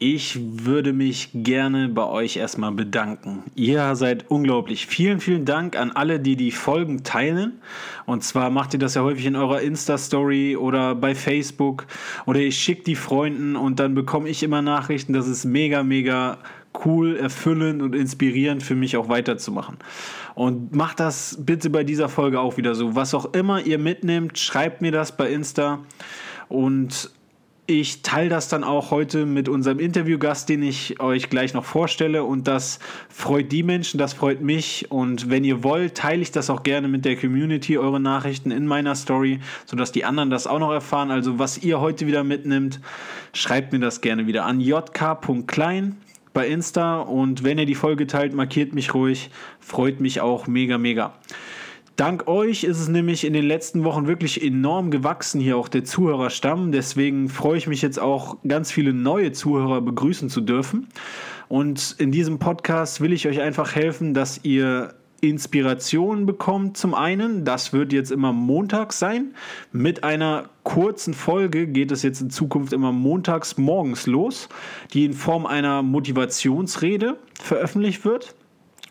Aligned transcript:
Ich 0.00 0.38
würde 0.64 0.92
mich 0.92 1.30
gerne 1.34 1.88
bei 1.88 2.04
euch 2.04 2.36
erstmal 2.36 2.70
bedanken. 2.70 3.42
Ihr 3.56 3.96
seid 3.96 4.30
unglaublich. 4.30 4.86
Vielen, 4.86 5.18
vielen 5.18 5.44
Dank 5.44 5.76
an 5.76 5.90
alle, 5.90 6.20
die 6.20 6.36
die 6.36 6.52
Folgen 6.52 7.02
teilen. 7.02 7.60
Und 8.06 8.22
zwar 8.22 8.50
macht 8.50 8.74
ihr 8.74 8.78
das 8.78 8.94
ja 8.94 9.02
häufig 9.02 9.26
in 9.26 9.34
eurer 9.34 9.60
Insta-Story 9.60 10.56
oder 10.56 10.94
bei 10.94 11.16
Facebook 11.16 11.86
oder 12.26 12.38
ich 12.38 12.56
schicke 12.56 12.84
die 12.84 12.94
Freunden 12.94 13.56
und 13.56 13.80
dann 13.80 13.96
bekomme 13.96 14.28
ich 14.28 14.44
immer 14.44 14.62
Nachrichten. 14.62 15.14
Das 15.14 15.26
ist 15.26 15.44
mega, 15.44 15.82
mega 15.82 16.38
cool, 16.84 17.16
erfüllend 17.16 17.82
und 17.82 17.96
inspirierend 17.96 18.62
für 18.62 18.76
mich 18.76 18.96
auch 18.96 19.08
weiterzumachen. 19.08 19.78
Und 20.36 20.76
macht 20.76 21.00
das 21.00 21.38
bitte 21.40 21.70
bei 21.70 21.82
dieser 21.82 22.08
Folge 22.08 22.38
auch 22.38 22.56
wieder 22.56 22.76
so. 22.76 22.94
Was 22.94 23.14
auch 23.14 23.34
immer 23.34 23.66
ihr 23.66 23.78
mitnehmt, 23.78 24.38
schreibt 24.38 24.80
mir 24.80 24.92
das 24.92 25.16
bei 25.16 25.28
Insta. 25.28 25.80
Und 26.48 27.10
ich 27.70 28.00
teile 28.00 28.30
das 28.30 28.48
dann 28.48 28.64
auch 28.64 28.90
heute 28.90 29.26
mit 29.26 29.46
unserem 29.46 29.78
Interviewgast, 29.78 30.48
den 30.48 30.62
ich 30.62 31.00
euch 31.00 31.28
gleich 31.28 31.52
noch 31.52 31.66
vorstelle. 31.66 32.24
Und 32.24 32.48
das 32.48 32.78
freut 33.10 33.52
die 33.52 33.62
Menschen, 33.62 33.98
das 33.98 34.14
freut 34.14 34.40
mich. 34.40 34.90
Und 34.90 35.28
wenn 35.28 35.44
ihr 35.44 35.62
wollt, 35.62 35.94
teile 35.94 36.22
ich 36.22 36.32
das 36.32 36.48
auch 36.48 36.62
gerne 36.62 36.88
mit 36.88 37.04
der 37.04 37.16
Community, 37.16 37.76
eure 37.76 38.00
Nachrichten 38.00 38.52
in 38.52 38.66
meiner 38.66 38.94
Story, 38.94 39.40
sodass 39.66 39.92
die 39.92 40.06
anderen 40.06 40.30
das 40.30 40.46
auch 40.46 40.58
noch 40.58 40.72
erfahren. 40.72 41.10
Also 41.10 41.38
was 41.38 41.58
ihr 41.58 41.78
heute 41.78 42.06
wieder 42.06 42.24
mitnimmt, 42.24 42.80
schreibt 43.34 43.74
mir 43.74 43.80
das 43.80 44.00
gerne 44.00 44.26
wieder 44.26 44.46
an 44.46 44.60
jk.klein 44.62 45.98
bei 46.32 46.48
Insta. 46.48 47.00
Und 47.00 47.44
wenn 47.44 47.58
ihr 47.58 47.66
die 47.66 47.74
Folge 47.74 48.06
teilt, 48.06 48.32
markiert 48.32 48.72
mich 48.72 48.94
ruhig. 48.94 49.28
Freut 49.60 50.00
mich 50.00 50.22
auch 50.22 50.46
mega, 50.46 50.78
mega. 50.78 51.12
Dank 51.98 52.28
euch 52.28 52.62
ist 52.62 52.78
es 52.78 52.86
nämlich 52.86 53.24
in 53.24 53.32
den 53.32 53.44
letzten 53.44 53.82
Wochen 53.82 54.06
wirklich 54.06 54.40
enorm 54.40 54.92
gewachsen, 54.92 55.40
hier 55.40 55.56
auch 55.56 55.66
der 55.66 55.82
Zuhörerstamm. 55.82 56.70
Deswegen 56.70 57.28
freue 57.28 57.58
ich 57.58 57.66
mich 57.66 57.82
jetzt 57.82 57.98
auch, 57.98 58.36
ganz 58.46 58.70
viele 58.70 58.92
neue 58.92 59.32
Zuhörer 59.32 59.80
begrüßen 59.80 60.30
zu 60.30 60.40
dürfen. 60.40 60.86
Und 61.48 61.96
in 61.98 62.12
diesem 62.12 62.38
Podcast 62.38 63.00
will 63.00 63.12
ich 63.12 63.26
euch 63.26 63.40
einfach 63.40 63.74
helfen, 63.74 64.14
dass 64.14 64.44
ihr 64.44 64.94
Inspiration 65.20 66.24
bekommt 66.24 66.76
zum 66.76 66.94
einen. 66.94 67.44
Das 67.44 67.72
wird 67.72 67.92
jetzt 67.92 68.12
immer 68.12 68.32
montags 68.32 69.00
sein. 69.00 69.34
Mit 69.72 70.04
einer 70.04 70.50
kurzen 70.62 71.14
Folge 71.14 71.66
geht 71.66 71.90
es 71.90 72.04
jetzt 72.04 72.20
in 72.20 72.30
Zukunft 72.30 72.72
immer 72.72 72.92
montags 72.92 73.58
morgens 73.58 74.06
los, 74.06 74.48
die 74.92 75.04
in 75.04 75.14
Form 75.14 75.46
einer 75.46 75.82
Motivationsrede 75.82 77.18
veröffentlicht 77.42 78.04
wird. 78.04 78.36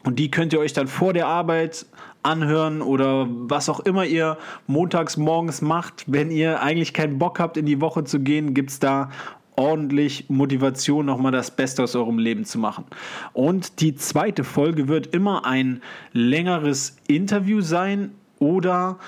Und 0.03 0.19
die 0.19 0.29
könnt 0.29 0.51
ihr 0.51 0.59
euch 0.59 0.73
dann 0.73 0.87
vor 0.87 1.13
der 1.13 1.27
Arbeit 1.27 1.85
anhören 2.27 2.81
oder 2.81 3.27
was 3.29 3.69
auch 3.69 3.79
immer 3.79 4.05
ihr 4.05 4.37
montags 4.67 5.17
morgens 5.17 5.61
macht. 5.61 6.03
Wenn 6.07 6.29
ihr 6.29 6.61
eigentlich 6.61 6.93
keinen 6.93 7.17
Bock 7.17 7.39
habt, 7.39 7.57
in 7.57 7.65
die 7.65 7.81
Woche 7.81 8.03
zu 8.03 8.19
gehen, 8.19 8.53
gibt 8.53 8.71
es 8.71 8.79
da 8.79 9.09
ordentlich 9.55 10.25
Motivation, 10.29 11.05
nochmal 11.05 11.31
das 11.31 11.51
Beste 11.51 11.83
aus 11.83 11.95
eurem 11.95 12.19
Leben 12.19 12.45
zu 12.45 12.59
machen. 12.59 12.85
Und 13.33 13.81
die 13.81 13.95
zweite 13.95 14.43
Folge 14.43 14.87
wird 14.87 15.07
immer 15.07 15.45
ein 15.45 15.81
längeres 16.13 16.97
Interview 17.07 17.61
sein 17.61 18.11
oder 18.39 18.99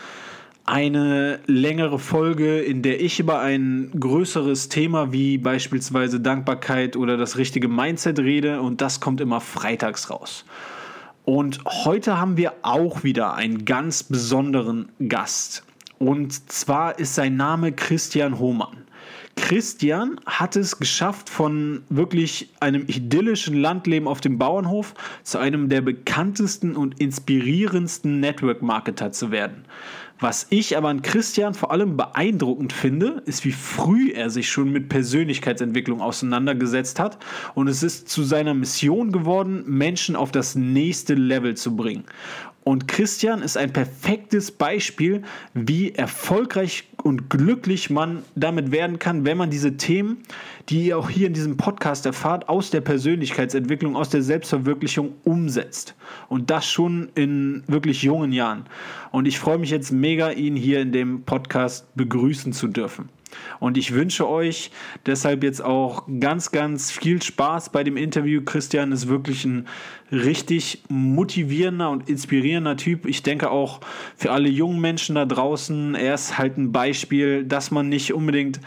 eine 0.65 1.39
längere 1.47 1.97
Folge, 1.97 2.59
in 2.59 2.81
der 2.81 3.01
ich 3.01 3.19
über 3.19 3.39
ein 3.41 3.91
größeres 3.99 4.69
Thema 4.69 5.11
wie 5.11 5.37
beispielsweise 5.37 6.19
Dankbarkeit 6.19 6.95
oder 6.95 7.17
das 7.17 7.37
richtige 7.37 7.67
Mindset 7.67 8.19
rede 8.19 8.61
und 8.61 8.81
das 8.81 8.99
kommt 8.99 9.19
immer 9.19 9.41
freitags 9.41 10.09
raus. 10.09 10.45
Und 11.29 11.59
heute 11.65 12.19
haben 12.19 12.37
wir 12.37 12.53
auch 12.63 13.03
wieder 13.03 13.35
einen 13.35 13.63
ganz 13.63 14.01
besonderen 14.01 14.89
Gast. 15.09 15.63
Und 15.99 16.51
zwar 16.51 16.97
ist 16.97 17.13
sein 17.13 17.37
Name 17.37 17.71
Christian 17.71 18.39
Hohmann. 18.39 18.75
Christian 19.35 20.19
hat 20.25 20.55
es 20.55 20.79
geschafft, 20.79 21.29
von 21.29 21.83
wirklich 21.89 22.49
einem 22.61 22.85
idyllischen 22.87 23.55
Landleben 23.55 24.07
auf 24.07 24.21
dem 24.21 24.39
Bauernhof 24.39 24.95
zu 25.21 25.37
einem 25.37 25.69
der 25.69 25.81
bekanntesten 25.81 26.75
und 26.75 26.99
inspirierendsten 26.99 28.19
Network-Marketer 28.19 29.11
zu 29.11 29.29
werden. 29.29 29.65
Was 30.19 30.47
ich 30.49 30.75
aber 30.75 30.89
an 30.89 31.01
Christian 31.01 31.53
vor 31.53 31.71
allem 31.71 31.95
beeindruckend 31.95 32.73
finde, 32.73 33.23
ist, 33.25 33.45
wie 33.45 33.53
früh 33.53 34.11
er 34.11 34.29
sich 34.29 34.49
schon 34.49 34.69
mit 34.69 34.89
Persönlichkeitsentwicklung 34.89 36.01
auseinandergesetzt 36.01 36.99
hat 36.99 37.17
und 37.55 37.69
es 37.69 37.83
ist 37.83 38.09
zu 38.09 38.23
seiner 38.23 38.53
Mission 38.53 39.13
geworden, 39.13 39.63
Menschen 39.65 40.17
auf 40.17 40.31
das 40.31 40.55
nächste 40.55 41.13
Level 41.13 41.55
zu 41.55 41.75
bringen. 41.75 42.03
Und 42.65 42.89
Christian 42.89 43.41
ist 43.41 43.55
ein 43.55 43.71
perfektes 43.71 44.51
Beispiel, 44.51 45.23
wie 45.53 45.93
erfolgreich 45.93 46.88
und 47.03 47.29
glücklich 47.29 47.89
man 47.89 48.23
damit 48.35 48.71
werden 48.71 48.99
kann, 48.99 49.25
wenn 49.25 49.37
man 49.37 49.49
diese 49.49 49.77
Themen, 49.77 50.17
die 50.69 50.87
ihr 50.87 50.97
auch 50.97 51.09
hier 51.09 51.27
in 51.27 51.33
diesem 51.33 51.57
Podcast 51.57 52.05
erfahrt, 52.05 52.49
aus 52.49 52.69
der 52.69 52.81
Persönlichkeitsentwicklung, 52.81 53.95
aus 53.95 54.09
der 54.09 54.21
Selbstverwirklichung 54.21 55.13
umsetzt. 55.23 55.95
Und 56.27 56.49
das 56.49 56.69
schon 56.69 57.09
in 57.15 57.63
wirklich 57.67 58.03
jungen 58.03 58.31
Jahren. 58.31 58.65
Und 59.11 59.27
ich 59.27 59.39
freue 59.39 59.57
mich 59.57 59.69
jetzt 59.69 59.91
mega, 59.91 60.31
ihn 60.31 60.55
hier 60.55 60.81
in 60.81 60.91
dem 60.91 61.23
Podcast 61.23 61.87
begrüßen 61.95 62.53
zu 62.53 62.67
dürfen. 62.67 63.09
Und 63.59 63.77
ich 63.77 63.93
wünsche 63.93 64.27
euch 64.27 64.71
deshalb 65.05 65.43
jetzt 65.43 65.63
auch 65.63 66.05
ganz, 66.19 66.51
ganz 66.51 66.91
viel 66.91 67.21
Spaß 67.21 67.71
bei 67.71 67.83
dem 67.83 67.97
Interview. 67.97 68.41
Christian 68.43 68.91
ist 68.91 69.07
wirklich 69.07 69.45
ein 69.45 69.67
richtig 70.11 70.83
motivierender 70.89 71.89
und 71.89 72.09
inspirierender 72.09 72.77
Typ. 72.77 73.05
Ich 73.05 73.23
denke 73.23 73.51
auch 73.51 73.81
für 74.15 74.31
alle 74.31 74.49
jungen 74.49 74.81
Menschen 74.81 75.15
da 75.15 75.25
draußen, 75.25 75.95
er 75.95 76.15
ist 76.15 76.37
halt 76.37 76.57
ein 76.57 76.71
Beispiel, 76.71 77.43
dass 77.45 77.71
man 77.71 77.89
nicht 77.89 78.13
unbedingt 78.13 78.59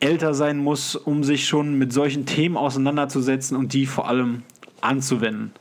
älter 0.00 0.32
sein 0.32 0.58
muss, 0.58 0.96
um 0.96 1.22
sich 1.24 1.46
schon 1.46 1.78
mit 1.78 1.92
solchen 1.92 2.24
Themen 2.24 2.56
auseinanderzusetzen 2.56 3.56
und 3.56 3.74
die 3.74 3.86
vor 3.86 4.08
allem 4.08 4.42
anzuwenden. 4.80 5.52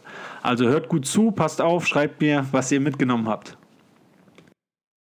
Also 0.41 0.67
hört 0.67 0.87
gut 0.87 1.05
zu, 1.05 1.31
passt 1.31 1.59
auf, 1.61 1.85
schreibt 1.85 2.21
mir, 2.21 2.45
was 2.51 2.71
ihr 2.71 2.79
mitgenommen 2.79 3.27
habt. 3.27 3.58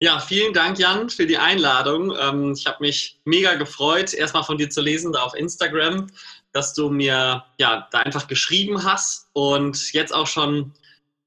Ja, 0.00 0.18
vielen 0.18 0.52
Dank, 0.52 0.78
Jan, 0.78 1.08
für 1.08 1.26
die 1.26 1.38
Einladung. 1.38 2.14
Ähm, 2.18 2.52
ich 2.52 2.66
habe 2.66 2.78
mich 2.80 3.20
mega 3.24 3.54
gefreut, 3.54 4.12
erstmal 4.12 4.42
von 4.42 4.58
dir 4.58 4.68
zu 4.68 4.80
lesen, 4.80 5.12
da 5.12 5.22
auf 5.22 5.34
Instagram, 5.34 6.08
dass 6.52 6.74
du 6.74 6.90
mir 6.90 7.44
ja 7.58 7.88
da 7.90 7.98
einfach 8.00 8.26
geschrieben 8.26 8.84
hast 8.84 9.28
und 9.32 9.92
jetzt 9.92 10.14
auch 10.14 10.26
schon 10.26 10.72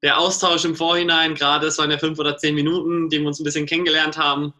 der 0.04 0.20
Austausch 0.20 0.64
im 0.66 0.76
Vorhinein, 0.76 1.34
gerade 1.34 1.68
es 1.68 1.78
waren 1.78 1.90
ja 1.90 1.98
fünf 1.98 2.20
oder 2.20 2.38
zehn 2.38 2.56
Minuten, 2.56 3.10
die 3.10 3.20
wir 3.20 3.28
uns 3.28 3.40
ein 3.40 3.44
bisschen 3.44 3.66
kennengelernt 3.66 4.18
haben. 4.18 4.54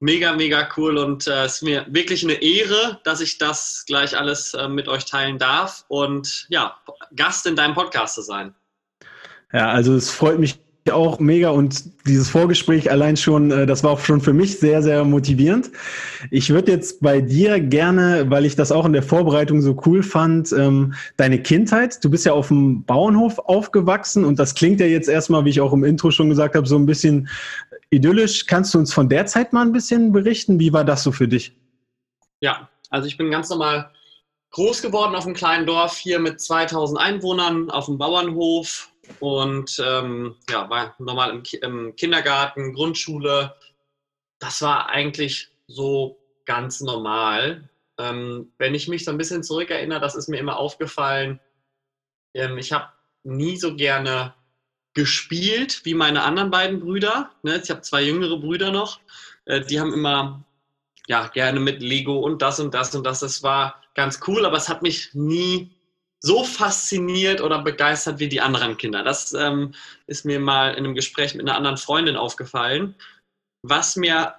Mega, 0.00 0.32
mega 0.32 0.68
cool 0.76 0.96
und 0.96 1.26
äh, 1.26 1.44
es 1.44 1.56
ist 1.56 1.62
mir 1.62 1.84
wirklich 1.88 2.22
eine 2.22 2.34
Ehre, 2.34 3.00
dass 3.02 3.20
ich 3.20 3.38
das 3.38 3.84
gleich 3.86 4.16
alles 4.16 4.54
äh, 4.54 4.68
mit 4.68 4.86
euch 4.86 5.04
teilen 5.04 5.38
darf 5.38 5.84
und 5.88 6.46
ja, 6.48 6.76
Gast 7.16 7.46
in 7.46 7.56
deinem 7.56 7.74
Podcast 7.74 8.14
zu 8.14 8.22
sein. 8.22 8.54
Ja, 9.52 9.70
also 9.70 9.94
es 9.94 10.10
freut 10.10 10.38
mich 10.38 10.58
auch 10.90 11.18
mega 11.20 11.50
und 11.50 11.84
dieses 12.06 12.28
Vorgespräch 12.28 12.90
allein 12.90 13.16
schon, 13.16 13.50
äh, 13.50 13.66
das 13.66 13.84
war 13.84 13.92
auch 13.92 14.00
schon 14.00 14.20
für 14.20 14.32
mich 14.32 14.58
sehr, 14.58 14.82
sehr 14.82 15.04
motivierend. 15.04 15.70
Ich 16.30 16.50
würde 16.50 16.72
jetzt 16.72 17.00
bei 17.00 17.20
dir 17.20 17.60
gerne, 17.60 18.26
weil 18.28 18.44
ich 18.44 18.56
das 18.56 18.72
auch 18.72 18.84
in 18.84 18.92
der 18.92 19.02
Vorbereitung 19.02 19.60
so 19.60 19.80
cool 19.86 20.02
fand, 20.02 20.52
ähm, 20.52 20.94
deine 21.16 21.42
Kindheit. 21.42 22.02
Du 22.04 22.10
bist 22.10 22.26
ja 22.26 22.32
auf 22.32 22.48
dem 22.48 22.84
Bauernhof 22.84 23.38
aufgewachsen 23.38 24.24
und 24.24 24.38
das 24.38 24.54
klingt 24.54 24.80
ja 24.80 24.86
jetzt 24.86 25.08
erstmal, 25.08 25.44
wie 25.44 25.50
ich 25.50 25.60
auch 25.60 25.72
im 25.72 25.84
Intro 25.84 26.10
schon 26.10 26.28
gesagt 26.28 26.54
habe, 26.54 26.66
so 26.66 26.76
ein 26.76 26.86
bisschen 26.86 27.28
idyllisch. 27.90 28.46
Kannst 28.46 28.74
du 28.74 28.78
uns 28.78 28.92
von 28.92 29.08
der 29.08 29.26
Zeit 29.26 29.52
mal 29.52 29.62
ein 29.62 29.72
bisschen 29.72 30.12
berichten? 30.12 30.58
Wie 30.58 30.72
war 30.72 30.84
das 30.84 31.02
so 31.02 31.12
für 31.12 31.28
dich? 31.28 31.56
Ja, 32.40 32.68
also 32.90 33.06
ich 33.06 33.16
bin 33.16 33.30
ganz 33.30 33.50
normal 33.50 33.90
groß 34.50 34.82
geworden 34.82 35.14
auf 35.14 35.26
einem 35.26 35.34
kleinen 35.34 35.66
Dorf 35.66 35.96
hier 35.98 36.18
mit 36.18 36.40
2000 36.40 36.98
Einwohnern 36.98 37.70
auf 37.70 37.86
dem 37.86 37.98
Bauernhof 37.98 38.90
und 39.20 39.82
ähm, 39.84 40.36
ja, 40.48 40.68
war 40.70 40.94
normal 40.98 41.30
im, 41.30 41.42
im, 41.62 41.96
Kindergarten, 41.96 42.72
Grundschule. 42.72 43.54
Das 44.38 44.62
war 44.62 44.88
eigentlich 44.88 45.48
so 45.66 46.18
ganz 46.44 46.80
normal. 46.80 47.68
Ähm, 47.98 48.52
wenn 48.58 48.74
ich 48.74 48.88
mich 48.88 49.04
so 49.04 49.10
ein 49.10 49.18
bisschen 49.18 49.42
zurückerinnere, 49.42 50.00
das 50.00 50.14
ist 50.14 50.28
mir 50.28 50.38
immer 50.38 50.56
aufgefallen, 50.56 51.40
ähm, 52.34 52.58
ich 52.58 52.72
habe 52.72 52.88
nie 53.24 53.56
so 53.56 53.74
gerne 53.74 54.34
gespielt 54.94 55.84
wie 55.84 55.94
meine 55.94 56.22
anderen 56.22 56.50
beiden 56.50 56.80
Brüder. 56.80 57.30
Ne? 57.42 57.60
Ich 57.62 57.70
habe 57.70 57.82
zwei 57.82 58.02
jüngere 58.02 58.38
Brüder 58.38 58.70
noch. 58.70 59.00
Äh, 59.44 59.60
die 59.62 59.80
haben 59.80 59.92
immer 59.92 60.44
ja, 61.08 61.26
gerne 61.28 61.60
mit 61.60 61.82
Lego 61.82 62.18
und 62.18 62.42
das 62.42 62.60
und 62.60 62.74
das 62.74 62.94
und 62.94 63.04
das. 63.04 63.20
Das 63.20 63.42
war 63.42 63.82
ganz 63.94 64.20
cool, 64.26 64.44
aber 64.44 64.56
es 64.56 64.68
hat 64.68 64.82
mich 64.82 65.14
nie 65.14 65.70
so 66.20 66.44
fasziniert 66.44 67.40
oder 67.40 67.62
begeistert 67.62 68.18
wie 68.18 68.28
die 68.28 68.40
anderen 68.40 68.76
Kinder. 68.76 69.04
Das 69.04 69.32
ähm, 69.34 69.74
ist 70.06 70.24
mir 70.24 70.40
mal 70.40 70.70
in 70.70 70.84
einem 70.84 70.94
Gespräch 70.94 71.34
mit 71.34 71.46
einer 71.46 71.56
anderen 71.56 71.76
Freundin 71.76 72.16
aufgefallen. 72.16 72.94
Was 73.62 73.96
mir 73.96 74.34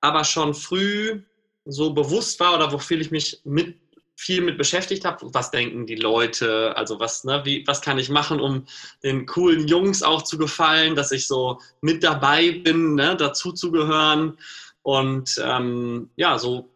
aber 0.00 0.24
schon 0.24 0.54
früh 0.54 1.22
so 1.64 1.92
bewusst 1.92 2.40
war 2.40 2.54
oder 2.54 2.72
wofür 2.72 2.98
ich 2.98 3.10
mich 3.10 3.40
mit, 3.44 3.76
viel 4.16 4.40
mit 4.40 4.56
beschäftigt 4.56 5.04
habe, 5.04 5.32
was 5.32 5.50
denken 5.50 5.86
die 5.86 5.96
Leute, 5.96 6.76
also 6.76 6.98
was, 6.98 7.24
ne, 7.24 7.42
wie, 7.44 7.66
was 7.66 7.82
kann 7.82 7.98
ich 7.98 8.08
machen, 8.08 8.40
um 8.40 8.66
den 9.02 9.26
coolen 9.26 9.68
Jungs 9.68 10.02
auch 10.02 10.22
zu 10.22 10.38
gefallen, 10.38 10.94
dass 10.94 11.12
ich 11.12 11.26
so 11.28 11.60
mit 11.82 12.02
dabei 12.02 12.52
bin, 12.52 12.94
ne, 12.94 13.16
dazu 13.16 13.52
zu 13.52 13.70
gehören 13.70 14.38
und 14.82 15.40
ähm, 15.44 16.10
ja, 16.16 16.38
so 16.38 16.70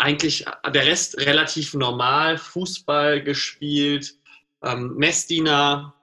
eigentlich 0.00 0.44
der 0.72 0.86
Rest 0.86 1.18
relativ 1.18 1.74
normal, 1.74 2.38
Fußball 2.38 3.22
gespielt, 3.22 4.14
ähm, 4.62 4.94
Messdiener, 4.96 5.94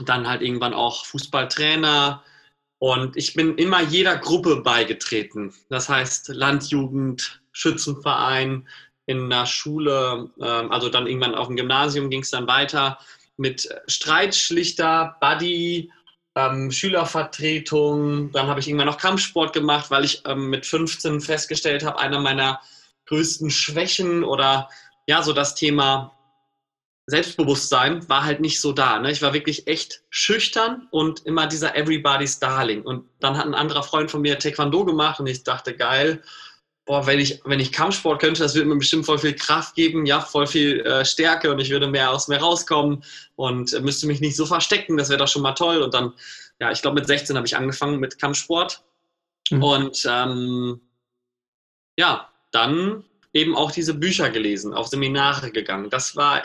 dann 0.00 0.28
halt 0.28 0.42
irgendwann 0.42 0.74
auch 0.74 1.06
Fußballtrainer. 1.06 2.22
Und 2.78 3.16
ich 3.16 3.34
bin 3.34 3.56
immer 3.56 3.82
jeder 3.82 4.16
Gruppe 4.16 4.56
beigetreten. 4.56 5.52
Das 5.68 5.88
heißt 5.88 6.28
Landjugend, 6.28 7.40
Schützenverein, 7.52 8.68
in 9.06 9.30
der 9.30 9.46
Schule, 9.46 10.30
ähm, 10.40 10.70
also 10.70 10.90
dann 10.90 11.06
irgendwann 11.06 11.34
auf 11.34 11.46
dem 11.46 11.56
Gymnasium 11.56 12.10
ging 12.10 12.20
es 12.20 12.30
dann 12.30 12.46
weiter 12.46 12.98
mit 13.38 13.68
Streitschlichter, 13.86 15.16
Buddy, 15.20 15.90
ähm, 16.34 16.70
Schülervertretung. 16.70 18.30
Dann 18.32 18.46
habe 18.48 18.60
ich 18.60 18.68
irgendwann 18.68 18.86
noch 18.88 18.98
Kampfsport 18.98 19.54
gemacht, 19.54 19.90
weil 19.90 20.04
ich 20.04 20.22
ähm, 20.26 20.50
mit 20.50 20.66
15 20.66 21.20
festgestellt 21.20 21.84
habe, 21.84 21.98
einer 21.98 22.20
meiner 22.20 22.60
größten 23.08 23.50
Schwächen 23.50 24.24
oder 24.24 24.68
ja, 25.06 25.22
so 25.22 25.32
das 25.32 25.54
Thema 25.54 26.14
Selbstbewusstsein 27.06 28.06
war 28.10 28.24
halt 28.24 28.40
nicht 28.40 28.60
so 28.60 28.72
da. 28.72 28.98
Ne? 28.98 29.10
Ich 29.10 29.22
war 29.22 29.32
wirklich 29.32 29.66
echt 29.66 30.02
schüchtern 30.10 30.88
und 30.90 31.24
immer 31.24 31.46
dieser 31.46 31.74
Everybody's 31.74 32.38
Darling. 32.38 32.82
Und 32.82 33.08
dann 33.20 33.38
hat 33.38 33.46
ein 33.46 33.54
anderer 33.54 33.82
Freund 33.82 34.10
von 34.10 34.20
mir 34.20 34.38
Taekwondo 34.38 34.84
gemacht 34.84 35.18
und 35.18 35.26
ich 35.26 35.42
dachte, 35.42 35.74
geil, 35.74 36.22
boah, 36.84 37.06
wenn 37.06 37.18
ich, 37.18 37.40
wenn 37.44 37.60
ich 37.60 37.72
Kampfsport 37.72 38.20
könnte, 38.20 38.42
das 38.42 38.54
würde 38.54 38.68
mir 38.68 38.76
bestimmt 38.76 39.06
voll 39.06 39.18
viel 39.18 39.34
Kraft 39.34 39.74
geben, 39.74 40.04
ja, 40.04 40.20
voll 40.20 40.46
viel 40.46 40.80
äh, 40.80 41.04
Stärke 41.04 41.50
und 41.50 41.58
ich 41.60 41.70
würde 41.70 41.86
mehr 41.86 42.10
aus 42.10 42.28
mir 42.28 42.38
rauskommen 42.38 43.02
und 43.36 43.72
äh, 43.72 43.80
müsste 43.80 44.06
mich 44.06 44.20
nicht 44.20 44.36
so 44.36 44.44
verstecken, 44.44 44.98
das 44.98 45.08
wäre 45.08 45.18
doch 45.18 45.28
schon 45.28 45.42
mal 45.42 45.52
toll. 45.52 45.80
Und 45.80 45.94
dann, 45.94 46.12
ja, 46.60 46.70
ich 46.72 46.82
glaube, 46.82 46.96
mit 47.00 47.06
16 47.06 47.36
habe 47.36 47.46
ich 47.46 47.56
angefangen 47.56 48.00
mit 48.00 48.18
Kampfsport. 48.18 48.82
Mhm. 49.50 49.62
Und 49.62 50.06
ähm, 50.06 50.80
ja, 51.98 52.28
dann 52.58 53.04
eben 53.32 53.56
auch 53.56 53.70
diese 53.70 53.94
Bücher 53.94 54.30
gelesen, 54.30 54.74
auf 54.74 54.88
Seminare 54.88 55.50
gegangen. 55.52 55.90
Das 55.90 56.16
war 56.16 56.42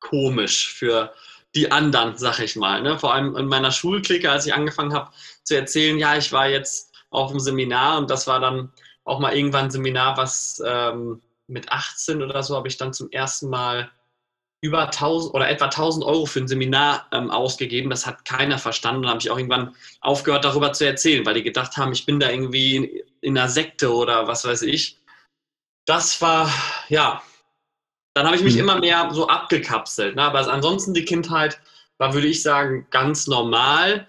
komisch 0.00 0.72
für 0.72 1.12
die 1.54 1.70
anderen, 1.70 2.16
sag 2.16 2.40
ich 2.40 2.56
mal. 2.56 2.82
Ne? 2.82 2.98
Vor 2.98 3.14
allem 3.14 3.36
in 3.36 3.46
meiner 3.46 3.70
Schulklicke, 3.70 4.30
als 4.30 4.46
ich 4.46 4.54
angefangen 4.54 4.92
habe 4.92 5.10
zu 5.44 5.56
erzählen, 5.56 5.98
ja, 5.98 6.16
ich 6.16 6.32
war 6.32 6.48
jetzt 6.48 6.92
auf 7.10 7.30
dem 7.30 7.40
Seminar 7.40 7.98
und 7.98 8.10
das 8.10 8.26
war 8.26 8.40
dann 8.40 8.72
auch 9.04 9.20
mal 9.20 9.34
irgendwann 9.34 9.66
ein 9.66 9.70
Seminar, 9.70 10.16
was 10.16 10.60
ähm, 10.66 11.22
mit 11.46 11.70
18 11.70 12.22
oder 12.22 12.42
so 12.42 12.56
habe 12.56 12.68
ich 12.68 12.76
dann 12.76 12.92
zum 12.92 13.10
ersten 13.10 13.48
Mal 13.48 13.90
über 14.60 14.86
1000 14.86 15.32
oder 15.32 15.48
etwa 15.48 15.66
1000 15.66 16.04
Euro 16.04 16.26
für 16.26 16.40
ein 16.40 16.48
Seminar 16.48 17.06
ähm, 17.12 17.30
ausgegeben. 17.30 17.88
Das 17.88 18.04
hat 18.04 18.24
keiner 18.24 18.58
verstanden. 18.58 19.02
Da 19.02 19.10
habe 19.10 19.20
ich 19.20 19.30
auch 19.30 19.38
irgendwann 19.38 19.76
aufgehört, 20.00 20.44
darüber 20.44 20.72
zu 20.72 20.84
erzählen, 20.84 21.24
weil 21.24 21.34
die 21.34 21.44
gedacht 21.44 21.76
haben, 21.76 21.92
ich 21.92 22.04
bin 22.04 22.18
da 22.18 22.30
irgendwie 22.30 22.76
in, 22.76 22.90
in 23.20 23.38
einer 23.38 23.48
Sekte 23.48 23.94
oder 23.94 24.26
was 24.26 24.44
weiß 24.44 24.62
ich 24.62 24.95
das 25.86 26.20
war, 26.20 26.50
ja, 26.88 27.22
dann 28.12 28.26
habe 28.26 28.36
ich 28.36 28.42
mich 28.42 28.54
mhm. 28.54 28.60
immer 28.60 28.80
mehr 28.80 29.08
so 29.12 29.28
abgekapselt. 29.28 30.16
Ne? 30.16 30.22
Aber 30.22 30.46
ansonsten 30.52 30.92
die 30.94 31.04
Kindheit 31.04 31.60
war, 31.98 32.12
würde 32.12 32.26
ich 32.26 32.42
sagen, 32.42 32.86
ganz 32.90 33.26
normal. 33.26 34.08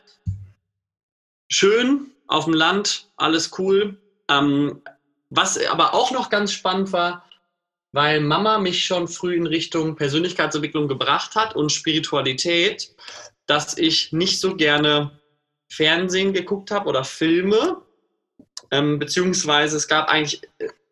Schön 1.50 2.12
auf 2.27 2.45
dem 2.45 2.53
Land, 2.53 3.09
alles 3.15 3.57
cool. 3.57 3.97
Ähm, 4.29 4.81
was 5.29 5.63
aber 5.68 5.94
auch 5.94 6.12
noch 6.12 6.29
ganz 6.29 6.51
spannend 6.51 6.91
war, 6.91 7.25
weil 7.91 8.19
Mama 8.21 8.59
mich 8.59 8.85
schon 8.85 9.07
früh 9.07 9.35
in 9.35 9.47
Richtung 9.47 9.95
Persönlichkeitsentwicklung 9.95 10.88
gebracht 10.88 11.35
hat 11.35 11.56
und 11.56 11.71
Spiritualität, 11.71 12.94
dass 13.45 13.77
ich 13.77 14.12
nicht 14.12 14.39
so 14.39 14.56
gerne 14.56 15.19
Fernsehen 15.69 16.33
geguckt 16.33 16.71
habe 16.71 16.88
oder 16.88 17.03
Filme, 17.03 17.81
ähm, 18.71 19.00
beziehungsweise 19.00 19.77
es 19.77 19.88
gab 19.88 20.09
eigentlich 20.09 20.41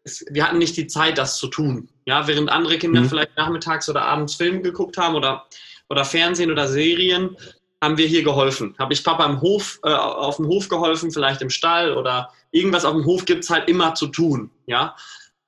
es, 0.06 0.24
wir 0.30 0.48
hatten 0.48 0.60
nicht 0.60 0.78
die 0.78 0.88
Zeit, 0.88 1.18
das 1.18 1.38
zu 1.38 1.48
tun. 1.48 1.90
Ja, 2.06 2.28
während 2.28 2.50
andere 2.50 2.78
Kinder 2.78 3.02
mhm. 3.02 3.10
vielleicht 3.10 3.36
nachmittags 3.36 3.90
oder 3.90 4.04
abends 4.04 4.36
Film 4.36 4.64
geguckt 4.64 4.98
haben 4.98 5.16
oder, 5.16 5.46
oder 5.90 6.06
Fernsehen 6.06 6.52
oder 6.52 6.68
Serien, 6.68 7.36
haben 7.82 7.98
wir 7.98 8.08
hier 8.08 8.24
geholfen. 8.24 8.74
Habe 8.80 8.94
ich 8.94 9.04
Papa 9.04 9.26
im 9.26 9.42
Hof, 9.42 9.80
äh, 9.84 9.90
auf 9.90 10.38
dem 10.38 10.48
Hof 10.48 10.70
geholfen, 10.70 11.12
vielleicht 11.12 11.42
im 11.42 11.50
Stall 11.50 11.94
oder 11.94 12.30
irgendwas 12.52 12.86
auf 12.86 12.94
dem 12.94 13.06
Hof 13.06 13.26
gibt 13.26 13.44
es 13.44 13.50
halt 13.50 13.68
immer 13.68 13.96
zu 13.96 14.08
tun. 14.08 14.50
Ja, 14.66 14.96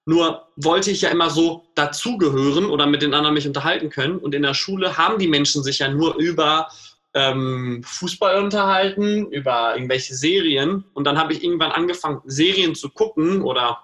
nur 0.05 0.47
wollte 0.55 0.91
ich 0.91 1.01
ja 1.01 1.09
immer 1.09 1.29
so 1.29 1.65
dazugehören 1.75 2.65
oder 2.65 2.85
mit 2.85 3.01
den 3.01 3.13
anderen 3.13 3.33
mich 3.33 3.47
unterhalten 3.47 3.89
können. 3.89 4.17
Und 4.17 4.33
in 4.35 4.41
der 4.41 4.53
Schule 4.53 4.97
haben 4.97 5.19
die 5.19 5.27
Menschen 5.27 5.63
sich 5.63 5.79
ja 5.79 5.89
nur 5.89 6.15
über 6.15 6.69
ähm, 7.13 7.81
Fußball 7.83 8.41
unterhalten, 8.41 9.31
über 9.31 9.75
irgendwelche 9.75 10.15
Serien. 10.15 10.85
Und 10.93 11.05
dann 11.05 11.17
habe 11.17 11.33
ich 11.33 11.43
irgendwann 11.43 11.71
angefangen, 11.71 12.21
Serien 12.25 12.75
zu 12.75 12.89
gucken 12.89 13.41
oder 13.41 13.79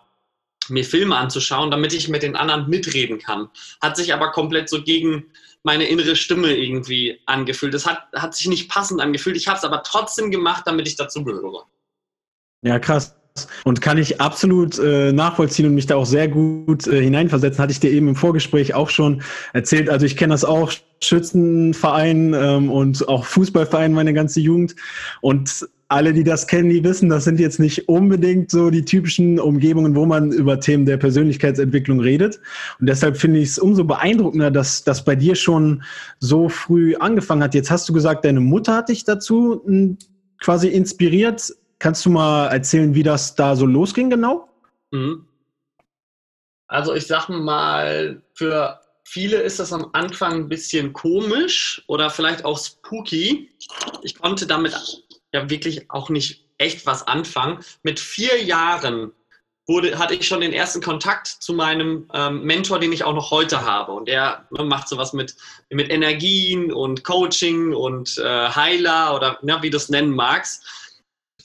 mir 0.69 0.83
Filme 0.83 1.15
anzuschauen, 1.17 1.71
damit 1.71 1.93
ich 1.93 2.09
mit 2.09 2.23
den 2.23 2.35
anderen 2.35 2.69
mitreden 2.69 3.19
kann. 3.19 3.49
Hat 3.81 3.97
sich 3.97 4.13
aber 4.13 4.31
komplett 4.31 4.69
so 4.69 4.83
gegen 4.83 5.25
meine 5.63 5.85
innere 5.85 6.15
Stimme 6.15 6.53
irgendwie 6.53 7.19
angefühlt. 7.25 7.73
Das 7.73 7.85
hat, 7.85 8.03
hat 8.13 8.35
sich 8.35 8.47
nicht 8.47 8.69
passend 8.69 9.01
angefühlt. 9.01 9.37
Ich 9.37 9.47
habe 9.47 9.57
es 9.57 9.63
aber 9.63 9.81
trotzdem 9.83 10.29
gemacht, 10.29 10.63
damit 10.65 10.87
ich 10.87 10.95
dazugehöre. 10.95 11.63
Ja, 12.63 12.79
krass. 12.79 13.15
Und 13.63 13.81
kann 13.81 13.97
ich 13.97 14.21
absolut 14.21 14.77
äh, 14.77 15.11
nachvollziehen 15.11 15.65
und 15.65 15.73
mich 15.73 15.87
da 15.87 15.95
auch 15.95 16.05
sehr 16.05 16.27
gut 16.27 16.85
äh, 16.85 17.01
hineinversetzen. 17.01 17.63
Hatte 17.63 17.71
ich 17.71 17.79
dir 17.79 17.89
eben 17.89 18.07
im 18.07 18.15
Vorgespräch 18.15 18.75
auch 18.75 18.91
schon 18.91 19.23
erzählt. 19.53 19.89
Also 19.89 20.05
ich 20.05 20.17
kenne 20.17 20.33
das 20.33 20.45
auch, 20.45 20.71
Schützenverein 21.01 22.33
ähm, 22.33 22.71
und 22.71 23.07
auch 23.07 23.25
Fußballverein 23.25 23.93
meine 23.93 24.13
ganze 24.13 24.39
Jugend. 24.39 24.75
Und 25.21 25.67
alle, 25.93 26.11
die 26.11 26.23
das 26.23 26.47
kennen, 26.47 26.69
die 26.69 26.83
wissen, 26.83 27.07
das 27.07 27.23
sind 27.23 27.39
jetzt 27.39 27.59
nicht 27.59 27.87
unbedingt 27.87 28.49
so 28.49 28.71
die 28.71 28.83
typischen 28.83 29.39
Umgebungen, 29.39 29.95
wo 29.95 30.07
man 30.07 30.31
über 30.31 30.59
Themen 30.59 30.85
der 30.85 30.97
Persönlichkeitsentwicklung 30.97 31.99
redet. 31.99 32.39
Und 32.79 32.89
deshalb 32.89 33.15
finde 33.15 33.39
ich 33.39 33.49
es 33.49 33.59
umso 33.59 33.83
beeindruckender, 33.83 34.49
dass 34.49 34.83
das 34.83 35.05
bei 35.05 35.15
dir 35.15 35.35
schon 35.35 35.83
so 36.19 36.49
früh 36.49 36.95
angefangen 36.95 37.43
hat. 37.43 37.53
Jetzt 37.53 37.69
hast 37.69 37.87
du 37.87 37.93
gesagt, 37.93 38.25
deine 38.25 38.39
Mutter 38.39 38.75
hat 38.75 38.89
dich 38.89 39.03
dazu 39.03 39.61
hm, 39.65 39.97
quasi 40.41 40.67
inspiriert. 40.67 41.53
Kannst 41.77 42.03
du 42.05 42.09
mal 42.09 42.47
erzählen, 42.47 42.95
wie 42.95 43.03
das 43.03 43.35
da 43.35 43.55
so 43.55 43.67
losging 43.67 44.09
genau? 44.09 44.49
Mhm. 44.91 45.27
Also 46.67 46.95
ich 46.95 47.05
sag 47.05 47.29
mal, 47.29 48.23
für 48.33 48.79
viele 49.03 49.37
ist 49.37 49.59
das 49.59 49.71
am 49.71 49.89
Anfang 49.93 50.33
ein 50.33 50.49
bisschen 50.49 50.91
komisch 50.91 51.83
oder 51.87 52.09
vielleicht 52.09 52.45
auch 52.45 52.57
spooky. 52.57 53.51
Ich 54.01 54.17
konnte 54.17 54.47
damit 54.47 55.02
ja 55.33 55.49
wirklich 55.49 55.89
auch 55.89 56.09
nicht 56.09 56.45
echt 56.57 56.85
was 56.85 57.07
anfangen. 57.07 57.59
Mit 57.81 57.99
vier 57.99 58.43
Jahren 58.43 59.11
wurde, 59.67 59.97
hatte 59.97 60.13
ich 60.13 60.27
schon 60.27 60.41
den 60.41 60.53
ersten 60.53 60.81
Kontakt 60.81 61.27
zu 61.27 61.53
meinem 61.53 62.09
ähm, 62.13 62.43
Mentor, 62.43 62.79
den 62.79 62.91
ich 62.91 63.03
auch 63.03 63.13
noch 63.13 63.31
heute 63.31 63.61
habe. 63.65 63.93
Und 63.93 64.07
der 64.07 64.47
ne, 64.51 64.63
macht 64.63 64.87
sowas 64.87 65.13
mit, 65.13 65.35
mit 65.69 65.89
Energien 65.89 66.71
und 66.71 67.03
Coaching 67.03 67.73
und 67.73 68.17
äh, 68.17 68.49
Heiler 68.49 69.15
oder 69.15 69.39
ne, 69.41 69.57
wie 69.61 69.69
du 69.69 69.77
es 69.77 69.89
nennen 69.89 70.11
magst. 70.11 70.65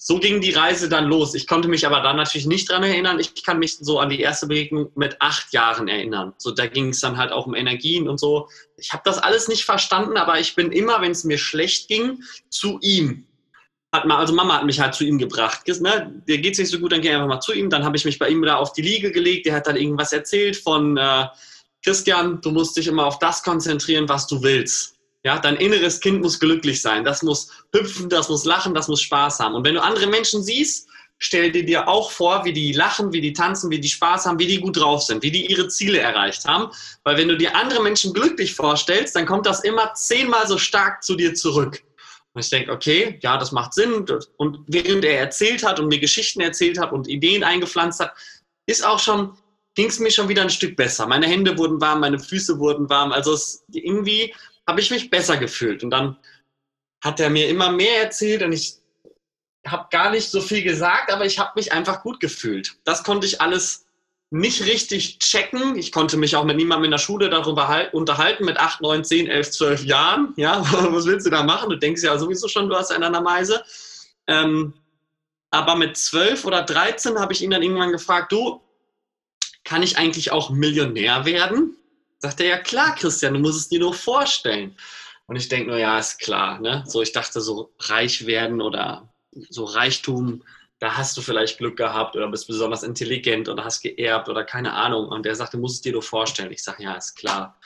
So 0.00 0.18
ging 0.18 0.40
die 0.40 0.52
Reise 0.52 0.88
dann 0.88 1.04
los. 1.04 1.34
Ich 1.34 1.46
konnte 1.46 1.68
mich 1.68 1.86
aber 1.86 2.00
dann 2.00 2.16
natürlich 2.16 2.46
nicht 2.46 2.70
dran 2.70 2.82
erinnern. 2.82 3.20
Ich 3.20 3.44
kann 3.44 3.58
mich 3.58 3.76
so 3.76 3.98
an 3.98 4.08
die 4.08 4.20
erste 4.20 4.46
Begegnung 4.46 4.90
mit 4.94 5.20
acht 5.20 5.52
Jahren 5.52 5.86
erinnern. 5.86 6.32
So, 6.38 6.50
da 6.50 6.66
ging 6.66 6.88
es 6.90 7.00
dann 7.00 7.18
halt 7.18 7.30
auch 7.30 7.46
um 7.46 7.54
Energien 7.54 8.08
und 8.08 8.18
so. 8.18 8.48
Ich 8.78 8.92
habe 8.92 9.02
das 9.04 9.18
alles 9.18 9.48
nicht 9.48 9.64
verstanden, 9.64 10.16
aber 10.16 10.40
ich 10.40 10.54
bin 10.54 10.72
immer, 10.72 11.02
wenn 11.02 11.12
es 11.12 11.24
mir 11.24 11.36
schlecht 11.36 11.88
ging, 11.88 12.22
zu 12.48 12.78
ihm 12.80 13.27
hat 13.92 14.04
mal, 14.04 14.18
also 14.18 14.34
Mama 14.34 14.54
hat 14.54 14.64
mich 14.64 14.80
halt 14.80 14.94
zu 14.94 15.04
ihm 15.04 15.18
gebracht. 15.18 15.66
Ne? 15.66 16.22
Dir 16.28 16.38
geht's 16.38 16.58
nicht 16.58 16.70
so 16.70 16.78
gut, 16.78 16.92
dann 16.92 17.00
geh 17.00 17.10
einfach 17.10 17.26
mal 17.26 17.40
zu 17.40 17.52
ihm. 17.52 17.70
Dann 17.70 17.84
habe 17.84 17.96
ich 17.96 18.04
mich 18.04 18.18
bei 18.18 18.28
ihm 18.28 18.42
da 18.42 18.56
auf 18.56 18.72
die 18.72 18.82
Liege 18.82 19.10
gelegt. 19.12 19.46
Der 19.46 19.54
hat 19.54 19.66
dann 19.66 19.76
irgendwas 19.76 20.12
erzählt 20.12 20.56
von 20.56 20.96
äh, 20.96 21.26
Christian, 21.84 22.40
du 22.42 22.50
musst 22.50 22.76
dich 22.76 22.86
immer 22.86 23.06
auf 23.06 23.18
das 23.18 23.42
konzentrieren, 23.42 24.08
was 24.08 24.26
du 24.26 24.42
willst. 24.42 24.94
Ja, 25.24 25.38
dein 25.38 25.56
inneres 25.56 26.00
Kind 26.00 26.20
muss 26.20 26.38
glücklich 26.38 26.82
sein. 26.82 27.04
Das 27.04 27.22
muss 27.22 27.50
hüpfen, 27.74 28.08
das 28.08 28.28
muss 28.28 28.44
lachen, 28.44 28.74
das 28.74 28.88
muss 28.88 29.00
Spaß 29.02 29.40
haben. 29.40 29.54
Und 29.54 29.64
wenn 29.64 29.74
du 29.74 29.82
andere 29.82 30.06
Menschen 30.06 30.42
siehst, 30.42 30.88
stell 31.18 31.50
dir 31.50 31.64
dir 31.64 31.88
auch 31.88 32.10
vor, 32.10 32.44
wie 32.44 32.52
die 32.52 32.72
lachen, 32.72 33.12
wie 33.12 33.20
die 33.20 33.32
tanzen, 33.32 33.70
wie 33.70 33.80
die 33.80 33.88
Spaß 33.88 34.26
haben, 34.26 34.38
wie 34.38 34.46
die 34.46 34.60
gut 34.60 34.76
drauf 34.76 35.02
sind, 35.02 35.22
wie 35.22 35.30
die 35.30 35.50
ihre 35.50 35.68
Ziele 35.68 35.98
erreicht 35.98 36.44
haben. 36.44 36.70
Weil 37.04 37.16
wenn 37.16 37.28
du 37.28 37.36
dir 37.36 37.56
andere 37.56 37.82
Menschen 37.82 38.12
glücklich 38.12 38.54
vorstellst, 38.54 39.16
dann 39.16 39.26
kommt 39.26 39.46
das 39.46 39.64
immer 39.64 39.92
zehnmal 39.94 40.46
so 40.46 40.58
stark 40.58 41.02
zu 41.02 41.16
dir 41.16 41.34
zurück. 41.34 41.82
Und 42.34 42.44
ich 42.44 42.50
denke, 42.50 42.72
okay, 42.72 43.18
ja, 43.22 43.36
das 43.36 43.52
macht 43.52 43.74
Sinn. 43.74 44.06
Und 44.36 44.60
während 44.66 45.04
er 45.04 45.18
erzählt 45.18 45.64
hat 45.64 45.80
und 45.80 45.88
mir 45.88 45.98
Geschichten 45.98 46.40
erzählt 46.40 46.78
hat 46.78 46.92
und 46.92 47.08
Ideen 47.08 47.42
eingepflanzt 47.42 48.00
hat, 48.00 48.12
ist 48.66 48.84
auch 48.84 48.98
schon 48.98 49.36
ging 49.78 49.86
es 49.86 50.00
mir 50.00 50.10
schon 50.10 50.28
wieder 50.28 50.42
ein 50.42 50.50
Stück 50.50 50.74
besser. 50.74 51.06
Meine 51.06 51.28
Hände 51.28 51.56
wurden 51.56 51.80
warm, 51.80 52.00
meine 52.00 52.18
Füße 52.18 52.58
wurden 52.58 52.90
warm. 52.90 53.12
Also 53.12 53.32
es, 53.32 53.64
irgendwie 53.70 54.34
habe 54.66 54.80
ich 54.80 54.90
mich 54.90 55.08
besser 55.08 55.36
gefühlt. 55.36 55.84
Und 55.84 55.90
dann 55.90 56.16
hat 57.00 57.20
er 57.20 57.30
mir 57.30 57.48
immer 57.48 57.70
mehr 57.70 58.02
erzählt 58.02 58.42
und 58.42 58.50
ich 58.50 58.74
habe 59.64 59.86
gar 59.92 60.10
nicht 60.10 60.30
so 60.30 60.40
viel 60.40 60.64
gesagt, 60.64 61.12
aber 61.12 61.26
ich 61.26 61.38
habe 61.38 61.52
mich 61.54 61.72
einfach 61.72 62.02
gut 62.02 62.18
gefühlt. 62.18 62.76
Das 62.82 63.04
konnte 63.04 63.28
ich 63.28 63.40
alles 63.40 63.86
nicht 64.30 64.64
richtig 64.66 65.18
checken. 65.20 65.76
Ich 65.76 65.92
konnte 65.92 66.16
mich 66.16 66.36
auch 66.36 66.44
mit 66.44 66.56
niemandem 66.56 66.86
in 66.86 66.90
der 66.90 66.98
Schule 66.98 67.30
darüber 67.30 67.88
unterhalten, 67.92 68.44
mit 68.44 68.58
8, 68.58 68.82
9, 68.82 69.04
10, 69.04 69.26
11, 69.26 69.50
12 69.50 69.84
Jahren. 69.84 70.34
Ja, 70.36 70.62
was 70.92 71.06
willst 71.06 71.26
du 71.26 71.30
da 71.30 71.42
machen? 71.42 71.70
Du 71.70 71.76
denkst 71.76 72.02
ja 72.02 72.18
sowieso 72.18 72.48
schon, 72.48 72.68
du 72.68 72.76
hast 72.76 72.90
einen 72.90 73.04
an 73.04 73.12
der 73.12 73.22
Meise. 73.22 73.62
Ähm, 74.26 74.74
aber 75.50 75.76
mit 75.76 75.96
12 75.96 76.44
oder 76.44 76.62
13 76.62 77.18
habe 77.18 77.32
ich 77.32 77.42
ihn 77.42 77.50
dann 77.50 77.62
irgendwann 77.62 77.92
gefragt, 77.92 78.32
du, 78.32 78.60
kann 79.64 79.82
ich 79.82 79.96
eigentlich 79.96 80.30
auch 80.30 80.50
Millionär 80.50 81.24
werden? 81.24 81.76
Sagt 82.18 82.40
er, 82.40 82.46
ja 82.46 82.58
klar, 82.58 82.94
Christian, 82.94 83.34
du 83.34 83.40
musst 83.40 83.58
es 83.58 83.68
dir 83.68 83.80
nur 83.80 83.94
vorstellen. 83.94 84.76
Und 85.26 85.36
ich 85.36 85.48
denke 85.48 85.68
nur, 85.68 85.78
ja, 85.78 85.98
ist 85.98 86.18
klar. 86.18 86.60
Ne? 86.60 86.84
So, 86.86 87.00
ich 87.00 87.12
dachte, 87.12 87.40
so 87.40 87.72
reich 87.78 88.26
werden 88.26 88.60
oder 88.60 89.08
so 89.50 89.64
Reichtum, 89.64 90.42
da 90.78 90.96
hast 90.96 91.16
du 91.16 91.20
vielleicht 91.20 91.58
Glück 91.58 91.76
gehabt 91.76 92.14
oder 92.16 92.28
bist 92.28 92.46
besonders 92.46 92.82
intelligent 92.82 93.48
oder 93.48 93.64
hast 93.64 93.82
geerbt 93.82 94.28
oder 94.28 94.44
keine 94.44 94.74
Ahnung. 94.74 95.08
Und 95.08 95.26
der 95.26 95.34
sagte, 95.34 95.58
muss 95.58 95.74
es 95.74 95.80
dir 95.80 95.92
nur 95.92 96.02
vorstellen. 96.02 96.52
Ich 96.52 96.62
sage, 96.62 96.84
ja, 96.84 96.94
ist 96.94 97.16
klar. 97.16 97.58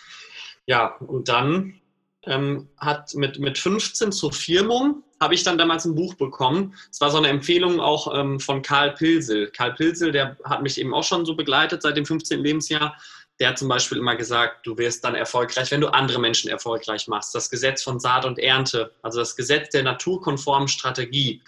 Ja, 0.66 0.96
und 0.98 1.28
dann 1.28 1.80
ähm, 2.24 2.68
hat 2.78 3.14
mit, 3.14 3.38
mit 3.38 3.58
15 3.58 4.12
zur 4.12 4.32
Firmung 4.32 5.02
habe 5.20 5.34
ich 5.34 5.44
dann 5.44 5.58
damals 5.58 5.84
ein 5.84 5.94
Buch 5.94 6.14
bekommen. 6.14 6.74
Es 6.90 7.00
war 7.00 7.10
so 7.10 7.18
eine 7.18 7.28
Empfehlung 7.28 7.80
auch 7.80 8.12
ähm, 8.14 8.40
von 8.40 8.62
Karl 8.62 8.92
Pilsel. 8.92 9.50
Karl 9.50 9.74
Pilsel, 9.74 10.10
der 10.10 10.36
hat 10.44 10.62
mich 10.62 10.78
eben 10.78 10.94
auch 10.94 11.04
schon 11.04 11.24
so 11.24 11.36
begleitet 11.36 11.82
seit 11.82 11.96
dem 11.96 12.06
15. 12.06 12.40
Lebensjahr. 12.40 12.96
Der 13.38 13.50
hat 13.50 13.58
zum 13.58 13.68
Beispiel 13.68 13.98
immer 13.98 14.16
gesagt, 14.16 14.66
du 14.66 14.76
wirst 14.78 15.04
dann 15.04 15.14
erfolgreich, 15.14 15.70
wenn 15.70 15.80
du 15.80 15.88
andere 15.88 16.18
Menschen 16.18 16.50
erfolgreich 16.50 17.08
machst. 17.08 17.34
Das 17.34 17.50
Gesetz 17.50 17.82
von 17.82 18.00
Saat 18.00 18.24
und 18.24 18.38
Ernte, 18.38 18.92
also 19.02 19.20
das 19.20 19.36
Gesetz 19.36 19.70
der 19.70 19.84
naturkonformen 19.84 20.68
Strategie. 20.68 21.40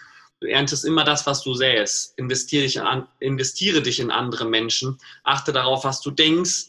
Du 0.45 0.51
erntest 0.51 0.85
immer 0.85 1.03
das, 1.03 1.25
was 1.25 1.41
du 1.41 1.55
säst. 1.55 2.13
Investiere 2.19 2.61
dich, 2.61 2.79
an, 2.79 3.07
investiere 3.19 3.81
dich 3.81 3.99
in 3.99 4.11
andere 4.11 4.45
Menschen. 4.45 4.99
Achte 5.23 5.51
darauf, 5.51 5.85
was 5.85 6.01
du 6.01 6.11
denkst, 6.11 6.65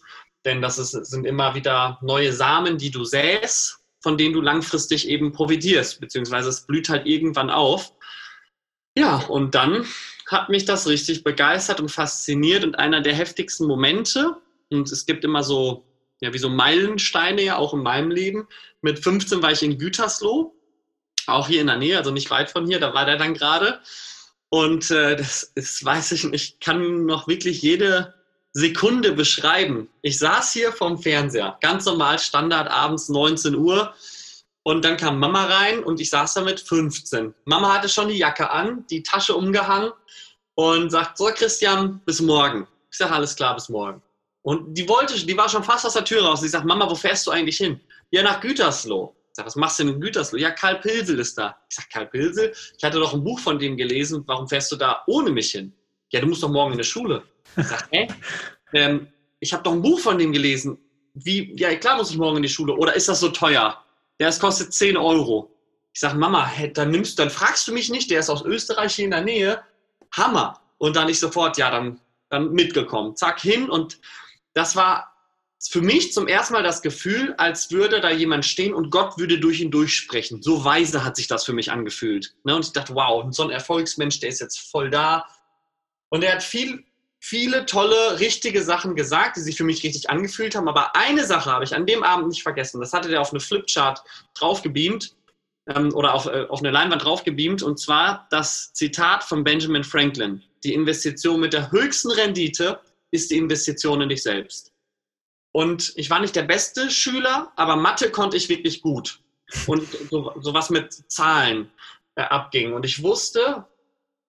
denn 0.46 0.62
das 0.62 0.78
ist, 0.78 0.92
sind 0.92 1.26
immer 1.26 1.54
wieder 1.54 1.98
neue 2.00 2.32
Samen, 2.32 2.78
die 2.78 2.90
du 2.90 3.04
säst, 3.04 3.80
von 4.00 4.16
denen 4.16 4.32
du 4.32 4.40
langfristig 4.40 5.06
eben 5.10 5.30
profitierst, 5.32 6.00
beziehungsweise 6.00 6.48
es 6.48 6.62
blüht 6.62 6.88
halt 6.88 7.06
irgendwann 7.06 7.50
auf. 7.50 7.92
Ja, 8.96 9.16
und 9.28 9.54
dann 9.54 9.84
hat 10.26 10.48
mich 10.48 10.64
das 10.64 10.88
richtig 10.88 11.22
begeistert 11.22 11.78
und 11.78 11.90
fasziniert 11.90 12.64
und 12.64 12.78
einer 12.78 13.02
der 13.02 13.14
heftigsten 13.14 13.66
Momente, 13.66 14.38
und 14.70 14.90
es 14.90 15.04
gibt 15.04 15.22
immer 15.22 15.42
so, 15.42 15.84
ja, 16.22 16.32
wie 16.32 16.38
so 16.38 16.48
Meilensteine 16.48 17.42
ja 17.42 17.56
auch 17.56 17.74
in 17.74 17.82
meinem 17.82 18.10
Leben. 18.10 18.48
Mit 18.80 19.00
15 19.00 19.42
war 19.42 19.52
ich 19.52 19.62
in 19.62 19.76
Gütersloh 19.76 20.55
auch 21.28 21.48
hier 21.48 21.60
in 21.60 21.66
der 21.66 21.76
Nähe, 21.76 21.98
also 21.98 22.10
nicht 22.10 22.30
weit 22.30 22.50
von 22.50 22.66
hier, 22.66 22.80
da 22.80 22.94
war 22.94 23.06
der 23.06 23.16
dann 23.16 23.34
gerade. 23.34 23.80
Und 24.48 24.90
äh, 24.90 25.16
das 25.16 25.52
ist, 25.54 25.84
weiß 25.84 26.12
ich 26.12 26.24
nicht, 26.24 26.34
ich 26.34 26.60
kann 26.60 27.04
noch 27.06 27.26
wirklich 27.26 27.62
jede 27.62 28.14
Sekunde 28.52 29.12
beschreiben. 29.12 29.88
Ich 30.02 30.18
saß 30.18 30.52
hier 30.52 30.72
vorm 30.72 30.98
Fernseher, 30.98 31.58
ganz 31.60 31.84
normal, 31.84 32.18
Standard 32.18 32.70
abends 32.70 33.08
19 33.08 33.54
Uhr. 33.54 33.94
Und 34.62 34.84
dann 34.84 34.96
kam 34.96 35.18
Mama 35.18 35.44
rein 35.44 35.84
und 35.84 36.00
ich 36.00 36.10
saß 36.10 36.34
da 36.34 36.40
mit 36.40 36.60
15. 36.60 37.34
Mama 37.44 37.74
hatte 37.74 37.88
schon 37.88 38.08
die 38.08 38.18
Jacke 38.18 38.50
an, 38.50 38.84
die 38.90 39.02
Tasche 39.02 39.34
umgehangen 39.34 39.92
und 40.54 40.90
sagt, 40.90 41.18
so 41.18 41.26
Christian, 41.26 42.00
bis 42.04 42.20
morgen. 42.20 42.66
Ich 42.90 42.98
sage, 42.98 43.12
alles 43.12 43.36
klar, 43.36 43.54
bis 43.54 43.68
morgen. 43.68 44.02
Und 44.42 44.74
die 44.74 44.88
wollte, 44.88 45.24
die 45.24 45.36
war 45.36 45.48
schon 45.48 45.64
fast 45.64 45.84
aus 45.86 45.94
der 45.94 46.04
Tür 46.04 46.24
raus. 46.24 46.40
Sie 46.40 46.48
sagt, 46.48 46.64
Mama, 46.64 46.88
wo 46.88 46.94
fährst 46.94 47.26
du 47.26 47.32
eigentlich 47.32 47.56
hin? 47.56 47.80
Ja, 48.10 48.22
nach 48.22 48.40
Gütersloh 48.40 49.15
sag, 49.36 49.46
was 49.46 49.56
machst 49.56 49.78
du 49.78 49.84
denn 49.84 49.94
in 49.94 50.00
Gütersloh? 50.00 50.38
Ja, 50.38 50.50
Karl 50.50 50.80
Pilsel 50.80 51.18
ist 51.20 51.38
da. 51.38 51.56
Ich 51.68 51.76
sag, 51.76 51.90
Karl 51.90 52.06
Pilsel? 52.06 52.52
Ich 52.76 52.82
hatte 52.84 52.98
doch 52.98 53.14
ein 53.14 53.22
Buch 53.22 53.38
von 53.38 53.58
dem 53.58 53.76
gelesen. 53.76 54.22
Warum 54.26 54.48
fährst 54.48 54.72
du 54.72 54.76
da 54.76 55.04
ohne 55.06 55.30
mich 55.30 55.52
hin? 55.52 55.72
Ja, 56.10 56.20
du 56.20 56.26
musst 56.26 56.42
doch 56.42 56.50
morgen 56.50 56.72
in 56.72 56.78
die 56.78 56.84
Schule. 56.84 57.22
Ich 57.56 57.66
sag, 57.66 57.88
hä? 57.90 58.08
Ähm, 58.72 59.06
ich 59.38 59.52
habe 59.52 59.62
doch 59.62 59.72
ein 59.72 59.80
Buch 59.80 60.00
von 60.00 60.18
dem 60.18 60.32
gelesen. 60.32 60.76
Wie, 61.14 61.54
ja, 61.56 61.74
klar 61.76 61.96
muss 61.96 62.10
ich 62.10 62.18
morgen 62.18 62.38
in 62.38 62.42
die 62.42 62.48
Schule. 62.48 62.74
Oder 62.74 62.96
ist 62.96 63.08
das 63.08 63.20
so 63.20 63.28
teuer? 63.28 63.80
Ja, 64.18 64.26
es 64.26 64.40
kostet 64.40 64.72
10 64.72 64.96
Euro. 64.96 65.56
Ich 65.94 66.00
sag, 66.00 66.14
Mama, 66.14 66.50
dann 66.74 66.90
nimmst, 66.90 67.16
dann 67.20 67.30
fragst 67.30 67.68
du 67.68 67.72
mich 67.72 67.88
nicht, 67.88 68.10
der 68.10 68.20
ist 68.20 68.28
aus 68.28 68.44
Österreich 68.44 68.96
hier 68.96 69.04
in 69.04 69.12
der 69.12 69.22
Nähe. 69.22 69.62
Hammer. 70.10 70.60
Und 70.78 70.96
dann 70.96 71.08
ich 71.08 71.20
sofort, 71.20 71.56
ja, 71.58 71.70
dann, 71.70 72.00
dann 72.28 72.50
mitgekommen. 72.52 73.14
Zack, 73.14 73.40
hin. 73.40 73.70
Und 73.70 74.00
das 74.52 74.74
war 74.74 75.15
für 75.60 75.80
mich 75.80 76.12
zum 76.12 76.28
ersten 76.28 76.54
Mal 76.54 76.62
das 76.62 76.82
Gefühl, 76.82 77.34
als 77.38 77.70
würde 77.70 78.00
da 78.00 78.10
jemand 78.10 78.44
stehen 78.44 78.74
und 78.74 78.90
Gott 78.90 79.18
würde 79.18 79.40
durch 79.40 79.60
ihn 79.60 79.70
durchsprechen. 79.70 80.42
So 80.42 80.64
weise 80.64 81.04
hat 81.04 81.16
sich 81.16 81.28
das 81.28 81.44
für 81.44 81.52
mich 81.52 81.72
angefühlt. 81.72 82.34
Ne? 82.44 82.54
Und 82.54 82.64
ich 82.64 82.72
dachte, 82.72 82.94
wow, 82.94 83.24
so 83.30 83.42
ein 83.42 83.50
Erfolgsmensch, 83.50 84.20
der 84.20 84.28
ist 84.28 84.40
jetzt 84.40 84.70
voll 84.70 84.90
da. 84.90 85.26
Und 86.10 86.22
er 86.22 86.34
hat 86.34 86.42
viel, 86.42 86.84
viele 87.18 87.64
tolle, 87.66 88.20
richtige 88.20 88.62
Sachen 88.62 88.94
gesagt, 88.94 89.36
die 89.36 89.40
sich 89.40 89.56
für 89.56 89.64
mich 89.64 89.82
richtig 89.82 90.10
angefühlt 90.10 90.54
haben. 90.54 90.68
Aber 90.68 90.94
eine 90.94 91.24
Sache 91.24 91.50
habe 91.50 91.64
ich 91.64 91.74
an 91.74 91.86
dem 91.86 92.02
Abend 92.02 92.28
nicht 92.28 92.42
vergessen. 92.42 92.80
Das 92.80 92.92
hatte 92.92 93.08
der 93.08 93.20
auf 93.20 93.30
eine 93.30 93.40
Flipchart 93.40 94.02
draufgebeamt 94.34 95.16
ähm, 95.68 95.92
oder 95.94 96.14
auf, 96.14 96.26
äh, 96.26 96.46
auf 96.48 96.60
eine 96.60 96.70
Leinwand 96.70 97.02
draufgebeamt. 97.02 97.62
Und 97.62 97.80
zwar 97.80 98.26
das 98.30 98.74
Zitat 98.74 99.24
von 99.24 99.42
Benjamin 99.42 99.84
Franklin. 99.84 100.42
Die 100.64 100.74
Investition 100.74 101.40
mit 101.40 101.54
der 101.54 101.70
höchsten 101.72 102.10
Rendite 102.10 102.78
ist 103.10 103.30
die 103.30 103.38
Investition 103.38 104.02
in 104.02 104.10
dich 104.10 104.22
selbst. 104.22 104.75
Und 105.56 105.94
ich 105.96 106.10
war 106.10 106.20
nicht 106.20 106.36
der 106.36 106.42
beste 106.42 106.90
Schüler, 106.90 107.50
aber 107.56 107.76
Mathe 107.76 108.10
konnte 108.10 108.36
ich 108.36 108.50
wirklich 108.50 108.82
gut. 108.82 109.20
Und 109.66 109.88
so, 110.10 110.52
was 110.52 110.68
mit 110.68 110.92
Zahlen 111.10 111.70
äh, 112.14 112.20
abging. 112.20 112.74
Und 112.74 112.84
ich 112.84 113.02
wusste, 113.02 113.64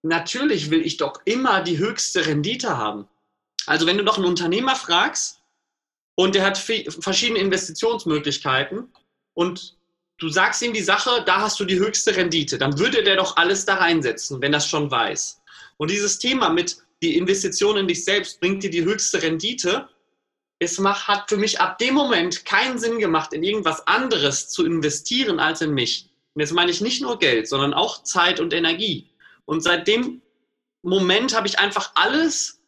natürlich 0.04 0.70
will 0.70 0.86
ich 0.86 0.96
doch 0.96 1.20
immer 1.26 1.62
die 1.62 1.80
höchste 1.80 2.26
Rendite 2.26 2.78
haben. 2.78 3.10
Also 3.66 3.86
wenn 3.86 3.98
du 3.98 4.06
doch 4.06 4.16
einen 4.16 4.26
Unternehmer 4.26 4.78
fragst 4.78 5.42
und 6.16 6.34
der 6.34 6.46
hat 6.46 6.58
verschiedene 6.58 7.40
Investitionsmöglichkeiten 7.40 8.88
und 9.34 9.76
du 10.20 10.30
sagst 10.30 10.62
ihm 10.62 10.72
die 10.72 10.82
Sache, 10.82 11.24
da 11.26 11.42
hast 11.42 11.60
du 11.60 11.66
die 11.66 11.78
höchste 11.78 12.16
Rendite, 12.16 12.58
dann 12.58 12.80
würde 12.80 13.04
der 13.04 13.18
doch 13.18 13.36
alles 13.36 13.66
da 13.66 13.76
reinsetzen, 13.76 14.42
wenn 14.42 14.54
das 14.54 14.66
schon 14.66 14.90
weiß. 14.90 15.42
Und 15.76 15.92
dieses 15.92 16.20
Thema 16.20 16.48
mit 16.48 16.78
die 17.04 17.18
Investition 17.18 17.76
in 17.76 17.88
dich 17.90 18.06
selbst 18.06 18.40
bringt 18.40 18.64
dir 18.64 18.72
die 18.72 18.86
höchste 18.86 19.22
Rendite, 19.22 19.90
es 20.60 20.80
macht, 20.80 21.08
hat 21.08 21.30
für 21.30 21.38
mich 21.38 21.60
ab 21.60 21.78
dem 21.78 21.94
Moment 21.94 22.46
keinen 22.46 22.80
Sinn 22.80 23.00
gemacht, 23.00 23.34
in 23.34 23.44
irgendwas 23.44 23.86
anderes 23.88 24.50
zu 24.50 24.66
investieren 24.66 25.40
als 25.40 25.62
in 25.62 25.74
mich. 25.74 26.10
Und 26.34 26.42
jetzt 26.42 26.54
meine 26.54 26.72
ich 26.72 26.82
nicht 26.82 27.02
nur 27.02 27.20
Geld, 27.20 27.48
sondern 27.48 27.74
auch 27.74 28.04
Zeit 28.04 28.40
und 28.40 28.54
Energie. 28.54 29.10
Und 29.46 29.62
seit 29.62 29.88
dem 29.88 30.22
Moment 30.82 31.36
habe 31.36 31.48
ich 31.48 31.60
einfach 31.60 31.92
alles 31.96 32.62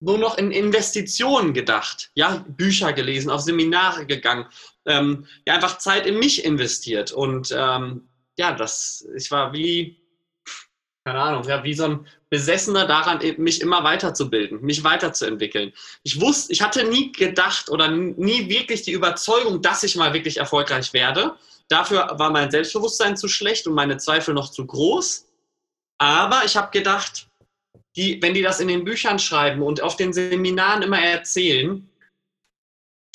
nur 0.00 0.18
noch 0.18 0.38
in 0.38 0.50
Investitionen 0.50 1.54
gedacht. 1.54 2.10
Ja, 2.14 2.44
Bücher 2.48 2.92
gelesen, 2.92 3.30
auf 3.30 3.40
Seminare 3.40 4.06
gegangen, 4.06 4.46
ähm, 4.84 5.26
ja, 5.46 5.54
einfach 5.54 5.78
Zeit 5.78 6.06
in 6.06 6.18
mich 6.18 6.44
investiert. 6.44 7.12
Und 7.12 7.54
ähm, 7.56 8.08
ja, 8.38 8.52
das, 8.52 9.06
ich 9.16 9.30
war 9.30 9.52
wie, 9.52 9.96
keine 11.06 11.20
Ahnung, 11.20 11.44
ja, 11.44 11.62
wie 11.62 11.72
so 11.72 11.84
ein 11.84 12.06
Besessener 12.30 12.84
daran, 12.84 13.20
mich 13.38 13.60
immer 13.60 13.84
weiterzubilden, 13.84 14.60
mich 14.62 14.82
weiterzuentwickeln. 14.82 15.72
Ich 16.02 16.20
wusste, 16.20 16.52
ich 16.52 16.60
hatte 16.60 16.82
nie 16.82 17.12
gedacht 17.12 17.70
oder 17.70 17.86
nie 17.88 18.48
wirklich 18.48 18.82
die 18.82 18.90
Überzeugung, 18.90 19.62
dass 19.62 19.84
ich 19.84 19.94
mal 19.94 20.12
wirklich 20.14 20.38
erfolgreich 20.38 20.92
werde. 20.92 21.36
Dafür 21.68 22.10
war 22.18 22.30
mein 22.30 22.50
Selbstbewusstsein 22.50 23.16
zu 23.16 23.28
schlecht 23.28 23.68
und 23.68 23.74
meine 23.74 23.98
Zweifel 23.98 24.34
noch 24.34 24.50
zu 24.50 24.66
groß. 24.66 25.28
Aber 25.98 26.42
ich 26.44 26.56
habe 26.56 26.72
gedacht, 26.72 27.28
die, 27.94 28.20
wenn 28.20 28.34
die 28.34 28.42
das 28.42 28.58
in 28.58 28.66
den 28.66 28.84
Büchern 28.84 29.20
schreiben 29.20 29.62
und 29.62 29.80
auf 29.80 29.94
den 29.94 30.12
Seminaren 30.12 30.82
immer 30.82 30.98
erzählen, 30.98 31.88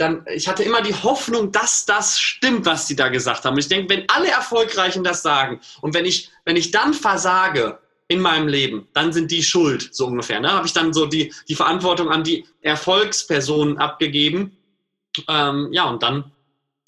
dann, 0.02 0.26
ich 0.34 0.48
hatte 0.48 0.64
immer 0.64 0.82
die 0.82 0.94
Hoffnung, 0.94 1.52
dass 1.52 1.86
das 1.86 2.20
stimmt, 2.20 2.66
was 2.66 2.88
sie 2.88 2.96
da 2.96 3.10
gesagt 3.10 3.46
haben. 3.46 3.54
Und 3.54 3.60
ich 3.60 3.68
denke, 3.68 3.90
wenn 3.94 4.10
alle 4.10 4.30
Erfolgreichen 4.30 5.04
das 5.04 5.22
sagen 5.22 5.62
und 5.82 5.94
wenn 5.94 6.06
ich, 6.06 6.30
wenn 6.46 6.56
ich 6.56 6.72
dann 6.72 6.94
versage, 6.94 7.80
in 8.12 8.20
meinem 8.20 8.50
Leben, 8.50 8.90
dann 8.92 9.14
sind 9.14 9.32
die 9.32 9.42
schuld, 9.42 9.96
so 9.96 10.08
ungefähr. 10.08 10.42
Ne? 10.42 10.52
Habe 10.52 10.68
ich 10.68 10.74
dann 10.74 10.92
so 10.92 11.06
die, 11.06 11.34
die 11.48 11.56
Verantwortung 11.56 12.10
an 12.10 12.26
die 12.26 12.46
Erfolgspersonen 12.60 13.78
abgegeben. 13.78 14.58
Ähm, 15.30 15.70
ja, 15.72 15.86
und 15.86 16.04
dann 16.04 16.30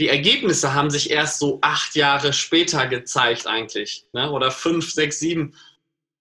die 0.01 0.10
Ergebnisse 0.10 0.74
haben 0.74 0.89
sich 0.89 1.12
erst 1.12 1.39
so 1.39 1.60
acht 1.62 1.96
Jahre 1.96 2.34
später 2.34 2.88
gezeigt 2.88 3.48
eigentlich. 3.48 4.05
Ne? 4.12 4.29
Oder 4.32 4.51
fünf, 4.51 4.91
sechs, 4.91 5.20
sieben. 5.20 5.55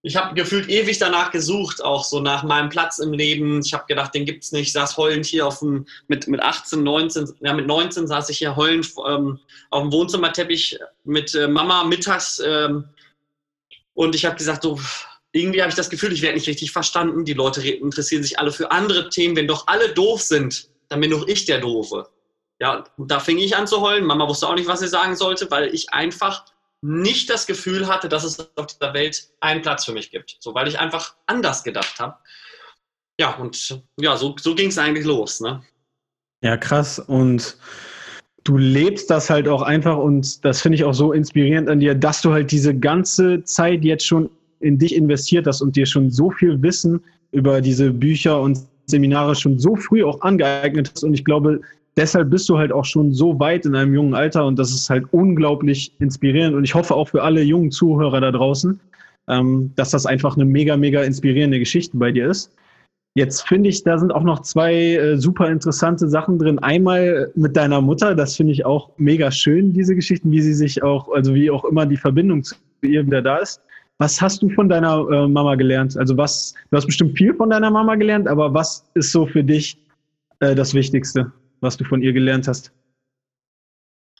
Ich 0.05 0.17
habe 0.17 0.35
gefühlt 0.35 0.69
ewig 0.69 0.99
danach 0.99 1.31
gesucht, 1.31 1.81
auch 1.81 2.03
so 2.03 2.19
nach 2.19 2.43
meinem 2.43 2.69
Platz 2.69 2.99
im 2.99 3.13
Leben. 3.13 3.61
Ich 3.63 3.73
habe 3.73 3.85
gedacht, 3.87 4.13
den 4.13 4.25
gibt 4.25 4.43
es 4.43 4.51
nicht. 4.51 4.67
Ich 4.67 4.73
saß 4.73 4.97
heulend 4.97 5.25
hier 5.25 5.47
auf 5.47 5.59
dem, 5.59 5.85
mit, 6.07 6.27
mit 6.27 6.41
18, 6.41 6.83
19, 6.83 7.33
ja 7.39 7.53
mit 7.53 7.67
19 7.67 8.07
saß 8.07 8.27
ich 8.29 8.37
hier 8.37 8.57
heulend 8.57 8.91
ähm, 9.07 9.39
auf 9.69 9.81
dem 9.81 9.91
Wohnzimmerteppich 9.93 10.77
mit 11.05 11.33
äh, 11.35 11.47
Mama 11.47 11.85
mittags 11.85 12.41
ähm, 12.45 12.83
und 13.93 14.15
ich 14.15 14.25
habe 14.25 14.35
gesagt, 14.35 14.63
so, 14.63 14.79
irgendwie 15.31 15.61
habe 15.61 15.69
ich 15.69 15.75
das 15.75 15.89
Gefühl, 15.89 16.11
ich 16.13 16.21
werde 16.21 16.35
nicht 16.35 16.47
richtig 16.47 16.71
verstanden. 16.71 17.25
Die 17.25 17.33
Leute 17.33 17.67
interessieren 17.67 18.23
sich 18.23 18.39
alle 18.39 18.51
für 18.51 18.71
andere 18.71 19.09
Themen. 19.09 19.35
Wenn 19.35 19.47
doch 19.47 19.67
alle 19.67 19.93
doof 19.93 20.21
sind, 20.21 20.69
dann 20.89 20.99
bin 21.01 21.11
doch 21.11 21.27
ich 21.27 21.45
der 21.45 21.59
Doofe. 21.59 22.07
Ja, 22.59 22.83
und 22.97 23.09
da 23.09 23.19
fing 23.19 23.37
ich 23.37 23.55
an 23.55 23.67
zu 23.67 23.81
heulen. 23.81 24.05
Mama 24.05 24.27
wusste 24.27 24.47
auch 24.47 24.55
nicht, 24.55 24.67
was 24.67 24.79
sie 24.79 24.87
sagen 24.87 25.15
sollte, 25.15 25.49
weil 25.49 25.73
ich 25.73 25.91
einfach 25.91 26.45
nicht 26.83 27.29
das 27.29 27.47
Gefühl 27.47 27.87
hatte, 27.87 28.09
dass 28.09 28.25
es 28.25 28.39
auf 28.57 28.67
dieser 28.67 28.93
Welt 28.93 29.29
einen 29.39 29.61
Platz 29.61 29.85
für 29.85 29.93
mich 29.93 30.11
gibt. 30.11 30.35
So, 30.41 30.53
weil 30.53 30.67
ich 30.67 30.79
einfach 30.79 31.15
anders 31.27 31.63
gedacht 31.63 31.97
habe. 31.99 32.17
Ja, 33.19 33.35
und 33.35 33.81
ja, 33.97 34.17
so, 34.17 34.35
so 34.37 34.53
ging 34.53 34.67
es 34.67 34.77
eigentlich 34.77 35.05
los. 35.05 35.39
Ne? 35.39 35.61
Ja, 36.43 36.57
krass. 36.57 36.99
Und 36.99 37.57
du 38.43 38.57
lebst 38.57 39.09
das 39.09 39.29
halt 39.29 39.47
auch 39.47 39.61
einfach 39.61 39.97
und 39.97 40.43
das 40.43 40.61
finde 40.61 40.75
ich 40.75 40.83
auch 40.83 40.93
so 40.93 41.13
inspirierend 41.13 41.69
an 41.69 41.79
dir, 41.79 41.95
dass 41.95 42.21
du 42.21 42.33
halt 42.33 42.51
diese 42.51 42.77
ganze 42.77 43.43
Zeit 43.45 43.85
jetzt 43.85 44.05
schon 44.05 44.29
in 44.59 44.77
dich 44.77 44.93
investiert 44.93 45.47
hast 45.47 45.61
und 45.61 45.77
dir 45.77 45.85
schon 45.85 46.11
so 46.11 46.31
viel 46.31 46.61
Wissen 46.61 47.01
über 47.31 47.61
diese 47.61 47.91
Bücher 47.91 48.41
und 48.41 48.59
Seminare 48.87 49.35
schon 49.35 49.57
so 49.57 49.77
früh 49.77 50.03
auch 50.03 50.19
angeeignet 50.21 50.91
hast. 50.93 51.03
Und 51.03 51.13
ich 51.13 51.23
glaube, 51.23 51.61
deshalb 51.97 52.29
bist 52.29 52.49
du 52.49 52.57
halt 52.57 52.71
auch 52.71 52.85
schon 52.85 53.13
so 53.13 53.39
weit 53.39 53.65
in 53.65 53.75
einem 53.75 53.93
jungen 53.93 54.13
Alter 54.13 54.45
und 54.45 54.57
das 54.57 54.73
ist 54.73 54.89
halt 54.89 55.05
unglaublich 55.11 55.93
inspirierend. 55.99 56.55
Und 56.55 56.63
ich 56.63 56.75
hoffe 56.75 56.95
auch 56.95 57.09
für 57.09 57.23
alle 57.23 57.41
jungen 57.41 57.71
Zuhörer 57.71 58.21
da 58.21 58.31
draußen, 58.31 58.79
ähm, 59.27 59.71
dass 59.75 59.91
das 59.91 60.05
einfach 60.05 60.35
eine 60.35 60.45
mega, 60.45 60.77
mega 60.77 61.03
inspirierende 61.03 61.59
Geschichte 61.59 61.97
bei 61.97 62.11
dir 62.11 62.29
ist. 62.29 62.51
Jetzt 63.15 63.47
finde 63.47 63.69
ich, 63.69 63.83
da 63.83 63.99
sind 63.99 64.11
auch 64.11 64.23
noch 64.23 64.41
zwei 64.41 64.95
äh, 64.95 65.17
super 65.17 65.47
interessante 65.49 66.09
Sachen 66.09 66.39
drin. 66.39 66.57
Einmal 66.59 67.31
mit 67.35 67.55
deiner 67.55 67.79
Mutter, 67.79 68.15
das 68.15 68.35
finde 68.35 68.53
ich 68.53 68.65
auch 68.65 68.89
mega 68.97 69.29
schön, 69.29 69.71
diese 69.71 69.93
Geschichten, 69.93 70.31
wie 70.31 70.41
sie 70.41 70.55
sich 70.55 70.81
auch, 70.81 71.13
also 71.13 71.35
wie 71.35 71.51
auch 71.51 71.63
immer 71.65 71.85
die 71.85 71.97
Verbindung 71.97 72.43
zu 72.43 72.55
ihr 72.81 73.05
wieder 73.05 73.21
da 73.21 73.37
ist. 73.37 73.61
Was 73.99 74.19
hast 74.19 74.41
du 74.41 74.49
von 74.49 74.67
deiner 74.67 75.07
äh, 75.11 75.27
Mama 75.27 75.53
gelernt? 75.53 75.95
Also 75.95 76.17
was, 76.17 76.55
du 76.71 76.77
hast 76.77 76.87
bestimmt 76.87 77.15
viel 77.15 77.35
von 77.35 77.51
deiner 77.51 77.69
Mama 77.69 77.93
gelernt, 77.95 78.27
aber 78.27 78.51
was 78.51 78.83
ist 78.95 79.11
so 79.11 79.27
für 79.27 79.43
dich 79.43 79.77
äh, 80.39 80.55
das 80.55 80.73
Wichtigste? 80.73 81.31
Was 81.63 81.77
du 81.77 81.83
von 81.83 82.01
ihr 82.01 82.13
gelernt 82.13 82.47
hast? 82.47 82.71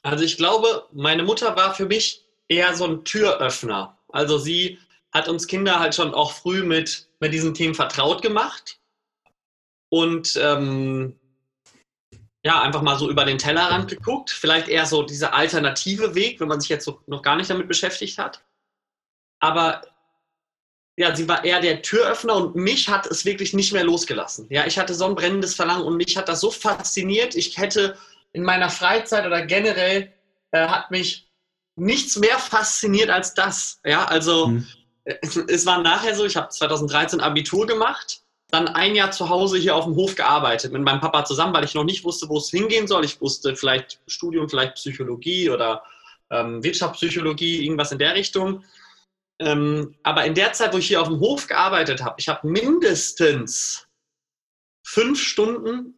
Also 0.02 0.24
ich 0.24 0.38
glaube, 0.38 0.88
meine 0.92 1.24
Mutter 1.24 1.56
war 1.56 1.74
für 1.76 1.86
mich 1.86 2.26
eher 2.50 2.76
so 2.76 2.86
ein 2.86 3.06
Türöffner. 3.06 3.98
Also 4.10 4.38
sie 4.38 4.80
hat 5.14 5.28
uns 5.30 5.48
Kinder 5.48 5.80
halt 5.80 5.96
schon 5.96 6.14
auch 6.14 6.32
früh 6.32 6.64
mit, 6.64 7.08
mit 7.20 7.34
diesen 7.34 7.54
Themen 7.54 7.76
vertraut 7.76 8.22
gemacht 8.22 8.80
und 9.90 10.36
ähm, 10.42 11.20
ja, 12.46 12.62
einfach 12.62 12.82
mal 12.82 12.98
so 12.98 13.10
über 13.10 13.24
den 13.24 13.38
Tellerrand 13.38 13.90
geguckt. 13.90 14.32
Vielleicht 14.32 14.68
eher 14.68 14.86
so 14.86 15.04
dieser 15.04 15.34
alternative 15.34 16.16
Weg, 16.16 16.40
wenn 16.40 16.50
man 16.50 16.60
sich 16.60 16.70
jetzt 16.70 16.84
so 16.84 17.00
noch 17.08 17.22
gar 17.22 17.38
nicht 17.38 17.50
damit 17.50 17.68
beschäftigt 17.68 18.18
hat. 18.18 18.44
Aber 19.40 19.82
ja, 20.96 21.16
sie 21.16 21.28
war 21.28 21.44
eher 21.44 21.60
der 21.60 21.82
Türöffner 21.82 22.36
und 22.36 22.56
mich 22.56 22.88
hat 22.88 23.08
es 23.08 23.26
wirklich 23.26 23.54
nicht 23.54 23.74
mehr 23.74 23.84
losgelassen. 23.84 24.46
Ja, 24.50 24.66
ich 24.68 24.78
hatte 24.78 24.94
so 24.94 25.06
ein 25.06 25.16
brennendes 25.16 25.56
Verlangen 25.56 25.86
und 25.86 25.98
mich 25.98 26.16
hat 26.18 26.30
das 26.30 26.42
so 26.42 26.52
fasziniert. 26.52 27.36
Ich 27.36 27.58
hätte 27.58 27.98
in 28.32 28.44
meiner 28.44 28.70
Freizeit 28.70 29.26
oder 29.26 29.46
generell 29.46 30.12
äh, 30.52 30.68
hat 30.68 30.92
mich 30.92 31.28
nichts 31.76 32.18
mehr 32.18 32.38
fasziniert 32.38 33.10
als 33.10 33.34
das. 33.34 33.80
Ja, 33.84 34.06
also 34.06 34.48
mhm. 34.48 34.68
es 35.48 35.66
war 35.66 35.82
nachher 35.82 36.14
so, 36.16 36.26
ich 36.26 36.36
habe 36.36 36.50
2013 36.50 37.20
Abitur 37.22 37.66
gemacht, 37.66 38.22
dann 38.52 38.68
ein 38.68 38.94
Jahr 38.94 39.10
zu 39.10 39.30
Hause 39.30 39.58
hier 39.58 39.76
auf 39.76 39.86
dem 39.86 39.96
Hof 39.96 40.14
gearbeitet 40.14 40.72
mit 40.72 40.84
meinem 40.84 41.02
Papa 41.02 41.26
zusammen, 41.26 41.56
weil 41.56 41.64
ich 41.64 41.74
noch 41.74 41.86
nicht 41.86 42.04
wusste, 42.04 42.30
wo 42.30 42.38
es 42.38 42.52
hingehen 42.52 42.88
soll. 42.88 43.04
Ich 43.04 43.20
wusste 43.20 43.56
vielleicht 43.56 44.00
Studium, 44.06 44.48
vielleicht 44.48 44.76
Psychologie 44.76 45.50
oder 45.50 45.82
ähm, 46.30 46.64
Wirtschaftspsychologie, 46.64 47.64
irgendwas 47.66 47.92
in 47.92 47.98
der 47.98 48.14
Richtung. 48.14 48.64
Ähm, 49.40 49.96
aber 50.04 50.26
in 50.26 50.36
der 50.36 50.54
Zeit, 50.54 50.74
wo 50.74 50.78
ich 50.78 50.88
hier 50.88 51.02
auf 51.02 51.08
dem 51.08 51.20
Hof 51.20 51.48
gearbeitet 51.48 52.04
habe, 52.04 52.16
ich 52.20 52.30
habe 52.30 52.48
mindestens 52.48 53.88
fünf 54.84 55.22
Stunden 55.22 55.98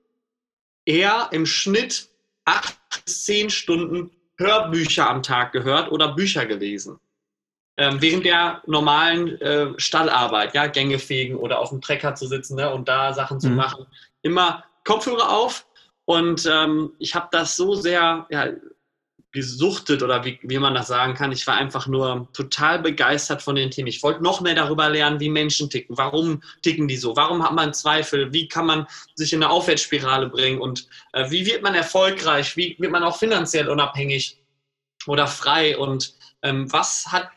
eher 0.85 1.29
im 1.31 1.45
Schnitt 1.45 2.09
acht 2.45 2.77
bis 3.03 3.25
zehn 3.25 3.49
Stunden 3.49 4.11
Hörbücher 4.37 5.09
am 5.09 5.23
Tag 5.23 5.51
gehört 5.51 5.91
oder 5.91 6.13
Bücher 6.13 6.45
gelesen. 6.45 6.99
Ähm, 7.77 8.01
während 8.01 8.25
der 8.25 8.61
normalen 8.67 9.39
äh, 9.41 9.73
Stallarbeit, 9.77 10.53
ja, 10.53 10.67
Gänge 10.67 10.97
fegen 10.97 11.35
oder 11.35 11.59
auf 11.59 11.69
dem 11.69 11.81
Trecker 11.81 12.15
zu 12.15 12.25
sitzen 12.25 12.55
ne, 12.55 12.73
und 12.73 12.87
da 12.87 13.13
Sachen 13.13 13.39
zu 13.39 13.49
mhm. 13.49 13.55
machen. 13.55 13.85
Immer 14.21 14.63
Kopfhörer 14.85 15.29
auf 15.29 15.67
und 16.05 16.45
ähm, 16.49 16.93
ich 16.99 17.15
habe 17.15 17.27
das 17.31 17.57
so 17.57 17.73
sehr 17.73 18.27
ja, 18.29 18.47
gesuchtet 19.35 20.01
oder 20.01 20.23
wie, 20.23 20.39
wie 20.41 20.57
man 20.57 20.73
das 20.73 20.87
sagen 20.87 21.13
kann. 21.13 21.31
Ich 21.31 21.45
war 21.45 21.55
einfach 21.55 21.85
nur 21.85 22.27
total 22.33 22.79
begeistert 22.79 23.43
von 23.43 23.55
den 23.55 23.69
Themen. 23.69 23.89
Ich 23.89 24.01
wollte 24.01 24.23
noch 24.23 24.41
mehr 24.41 24.55
darüber 24.55 24.89
lernen, 24.89 25.19
wie 25.19 25.29
Menschen 25.29 25.69
ticken. 25.69 25.97
Warum 25.97 26.41
ticken 26.63 26.87
die 26.87 26.97
so? 26.97 27.15
Warum 27.15 27.43
hat 27.43 27.53
man 27.53 27.73
Zweifel? 27.73 28.33
Wie 28.33 28.47
kann 28.47 28.65
man 28.65 28.87
sich 29.13 29.33
in 29.33 29.43
eine 29.43 29.51
Aufwärtsspirale 29.51 30.29
bringen? 30.29 30.59
Und 30.59 30.87
äh, 31.11 31.29
wie 31.29 31.45
wird 31.45 31.61
man 31.61 31.75
erfolgreich? 31.75 32.55
Wie 32.57 32.75
wird 32.79 32.91
man 32.91 33.03
auch 33.03 33.17
finanziell 33.17 33.69
unabhängig 33.69 34.39
oder 35.05 35.27
frei? 35.27 35.77
Und 35.77 36.15
ähm, 36.41 36.71
was 36.71 37.07
hat 37.11 37.29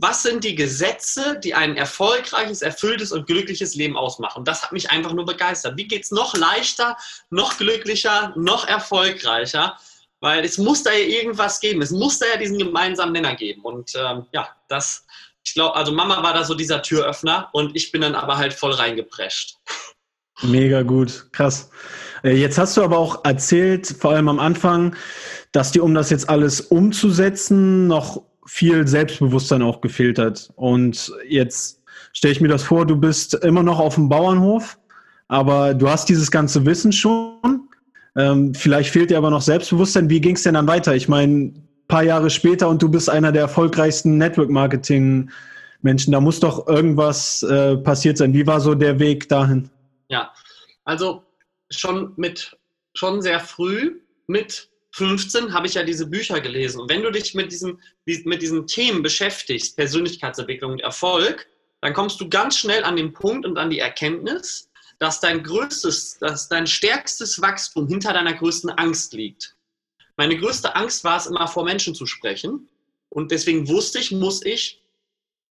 was 0.00 0.22
sind 0.22 0.44
die 0.44 0.54
Gesetze, 0.54 1.40
die 1.42 1.54
ein 1.54 1.76
erfolgreiches, 1.76 2.62
erfülltes 2.62 3.10
und 3.10 3.26
glückliches 3.26 3.74
Leben 3.74 3.96
ausmachen? 3.96 4.44
Das 4.44 4.62
hat 4.62 4.70
mich 4.70 4.92
einfach 4.92 5.12
nur 5.12 5.24
begeistert. 5.24 5.76
Wie 5.76 5.88
geht 5.88 6.04
es 6.04 6.12
noch 6.12 6.36
leichter, 6.36 6.96
noch 7.30 7.58
glücklicher, 7.58 8.32
noch 8.36 8.68
erfolgreicher? 8.68 9.76
Weil 10.20 10.44
es 10.44 10.58
muss 10.58 10.82
da 10.82 10.90
ja 10.92 11.06
irgendwas 11.06 11.60
geben. 11.60 11.80
Es 11.82 11.90
muss 11.90 12.18
da 12.18 12.26
ja 12.32 12.38
diesen 12.38 12.58
gemeinsamen 12.58 13.12
Nenner 13.12 13.36
geben. 13.36 13.62
Und 13.62 13.92
ähm, 13.96 14.26
ja, 14.32 14.48
das, 14.68 15.06
ich 15.44 15.54
glaube, 15.54 15.76
also 15.76 15.92
Mama 15.92 16.22
war 16.22 16.34
da 16.34 16.44
so 16.44 16.54
dieser 16.54 16.82
Türöffner 16.82 17.48
und 17.52 17.76
ich 17.76 17.92
bin 17.92 18.00
dann 18.00 18.14
aber 18.14 18.36
halt 18.36 18.52
voll 18.52 18.72
reingeprescht. 18.72 19.56
Mega 20.42 20.82
gut, 20.82 21.28
krass. 21.32 21.70
Äh, 22.22 22.36
jetzt 22.36 22.58
hast 22.58 22.76
du 22.76 22.82
aber 22.82 22.98
auch 22.98 23.24
erzählt, 23.24 23.86
vor 23.86 24.12
allem 24.12 24.28
am 24.28 24.38
Anfang, 24.38 24.94
dass 25.52 25.72
dir, 25.72 25.82
um 25.82 25.94
das 25.94 26.10
jetzt 26.10 26.28
alles 26.28 26.60
umzusetzen, 26.60 27.86
noch 27.86 28.22
viel 28.46 28.86
Selbstbewusstsein 28.86 29.62
auch 29.62 29.80
gefehlt 29.80 30.18
hat. 30.18 30.50
Und 30.56 31.12
jetzt 31.28 31.82
stelle 32.12 32.32
ich 32.32 32.40
mir 32.40 32.48
das 32.48 32.62
vor, 32.62 32.86
du 32.86 32.96
bist 32.96 33.34
immer 33.34 33.62
noch 33.62 33.78
auf 33.78 33.96
dem 33.96 34.08
Bauernhof, 34.08 34.78
aber 35.28 35.74
du 35.74 35.88
hast 35.88 36.08
dieses 36.08 36.30
ganze 36.30 36.64
Wissen 36.64 36.92
schon 36.92 37.57
ähm, 38.18 38.52
vielleicht 38.54 38.90
fehlt 38.90 39.10
dir 39.10 39.18
aber 39.18 39.30
noch 39.30 39.40
Selbstbewusstsein. 39.40 40.10
Wie 40.10 40.20
ging 40.20 40.34
es 40.34 40.42
denn 40.42 40.54
dann 40.54 40.66
weiter? 40.66 40.94
Ich 40.94 41.08
meine, 41.08 41.32
ein 41.32 41.68
paar 41.86 42.02
Jahre 42.02 42.30
später 42.30 42.68
und 42.68 42.82
du 42.82 42.88
bist 42.88 43.08
einer 43.08 43.30
der 43.30 43.42
erfolgreichsten 43.42 44.18
Network-Marketing-Menschen. 44.18 46.12
Da 46.12 46.20
muss 46.20 46.40
doch 46.40 46.66
irgendwas 46.66 47.44
äh, 47.44 47.76
passiert 47.76 48.18
sein. 48.18 48.34
Wie 48.34 48.46
war 48.46 48.60
so 48.60 48.74
der 48.74 48.98
Weg 48.98 49.28
dahin? 49.28 49.70
Ja, 50.08 50.32
also 50.84 51.22
schon 51.70 52.12
mit 52.16 52.56
schon 52.94 53.22
sehr 53.22 53.38
früh 53.38 54.00
mit 54.26 54.68
15 54.92 55.52
habe 55.52 55.68
ich 55.68 55.74
ja 55.74 55.84
diese 55.84 56.06
Bücher 56.06 56.40
gelesen. 56.40 56.80
Und 56.80 56.90
wenn 56.90 57.02
du 57.02 57.12
dich 57.12 57.34
mit 57.34 57.52
diesen, 57.52 57.80
mit 58.04 58.42
diesen 58.42 58.66
Themen 58.66 59.02
beschäftigst, 59.02 59.76
Persönlichkeitsentwicklung 59.76 60.72
und 60.72 60.80
Erfolg, 60.80 61.46
dann 61.80 61.92
kommst 61.92 62.20
du 62.20 62.28
ganz 62.28 62.58
schnell 62.58 62.82
an 62.82 62.96
den 62.96 63.12
Punkt 63.12 63.46
und 63.46 63.58
an 63.58 63.70
die 63.70 63.78
Erkenntnis, 63.78 64.67
dass 64.98 65.20
dein 65.20 65.42
größtes, 65.42 66.18
dass 66.18 66.48
dein 66.48 66.66
stärkstes 66.66 67.40
Wachstum 67.40 67.86
hinter 67.86 68.12
deiner 68.12 68.34
größten 68.34 68.70
Angst 68.70 69.12
liegt. 69.12 69.56
Meine 70.16 70.36
größte 70.36 70.74
Angst 70.74 71.04
war 71.04 71.16
es 71.16 71.26
immer 71.26 71.46
vor 71.46 71.64
Menschen 71.64 71.94
zu 71.94 72.06
sprechen 72.06 72.68
und 73.08 73.30
deswegen 73.30 73.68
wusste 73.68 74.00
ich, 74.00 74.10
muss 74.10 74.44
ich 74.44 74.82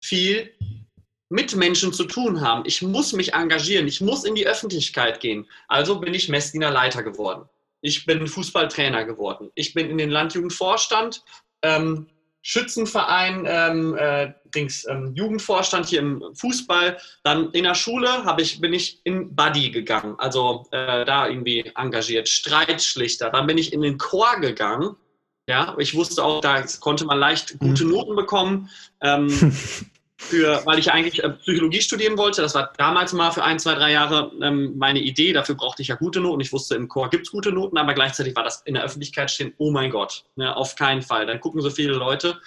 viel 0.03 0.53
mit 1.29 1.55
Menschen 1.57 1.93
zu 1.93 2.05
tun 2.05 2.41
haben. 2.41 2.63
Ich 2.67 2.81
muss 2.83 3.13
mich 3.13 3.35
engagieren, 3.35 3.87
ich 3.89 4.01
muss 4.01 4.25
in 4.25 4.35
die 4.35 4.47
Öffentlichkeit 4.47 5.21
gehen. 5.21 5.47
Also 5.69 5.99
bin 6.01 6.15
ich 6.15 6.29
Messdiener 6.29 6.71
Leiter 6.71 7.03
geworden. 7.03 7.49
Ich 7.81 8.07
bin 8.07 8.27
Fußballtrainer 8.27 9.05
geworden. 9.05 9.51
Ich 9.55 9.75
bin 9.75 9.91
in 9.91 9.99
den 9.99 10.11
Landjugendvorstand. 10.11 11.23
Ähm, 11.63 12.07
Schützenverein, 12.47 13.47
ähm, 13.49 13.97
äh, 13.97 14.33
Dings, 14.55 14.87
ähm, 14.87 15.15
Jugendvorstand 15.15 15.87
hier 15.87 16.01
im 16.01 16.23
Fußball. 16.35 16.99
Dann 17.23 17.51
in 17.53 17.65
der 17.65 17.75
Schule 17.75 18.23
ich, 18.39 18.61
bin 18.61 18.75
ich 18.75 19.01
in 19.05 19.35
Buddy 19.35 19.71
gegangen, 19.71 20.15
also 20.19 20.67
äh, 20.71 21.07
da 21.07 21.27
irgendwie 21.27 21.73
engagiert, 21.75 22.29
Streitschlichter. 22.29 23.31
Dann 23.31 23.47
bin 23.47 23.57
ich 23.57 23.73
in 23.73 23.81
den 23.81 23.97
Chor 23.97 24.41
gegangen. 24.41 24.95
Ja, 25.49 25.75
ich 25.79 25.95
wusste 25.95 26.23
auch, 26.23 26.43
da 26.43 26.63
konnte 26.81 27.07
man 27.07 27.19
leicht 27.19 27.59
gute 27.59 27.85
mhm. 27.85 27.91
Noten 27.91 28.15
bekommen. 28.15 28.69
Ähm, 29.01 29.29
für, 30.17 30.65
weil 30.65 30.79
ich 30.79 30.93
eigentlich 30.93 31.23
äh, 31.23 31.31
Psychologie 31.31 31.81
studieren 31.81 32.17
wollte. 32.17 32.43
Das 32.43 32.55
war 32.55 32.73
damals 32.77 33.13
mal 33.13 33.33
für 33.33 33.45
ein, 33.45 33.59
zwei, 33.59 33.75
drei 33.75 33.93
Jahre 33.93 34.33
ähm, 34.41 34.75
meine 34.79 35.01
Idee. 35.01 35.33
Dafür 35.33 35.57
brauchte 35.57 35.83
ich 35.83 35.89
ja 35.89 35.97
gute 35.97 36.21
Noten. 36.21 36.41
Ich 36.41 36.53
wusste, 36.53 36.77
im 36.77 36.89
Chor 36.89 37.11
gibt 37.11 37.27
es 37.27 37.33
gute 37.33 37.53
Noten, 37.53 37.77
aber 37.79 37.95
gleichzeitig 37.95 38.35
war 38.37 38.45
das 38.45 38.63
in 38.63 38.75
der 38.75 38.85
Öffentlichkeit 38.85 39.31
stehen, 39.31 39.55
oh 39.59 39.71
mein 39.71 39.91
Gott, 39.91 40.25
ne, 40.37 40.57
auf 40.57 40.77
keinen 40.77 41.03
Fall. 41.03 41.27
Dann 41.27 41.41
gucken 41.41 41.61
so 41.61 41.71
viele 41.71 41.95
Leute. 41.95 42.41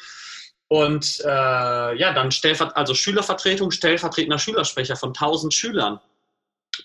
Und 0.69 1.21
äh, 1.23 1.97
ja, 1.97 2.13
dann 2.13 2.31
Stellvert 2.31 2.75
also 2.75 2.93
Schülervertretung, 2.93 3.71
stellvertretender 3.71 4.39
Schülersprecher 4.39 4.95
von 4.95 5.09
1000 5.09 5.53
Schülern. 5.53 5.99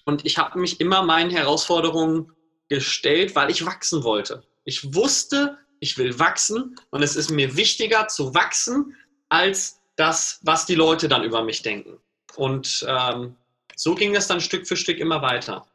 Und 0.05 0.25
ich 0.25 0.39
habe 0.39 0.59
mich 0.59 0.81
immer 0.81 1.03
meinen 1.03 1.31
Herausforderungen 1.31 2.33
gestellt, 2.69 3.35
weil 3.37 3.51
ich 3.51 3.67
wachsen 3.67 4.05
wollte. 4.05 4.43
Ich 4.65 4.95
wusste, 4.95 5.59
ich 5.81 5.99
will 5.99 6.19
wachsen 6.19 6.77
und 6.91 7.03
es 7.03 7.17
ist 7.17 7.31
mir 7.31 7.57
wichtiger 7.57 8.09
zu 8.09 8.35
wachsen, 8.35 8.97
als 9.29 9.82
das, 9.97 10.41
was 10.43 10.67
die 10.67 10.75
Leute 10.75 11.09
dann 11.09 11.25
über 11.25 11.43
mich 11.43 11.63
denken. 11.63 11.99
Und 12.37 12.85
ähm, 12.89 13.37
so 13.77 13.95
ging 13.95 14.15
es 14.17 14.27
dann 14.27 14.41
Stück 14.41 14.67
für 14.67 14.77
Stück 14.77 14.99
immer 14.99 15.23
weiter. 15.23 15.67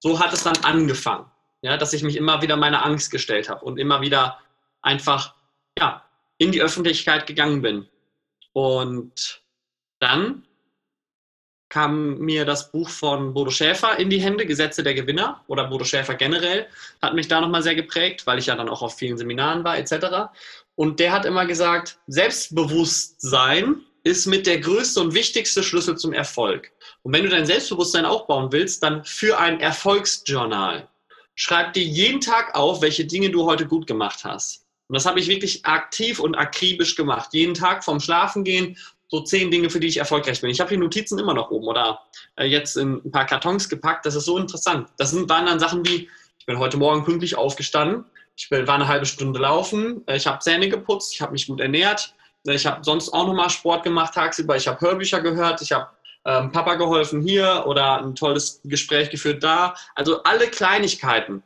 So 0.00 0.18
hat 0.20 0.32
es 0.32 0.44
dann 0.44 0.56
angefangen, 0.64 1.26
ja, 1.62 1.76
dass 1.76 1.92
ich 1.92 2.02
mich 2.02 2.16
immer 2.16 2.42
wieder 2.42 2.56
meiner 2.56 2.84
Angst 2.84 3.10
gestellt 3.10 3.48
habe 3.48 3.64
und 3.64 3.78
immer 3.78 4.00
wieder 4.00 4.38
einfach 4.82 5.34
ja, 5.78 6.02
in 6.38 6.52
die 6.52 6.62
Öffentlichkeit 6.62 7.26
gegangen 7.26 7.62
bin. 7.62 7.88
Und 8.52 9.42
dann 9.98 10.46
kam 11.68 12.18
mir 12.18 12.44
das 12.44 12.70
Buch 12.70 12.88
von 12.88 13.34
Bodo 13.34 13.50
Schäfer 13.50 13.98
in 13.98 14.08
die 14.08 14.20
Hände, 14.20 14.46
Gesetze 14.46 14.82
der 14.82 14.94
Gewinner 14.94 15.42
oder 15.48 15.64
Bodo 15.64 15.84
Schäfer 15.84 16.14
generell, 16.14 16.68
hat 17.02 17.14
mich 17.14 17.28
da 17.28 17.40
nochmal 17.40 17.62
sehr 17.62 17.74
geprägt, 17.74 18.26
weil 18.26 18.38
ich 18.38 18.46
ja 18.46 18.54
dann 18.54 18.68
auch 18.68 18.82
auf 18.82 18.96
vielen 18.96 19.18
Seminaren 19.18 19.64
war 19.64 19.76
etc. 19.76 20.30
Und 20.76 21.00
der 21.00 21.12
hat 21.12 21.24
immer 21.24 21.46
gesagt, 21.46 21.98
Selbstbewusstsein 22.06 23.80
ist 24.04 24.26
mit 24.26 24.46
der 24.46 24.60
größte 24.60 25.00
und 25.00 25.14
wichtigste 25.14 25.64
Schlüssel 25.64 25.96
zum 25.96 26.12
Erfolg. 26.12 26.70
Und 27.02 27.12
wenn 27.12 27.24
du 27.24 27.28
dein 27.28 27.46
Selbstbewusstsein 27.46 28.04
aufbauen 28.04 28.52
willst, 28.52 28.82
dann 28.82 29.04
für 29.04 29.38
ein 29.38 29.58
Erfolgsjournal. 29.58 30.88
Schreib 31.34 31.72
dir 31.72 31.82
jeden 31.82 32.20
Tag 32.20 32.54
auf, 32.54 32.82
welche 32.82 33.04
Dinge 33.04 33.30
du 33.30 33.44
heute 33.44 33.66
gut 33.66 33.86
gemacht 33.86 34.24
hast. 34.24 34.64
Und 34.88 34.94
das 34.94 35.06
habe 35.06 35.18
ich 35.18 35.26
wirklich 35.26 35.66
aktiv 35.66 36.20
und 36.20 36.36
akribisch 36.36 36.94
gemacht. 36.94 37.30
Jeden 37.32 37.54
Tag 37.54 37.82
vorm 37.82 37.98
Schlafengehen 37.98 38.76
so 39.08 39.20
zehn 39.20 39.50
Dinge, 39.50 39.70
für 39.70 39.80
die 39.80 39.86
ich 39.86 39.98
erfolgreich 39.98 40.40
bin. 40.40 40.50
Ich 40.50 40.60
habe 40.60 40.70
die 40.70 40.76
Notizen 40.76 41.18
immer 41.18 41.34
noch 41.34 41.50
oben 41.50 41.66
oder 41.66 42.00
äh, 42.36 42.44
jetzt 42.44 42.76
in 42.76 43.00
ein 43.04 43.10
paar 43.10 43.26
Kartons 43.26 43.68
gepackt. 43.68 44.04
Das 44.04 44.14
ist 44.14 44.24
so 44.24 44.38
interessant. 44.38 44.88
Das 44.98 45.14
waren 45.28 45.46
dann 45.46 45.60
Sachen 45.60 45.86
wie, 45.86 46.08
ich 46.38 46.46
bin 46.46 46.58
heute 46.58 46.76
Morgen 46.76 47.04
pünktlich 47.04 47.36
aufgestanden, 47.36 48.04
ich 48.36 48.50
war 48.50 48.74
eine 48.74 48.86
halbe 48.86 49.06
Stunde 49.06 49.40
laufen, 49.40 50.02
äh, 50.06 50.16
ich 50.16 50.26
habe 50.26 50.38
Zähne 50.40 50.68
geputzt, 50.68 51.12
ich 51.14 51.20
habe 51.20 51.32
mich 51.32 51.46
gut 51.46 51.60
ernährt, 51.60 52.14
äh, 52.46 52.54
ich 52.54 52.66
habe 52.66 52.84
sonst 52.84 53.10
auch 53.12 53.26
nochmal 53.26 53.50
Sport 53.50 53.82
gemacht 53.82 54.14
tagsüber, 54.14 54.56
ich 54.56 54.68
habe 54.68 54.80
Hörbücher 54.80 55.20
gehört, 55.20 55.62
ich 55.62 55.72
habe 55.72 55.88
ähm, 56.26 56.52
Papa 56.52 56.74
geholfen 56.74 57.22
hier 57.22 57.64
oder 57.66 58.02
ein 58.02 58.14
tolles 58.14 58.60
Gespräch 58.64 59.10
geführt 59.10 59.42
da. 59.42 59.74
Also 59.94 60.22
alle 60.24 60.48
Kleinigkeiten. 60.48 61.42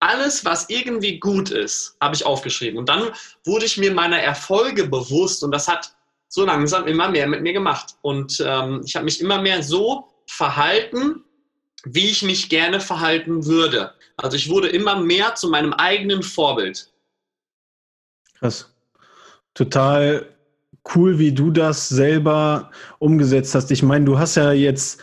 Alles, 0.00 0.44
was 0.44 0.68
irgendwie 0.70 1.18
gut 1.18 1.50
ist, 1.50 1.96
habe 2.00 2.14
ich 2.14 2.24
aufgeschrieben. 2.24 2.78
Und 2.78 2.88
dann 2.88 3.10
wurde 3.44 3.64
ich 3.64 3.76
mir 3.76 3.92
meiner 3.92 4.18
Erfolge 4.18 4.86
bewusst 4.86 5.42
und 5.42 5.50
das 5.50 5.66
hat 5.66 5.94
so 6.28 6.44
langsam 6.44 6.86
immer 6.86 7.08
mehr 7.08 7.26
mit 7.26 7.42
mir 7.42 7.52
gemacht. 7.52 7.96
Und 8.02 8.42
ähm, 8.44 8.82
ich 8.84 8.94
habe 8.96 9.04
mich 9.04 9.20
immer 9.20 9.40
mehr 9.40 9.62
so 9.62 10.08
verhalten, 10.26 11.24
wie 11.84 12.10
ich 12.10 12.22
mich 12.22 12.48
gerne 12.48 12.80
verhalten 12.80 13.46
würde. 13.46 13.92
Also 14.16 14.36
ich 14.36 14.48
wurde 14.48 14.68
immer 14.68 15.00
mehr 15.00 15.34
zu 15.34 15.48
meinem 15.48 15.72
eigenen 15.72 16.22
Vorbild. 16.22 16.88
Krass. 18.38 18.70
Total 19.54 20.26
cool, 20.94 21.18
wie 21.18 21.32
du 21.32 21.50
das 21.50 21.88
selber 21.88 22.70
umgesetzt 22.98 23.54
hast. 23.54 23.70
Ich 23.70 23.82
meine, 23.82 24.04
du 24.04 24.18
hast 24.18 24.34
ja 24.34 24.52
jetzt 24.52 25.00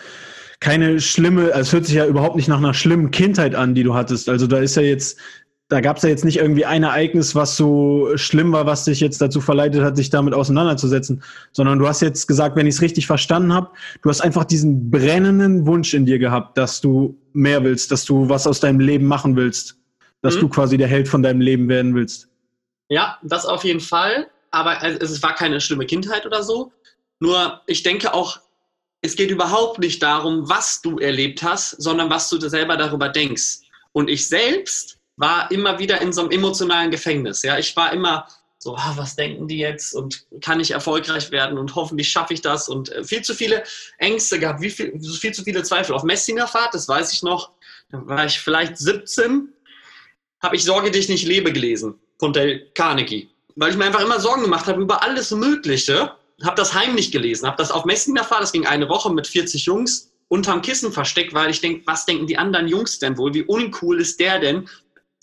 keine 0.59 1.01
schlimme, 1.01 1.53
also 1.53 1.61
es 1.61 1.73
hört 1.73 1.85
sich 1.85 1.95
ja 1.95 2.05
überhaupt 2.05 2.35
nicht 2.35 2.47
nach 2.47 2.59
einer 2.59 2.73
schlimmen 2.73 3.09
Kindheit 3.09 3.55
an, 3.55 3.73
die 3.73 3.83
du 3.83 3.95
hattest. 3.95 4.29
Also 4.29 4.45
da 4.45 4.59
ist 4.59 4.75
ja 4.75 4.83
jetzt 4.83 5.17
da 5.71 5.79
gab 5.79 5.95
es 5.95 6.03
ja 6.03 6.09
jetzt 6.09 6.25
nicht 6.25 6.35
irgendwie 6.35 6.65
ein 6.65 6.83
Ereignis, 6.83 7.33
was 7.33 7.55
so 7.55 8.09
schlimm 8.17 8.51
war, 8.51 8.65
was 8.65 8.83
dich 8.83 8.99
jetzt 8.99 9.21
dazu 9.21 9.39
verleitet 9.39 9.81
hat, 9.83 9.95
sich 9.95 10.09
damit 10.09 10.33
auseinanderzusetzen, 10.33 11.23
sondern 11.53 11.79
du 11.79 11.87
hast 11.87 12.01
jetzt 12.01 12.27
gesagt, 12.27 12.57
wenn 12.57 12.67
ich 12.67 12.75
es 12.75 12.81
richtig 12.81 13.07
verstanden 13.07 13.53
habe, 13.53 13.71
du 14.01 14.09
hast 14.09 14.19
einfach 14.19 14.43
diesen 14.43 14.91
brennenden 14.91 15.65
Wunsch 15.65 15.93
in 15.93 16.05
dir 16.05 16.19
gehabt, 16.19 16.57
dass 16.57 16.81
du 16.81 17.17
mehr 17.31 17.63
willst, 17.63 17.89
dass 17.89 18.03
du 18.03 18.27
was 18.27 18.47
aus 18.47 18.59
deinem 18.59 18.81
Leben 18.81 19.05
machen 19.05 19.37
willst, 19.37 19.77
dass 20.21 20.35
mhm. 20.35 20.41
du 20.41 20.49
quasi 20.49 20.75
der 20.75 20.89
Held 20.89 21.07
von 21.07 21.23
deinem 21.23 21.39
Leben 21.39 21.69
werden 21.69 21.95
willst. 21.95 22.27
Ja, 22.89 23.17
das 23.23 23.45
auf 23.45 23.63
jeden 23.63 23.79
Fall, 23.79 24.27
aber 24.51 24.83
es 24.83 25.23
war 25.23 25.35
keine 25.35 25.61
schlimme 25.61 25.85
Kindheit 25.85 26.25
oder 26.25 26.43
so. 26.43 26.73
Nur 27.21 27.61
ich 27.65 27.81
denke 27.81 28.13
auch, 28.13 28.41
es 29.01 29.15
geht 29.15 29.31
überhaupt 29.31 29.79
nicht 29.79 30.03
darum, 30.03 30.49
was 30.49 30.81
du 30.81 30.99
erlebt 30.99 31.43
hast, 31.43 31.81
sondern 31.81 32.09
was 32.09 32.29
du 32.29 32.41
selber 32.41 32.75
darüber 32.75 33.07
denkst. 33.07 33.59
Und 33.93 34.09
ich 34.09 34.27
selbst 34.27 34.97
war 35.17 35.51
immer 35.51 35.79
wieder 35.79 36.01
in 36.01 36.13
so 36.13 36.21
einem 36.21 36.31
emotionalen 36.31 36.91
Gefängnis. 36.91 37.43
Ja, 37.43 37.57
ich 37.57 37.75
war 37.75 37.93
immer 37.93 38.27
so, 38.61 38.75
ah, 38.75 38.93
was 38.95 39.15
denken 39.15 39.47
die 39.47 39.57
jetzt 39.57 39.95
und 39.95 40.25
kann 40.39 40.59
ich 40.59 40.71
erfolgreich 40.71 41.31
werden 41.31 41.57
und 41.57 41.73
hoffentlich 41.73 42.09
schaffe 42.09 42.33
ich 42.35 42.41
das 42.41 42.69
und 42.69 42.91
äh, 42.91 43.03
viel 43.03 43.23
zu 43.23 43.33
viele 43.33 43.63
Ängste 43.97 44.37
gehabt, 44.39 44.61
viel, 44.61 44.71
viel 45.01 45.33
zu 45.33 45.43
viele 45.43 45.63
Zweifel. 45.63 45.95
Auf 45.95 46.03
Messingerfahrt, 46.03 46.75
das 46.75 46.87
weiß 46.87 47.11
ich 47.11 47.23
noch, 47.23 47.51
da 47.89 48.05
war 48.05 48.25
ich 48.25 48.39
vielleicht 48.39 48.77
17, 48.77 49.51
habe 50.41 50.55
ich 50.55 50.63
Sorge 50.63 50.91
dich 50.91 51.09
nicht 51.09 51.25
lebe 51.25 51.51
gelesen 51.51 51.95
von 52.19 52.33
Dale 52.33 52.67
Carnegie, 52.75 53.31
weil 53.55 53.71
ich 53.71 53.77
mir 53.77 53.85
einfach 53.85 54.01
immer 54.01 54.19
Sorgen 54.19 54.43
gemacht 54.43 54.67
habe 54.67 54.79
über 54.79 55.01
alles 55.01 55.31
Mögliche, 55.31 56.11
habe 56.43 56.55
das 56.55 56.75
heimlich 56.75 57.11
gelesen, 57.11 57.47
habe 57.47 57.57
das 57.57 57.71
auf 57.71 57.85
Messingerfahrt, 57.85 58.43
das 58.43 58.51
ging 58.51 58.67
eine 58.67 58.89
Woche 58.89 59.11
mit 59.11 59.25
40 59.25 59.65
Jungs, 59.65 60.11
unterm 60.27 60.61
Kissen 60.61 60.93
versteckt, 60.93 61.33
weil 61.33 61.49
ich 61.49 61.61
denke, 61.61 61.81
was 61.87 62.05
denken 62.05 62.27
die 62.27 62.37
anderen 62.37 62.67
Jungs 62.67 62.99
denn 62.99 63.17
wohl? 63.17 63.33
Wie 63.33 63.43
uncool 63.43 63.99
ist 63.99 64.19
der 64.19 64.39
denn, 64.39 64.69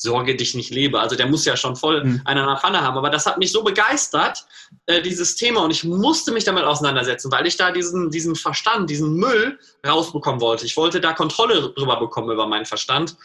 Sorge 0.00 0.36
dich 0.36 0.54
nicht 0.54 0.70
lebe. 0.70 1.00
Also 1.00 1.16
der 1.16 1.26
muss 1.26 1.44
ja 1.44 1.56
schon 1.56 1.74
voll 1.74 2.04
mhm. 2.04 2.22
einer 2.24 2.46
nach 2.46 2.60
Pfanne 2.60 2.80
haben. 2.80 2.96
Aber 2.96 3.10
das 3.10 3.26
hat 3.26 3.38
mich 3.38 3.50
so 3.50 3.64
begeistert, 3.64 4.46
äh, 4.86 5.02
dieses 5.02 5.34
Thema. 5.34 5.62
Und 5.62 5.72
ich 5.72 5.82
musste 5.82 6.30
mich 6.30 6.44
damit 6.44 6.62
auseinandersetzen, 6.62 7.32
weil 7.32 7.46
ich 7.46 7.56
da 7.56 7.72
diesen, 7.72 8.10
diesen 8.10 8.36
Verstand, 8.36 8.88
diesen 8.88 9.16
Müll 9.16 9.58
rausbekommen 9.84 10.40
wollte. 10.40 10.66
Ich 10.66 10.76
wollte 10.76 11.00
da 11.00 11.12
Kontrolle 11.12 11.72
drüber 11.74 11.98
bekommen 11.98 12.30
über 12.30 12.46
meinen 12.46 12.64
Verstand. 12.64 13.16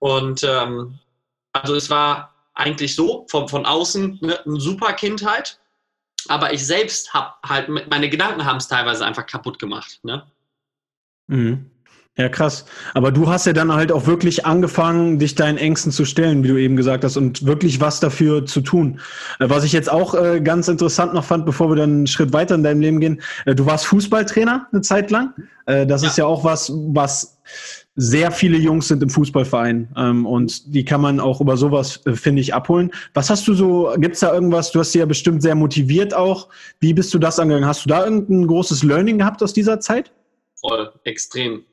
Und 0.00 0.42
ähm, 0.42 0.98
also 1.52 1.76
es 1.76 1.90
war 1.90 2.34
eigentlich 2.54 2.96
so, 2.96 3.26
von, 3.30 3.48
von 3.48 3.64
außen 3.64 4.18
ne, 4.20 4.44
eine 4.44 4.60
super 4.60 4.94
Kindheit. 4.94 5.60
Aber 6.26 6.52
ich 6.52 6.66
selbst 6.66 7.14
habe 7.14 7.34
halt, 7.46 7.68
meine 7.68 8.10
Gedanken 8.10 8.44
haben 8.44 8.56
es 8.56 8.66
teilweise 8.66 9.06
einfach 9.06 9.26
kaputt 9.26 9.60
gemacht. 9.60 10.00
Ne? 10.02 10.26
Mhm. 11.28 11.70
Ja, 12.18 12.30
krass. 12.30 12.64
Aber 12.94 13.12
du 13.12 13.28
hast 13.28 13.44
ja 13.44 13.52
dann 13.52 13.70
halt 13.74 13.92
auch 13.92 14.06
wirklich 14.06 14.46
angefangen, 14.46 15.18
dich 15.18 15.34
deinen 15.34 15.58
Ängsten 15.58 15.92
zu 15.92 16.06
stellen, 16.06 16.42
wie 16.42 16.48
du 16.48 16.56
eben 16.56 16.74
gesagt 16.74 17.04
hast, 17.04 17.18
und 17.18 17.44
wirklich 17.44 17.78
was 17.82 18.00
dafür 18.00 18.46
zu 18.46 18.62
tun. 18.62 19.00
Äh, 19.38 19.50
was 19.50 19.64
ich 19.64 19.72
jetzt 19.72 19.92
auch 19.92 20.14
äh, 20.14 20.40
ganz 20.40 20.68
interessant 20.68 21.12
noch 21.12 21.24
fand, 21.24 21.44
bevor 21.44 21.68
wir 21.68 21.76
dann 21.76 21.90
einen 21.90 22.06
Schritt 22.06 22.32
weiter 22.32 22.54
in 22.54 22.62
deinem 22.62 22.80
Leben 22.80 23.00
gehen, 23.00 23.20
äh, 23.44 23.54
du 23.54 23.66
warst 23.66 23.84
Fußballtrainer 23.86 24.66
eine 24.72 24.80
Zeit 24.80 25.10
lang. 25.10 25.34
Äh, 25.66 25.86
das 25.86 26.02
ja. 26.02 26.08
ist 26.08 26.16
ja 26.16 26.24
auch 26.24 26.42
was, 26.42 26.72
was 26.74 27.36
sehr 27.96 28.30
viele 28.30 28.56
Jungs 28.56 28.88
sind 28.88 29.02
im 29.02 29.10
Fußballverein 29.10 29.88
ähm, 29.96 30.24
und 30.24 30.74
die 30.74 30.86
kann 30.86 31.02
man 31.02 31.20
auch 31.20 31.42
über 31.42 31.58
sowas, 31.58 32.00
äh, 32.06 32.12
finde 32.12 32.40
ich, 32.40 32.54
abholen. 32.54 32.92
Was 33.12 33.28
hast 33.28 33.46
du 33.46 33.52
so, 33.52 33.94
gibt's 33.98 34.20
da 34.20 34.32
irgendwas, 34.32 34.72
du 34.72 34.80
hast 34.80 34.92
sie 34.92 35.00
ja 35.00 35.06
bestimmt 35.06 35.42
sehr 35.42 35.54
motiviert 35.54 36.14
auch. 36.14 36.48
Wie 36.80 36.94
bist 36.94 37.12
du 37.12 37.18
das 37.18 37.38
angegangen? 37.38 37.68
Hast 37.68 37.84
du 37.84 37.90
da 37.90 38.04
irgendein 38.04 38.46
großes 38.46 38.82
Learning 38.84 39.18
gehabt 39.18 39.42
aus 39.42 39.52
dieser 39.52 39.80
Zeit? 39.80 40.12
Voll, 40.54 40.90
extrem 41.04 41.64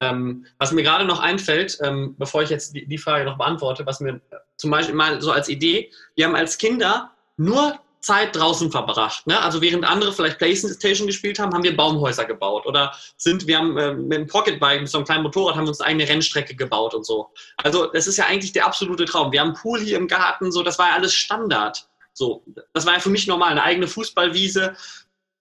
ähm, 0.00 0.46
was 0.58 0.72
mir 0.72 0.82
gerade 0.82 1.04
noch 1.04 1.20
einfällt, 1.20 1.78
ähm, 1.82 2.14
bevor 2.18 2.42
ich 2.42 2.50
jetzt 2.50 2.74
die, 2.74 2.86
die, 2.86 2.98
Frage 2.98 3.24
noch 3.24 3.38
beantworte, 3.38 3.84
was 3.86 4.00
mir 4.00 4.20
zum 4.56 4.70
Beispiel 4.70 4.94
mal 4.94 5.20
so 5.20 5.32
als 5.32 5.48
Idee, 5.48 5.90
wir 6.14 6.26
haben 6.26 6.36
als 6.36 6.58
Kinder 6.58 7.10
nur 7.36 7.78
Zeit 8.00 8.36
draußen 8.36 8.70
verbracht. 8.70 9.26
Ne? 9.26 9.40
Also 9.40 9.60
während 9.60 9.84
andere 9.84 10.12
vielleicht 10.12 10.38
Playstation 10.38 11.06
gespielt 11.06 11.38
haben, 11.38 11.52
haben 11.52 11.64
wir 11.64 11.76
Baumhäuser 11.76 12.24
gebaut 12.24 12.64
oder 12.64 12.94
sind, 13.16 13.46
wir 13.46 13.58
haben 13.58 13.76
äh, 13.76 13.92
mit 13.92 14.18
einem 14.18 14.26
Pocketbike, 14.28 14.80
mit 14.80 14.88
so 14.88 14.98
einem 14.98 15.04
kleinen 15.04 15.24
Motorrad, 15.24 15.56
haben 15.56 15.64
wir 15.64 15.70
uns 15.70 15.80
eine 15.80 15.90
eigene 15.90 16.08
Rennstrecke 16.08 16.54
gebaut 16.54 16.94
und 16.94 17.04
so. 17.04 17.30
Also 17.56 17.86
das 17.86 18.06
ist 18.06 18.16
ja 18.16 18.26
eigentlich 18.26 18.52
der 18.52 18.66
absolute 18.66 19.04
Traum. 19.04 19.32
Wir 19.32 19.40
haben 19.40 19.48
einen 19.48 19.56
Pool 19.56 19.80
hier 19.80 19.96
im 19.96 20.06
Garten, 20.06 20.52
so 20.52 20.62
das 20.62 20.78
war 20.78 20.88
ja 20.88 20.94
alles 20.94 21.12
Standard. 21.12 21.88
So, 22.12 22.42
das 22.72 22.86
war 22.86 22.94
ja 22.94 23.00
für 23.00 23.10
mich 23.10 23.26
normal, 23.26 23.50
eine 23.50 23.62
eigene 23.62 23.86
Fußballwiese. 23.86 24.76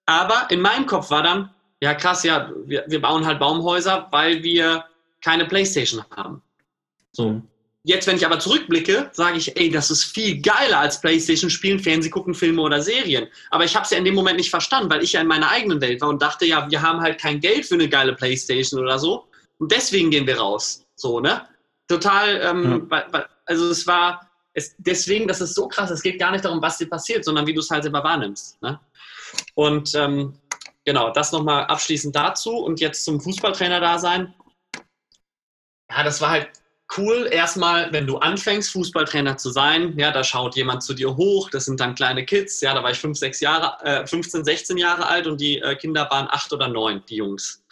Aber 0.05 0.47
in 0.49 0.61
meinem 0.61 0.85
Kopf 0.85 1.09
war 1.09 1.23
dann, 1.23 1.53
ja 1.81 1.93
krass, 1.93 2.23
ja, 2.23 2.51
wir, 2.65 2.85
wir 2.87 3.01
bauen 3.01 3.25
halt 3.25 3.39
Baumhäuser, 3.39 4.07
weil 4.11 4.43
wir 4.43 4.85
keine 5.21 5.45
Playstation 5.45 6.03
haben. 6.15 6.41
So. 7.11 7.29
Mhm. 7.29 7.47
Jetzt, 7.83 8.05
wenn 8.05 8.17
ich 8.17 8.25
aber 8.25 8.37
zurückblicke, 8.37 9.09
sage 9.13 9.37
ich, 9.37 9.55
ey, 9.55 9.69
das 9.69 9.89
ist 9.89 10.03
viel 10.03 10.41
geiler 10.41 10.79
als 10.79 10.99
Playstation 10.99 11.49
spielen, 11.49 11.79
Fernsehen 11.79 12.11
gucken, 12.11 12.33
Filme 12.33 12.61
oder 12.61 12.81
Serien. 12.81 13.27
Aber 13.49 13.63
ich 13.63 13.75
habe 13.75 13.85
es 13.85 13.91
ja 13.91 13.97
in 13.97 14.03
dem 14.03 14.13
Moment 14.13 14.35
nicht 14.35 14.49
verstanden, 14.49 14.89
weil 14.89 15.03
ich 15.03 15.13
ja 15.13 15.21
in 15.21 15.27
meiner 15.27 15.49
eigenen 15.49 15.79
Welt 15.79 16.01
war 16.01 16.09
und 16.09 16.21
dachte, 16.21 16.45
ja, 16.45 16.69
wir 16.69 16.81
haben 16.81 16.99
halt 16.99 17.17
kein 17.17 17.39
Geld 17.39 17.65
für 17.65 17.75
eine 17.75 17.87
geile 17.87 18.13
Playstation 18.13 18.81
oder 18.81 18.99
so. 18.99 19.25
Und 19.57 19.71
deswegen 19.71 20.11
gehen 20.11 20.27
wir 20.27 20.37
raus. 20.37 20.85
So, 20.95 21.21
ne? 21.21 21.47
Total, 21.87 22.41
ähm, 22.43 22.89
ja. 22.91 23.25
also 23.45 23.69
es 23.69 23.87
war, 23.87 24.29
es, 24.53 24.75
deswegen, 24.79 25.25
das 25.25 25.39
ist 25.39 25.55
so 25.55 25.69
krass, 25.69 25.89
es 25.89 26.01
geht 26.01 26.19
gar 26.19 26.31
nicht 26.31 26.43
darum, 26.43 26.61
was 26.61 26.77
dir 26.77 26.89
passiert, 26.89 27.23
sondern 27.23 27.47
wie 27.47 27.53
du 27.53 27.61
es 27.61 27.69
halt 27.69 27.83
selber 27.83 28.03
wahrnimmst. 28.03 28.61
Ne? 28.61 28.77
Und 29.55 29.95
ähm, 29.95 30.33
genau, 30.87 31.09
das 31.09 31.33
nochmal 31.33 31.65
abschließend 31.65 32.15
dazu 32.15 32.57
und 32.59 32.79
jetzt 32.79 33.03
zum 33.03 33.19
Fußballtrainer 33.19 33.81
da 33.81 33.99
sein. 33.99 34.33
Ja, 35.91 36.01
das 36.03 36.21
war 36.21 36.29
halt 36.29 36.49
cool. 36.97 37.27
Erstmal, 37.29 37.91
wenn 37.91 38.07
du 38.07 38.17
anfängst, 38.19 38.71
Fußballtrainer 38.71 39.35
zu 39.35 39.49
sein, 39.49 39.97
ja, 39.99 40.11
da 40.11 40.23
schaut 40.23 40.55
jemand 40.55 40.83
zu 40.83 40.93
dir 40.93 41.17
hoch. 41.17 41.49
Das 41.49 41.65
sind 41.65 41.81
dann 41.81 41.93
kleine 41.93 42.25
Kids. 42.25 42.61
Ja, 42.61 42.73
da 42.73 42.81
war 42.83 42.91
ich 42.91 42.99
5, 42.99 43.17
6 43.17 43.41
Jahre, 43.41 43.85
äh, 43.85 44.07
15, 44.07 44.45
16 44.45 44.77
Jahre 44.77 45.07
alt 45.07 45.27
und 45.27 45.41
die 45.41 45.59
äh, 45.59 45.75
Kinder 45.75 46.07
waren 46.09 46.29
8 46.29 46.53
oder 46.53 46.69
9, 46.69 47.03
die 47.09 47.17
Jungs. 47.17 47.65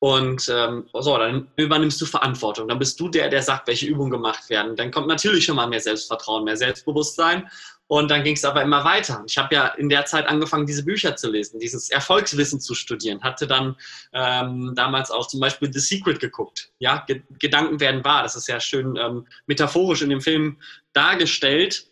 Und 0.00 0.48
ähm, 0.52 0.88
so, 0.92 1.16
dann 1.16 1.48
übernimmst 1.54 2.00
du 2.00 2.06
Verantwortung. 2.06 2.66
Dann 2.66 2.80
bist 2.80 2.98
du 2.98 3.08
der, 3.08 3.28
der 3.28 3.42
sagt, 3.42 3.68
welche 3.68 3.86
Übungen 3.86 4.10
gemacht 4.10 4.50
werden. 4.50 4.74
Dann 4.74 4.90
kommt 4.90 5.06
natürlich 5.06 5.44
schon 5.44 5.56
mal 5.56 5.68
mehr 5.68 5.80
Selbstvertrauen, 5.80 6.42
mehr 6.42 6.56
Selbstbewusstsein. 6.56 7.48
Und 7.88 8.10
dann 8.10 8.24
ging 8.24 8.34
es 8.34 8.44
aber 8.44 8.62
immer 8.62 8.84
weiter. 8.84 9.22
Ich 9.28 9.38
habe 9.38 9.54
ja 9.54 9.68
in 9.68 9.88
der 9.88 10.06
Zeit 10.06 10.26
angefangen, 10.26 10.66
diese 10.66 10.84
Bücher 10.84 11.14
zu 11.14 11.30
lesen, 11.30 11.60
dieses 11.60 11.88
Erfolgswissen 11.88 12.60
zu 12.60 12.74
studieren. 12.74 13.22
Hatte 13.22 13.46
dann 13.46 13.76
ähm, 14.12 14.72
damals 14.74 15.10
auch 15.10 15.28
zum 15.28 15.38
Beispiel 15.38 15.72
The 15.72 15.78
Secret 15.78 16.18
geguckt. 16.18 16.70
Ja, 16.78 17.04
Ge 17.06 17.22
Gedanken 17.38 17.78
werden 17.78 18.04
wahr. 18.04 18.24
Das 18.24 18.34
ist 18.34 18.48
ja 18.48 18.58
schön 18.58 18.96
ähm, 18.96 19.26
metaphorisch 19.46 20.02
in 20.02 20.10
dem 20.10 20.20
Film 20.20 20.58
dargestellt. 20.92 21.86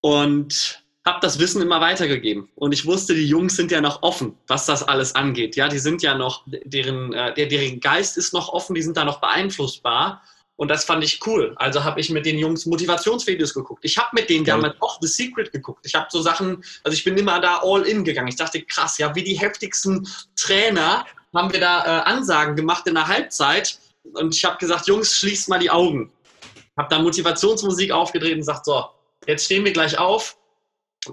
Und 0.00 0.82
habe 1.04 1.18
das 1.20 1.38
Wissen 1.38 1.62
immer 1.62 1.80
weitergegeben. 1.80 2.48
Und 2.54 2.72
ich 2.72 2.86
wusste, 2.86 3.14
die 3.14 3.26
Jungs 3.26 3.56
sind 3.56 3.70
ja 3.70 3.80
noch 3.80 4.02
offen, 4.02 4.36
was 4.46 4.66
das 4.66 4.82
alles 4.82 5.14
angeht. 5.14 5.56
Ja, 5.56 5.68
die 5.68 5.78
sind 5.78 6.02
ja 6.02 6.14
noch, 6.14 6.44
deren, 6.46 7.12
äh, 7.12 7.48
deren 7.48 7.80
Geist 7.80 8.16
ist 8.16 8.32
noch 8.32 8.50
offen, 8.50 8.74
die 8.74 8.82
sind 8.82 8.96
da 8.96 9.04
noch 9.04 9.20
beeinflussbar. 9.20 10.22
Und 10.60 10.68
das 10.68 10.84
fand 10.84 11.02
ich 11.02 11.26
cool. 11.26 11.54
Also 11.56 11.84
habe 11.84 11.98
ich 12.00 12.10
mit 12.10 12.26
den 12.26 12.38
Jungs 12.38 12.66
Motivationsvideos 12.66 13.54
geguckt. 13.54 13.82
Ich 13.82 13.96
habe 13.96 14.10
mit 14.12 14.28
denen 14.28 14.44
Geil. 14.44 14.56
damals 14.56 14.76
auch 14.80 14.98
The 15.00 15.08
Secret 15.08 15.52
geguckt. 15.52 15.86
Ich 15.86 15.94
habe 15.94 16.08
so 16.10 16.20
Sachen, 16.20 16.62
also 16.84 16.94
ich 16.94 17.02
bin 17.02 17.16
immer 17.16 17.40
da 17.40 17.62
all 17.62 17.86
in 17.86 18.04
gegangen. 18.04 18.28
Ich 18.28 18.36
dachte, 18.36 18.60
krass, 18.60 18.98
ja, 18.98 19.14
wie 19.14 19.24
die 19.24 19.38
heftigsten 19.38 20.06
Trainer 20.36 21.06
haben 21.34 21.50
wir 21.50 21.60
da 21.60 21.84
äh, 21.84 22.02
Ansagen 22.02 22.56
gemacht 22.56 22.86
in 22.86 22.92
der 22.92 23.08
Halbzeit. 23.08 23.78
Und 24.12 24.34
ich 24.34 24.44
habe 24.44 24.58
gesagt, 24.58 24.86
Jungs, 24.86 25.16
schließt 25.16 25.48
mal 25.48 25.60
die 25.60 25.70
Augen. 25.70 26.12
Habe 26.76 26.94
da 26.94 26.98
Motivationsmusik 26.98 27.90
aufgedreht 27.90 28.34
und 28.34 28.40
gesagt, 28.40 28.66
so, 28.66 28.84
jetzt 29.26 29.46
stehen 29.46 29.64
wir 29.64 29.72
gleich 29.72 29.98
auf. 29.98 30.36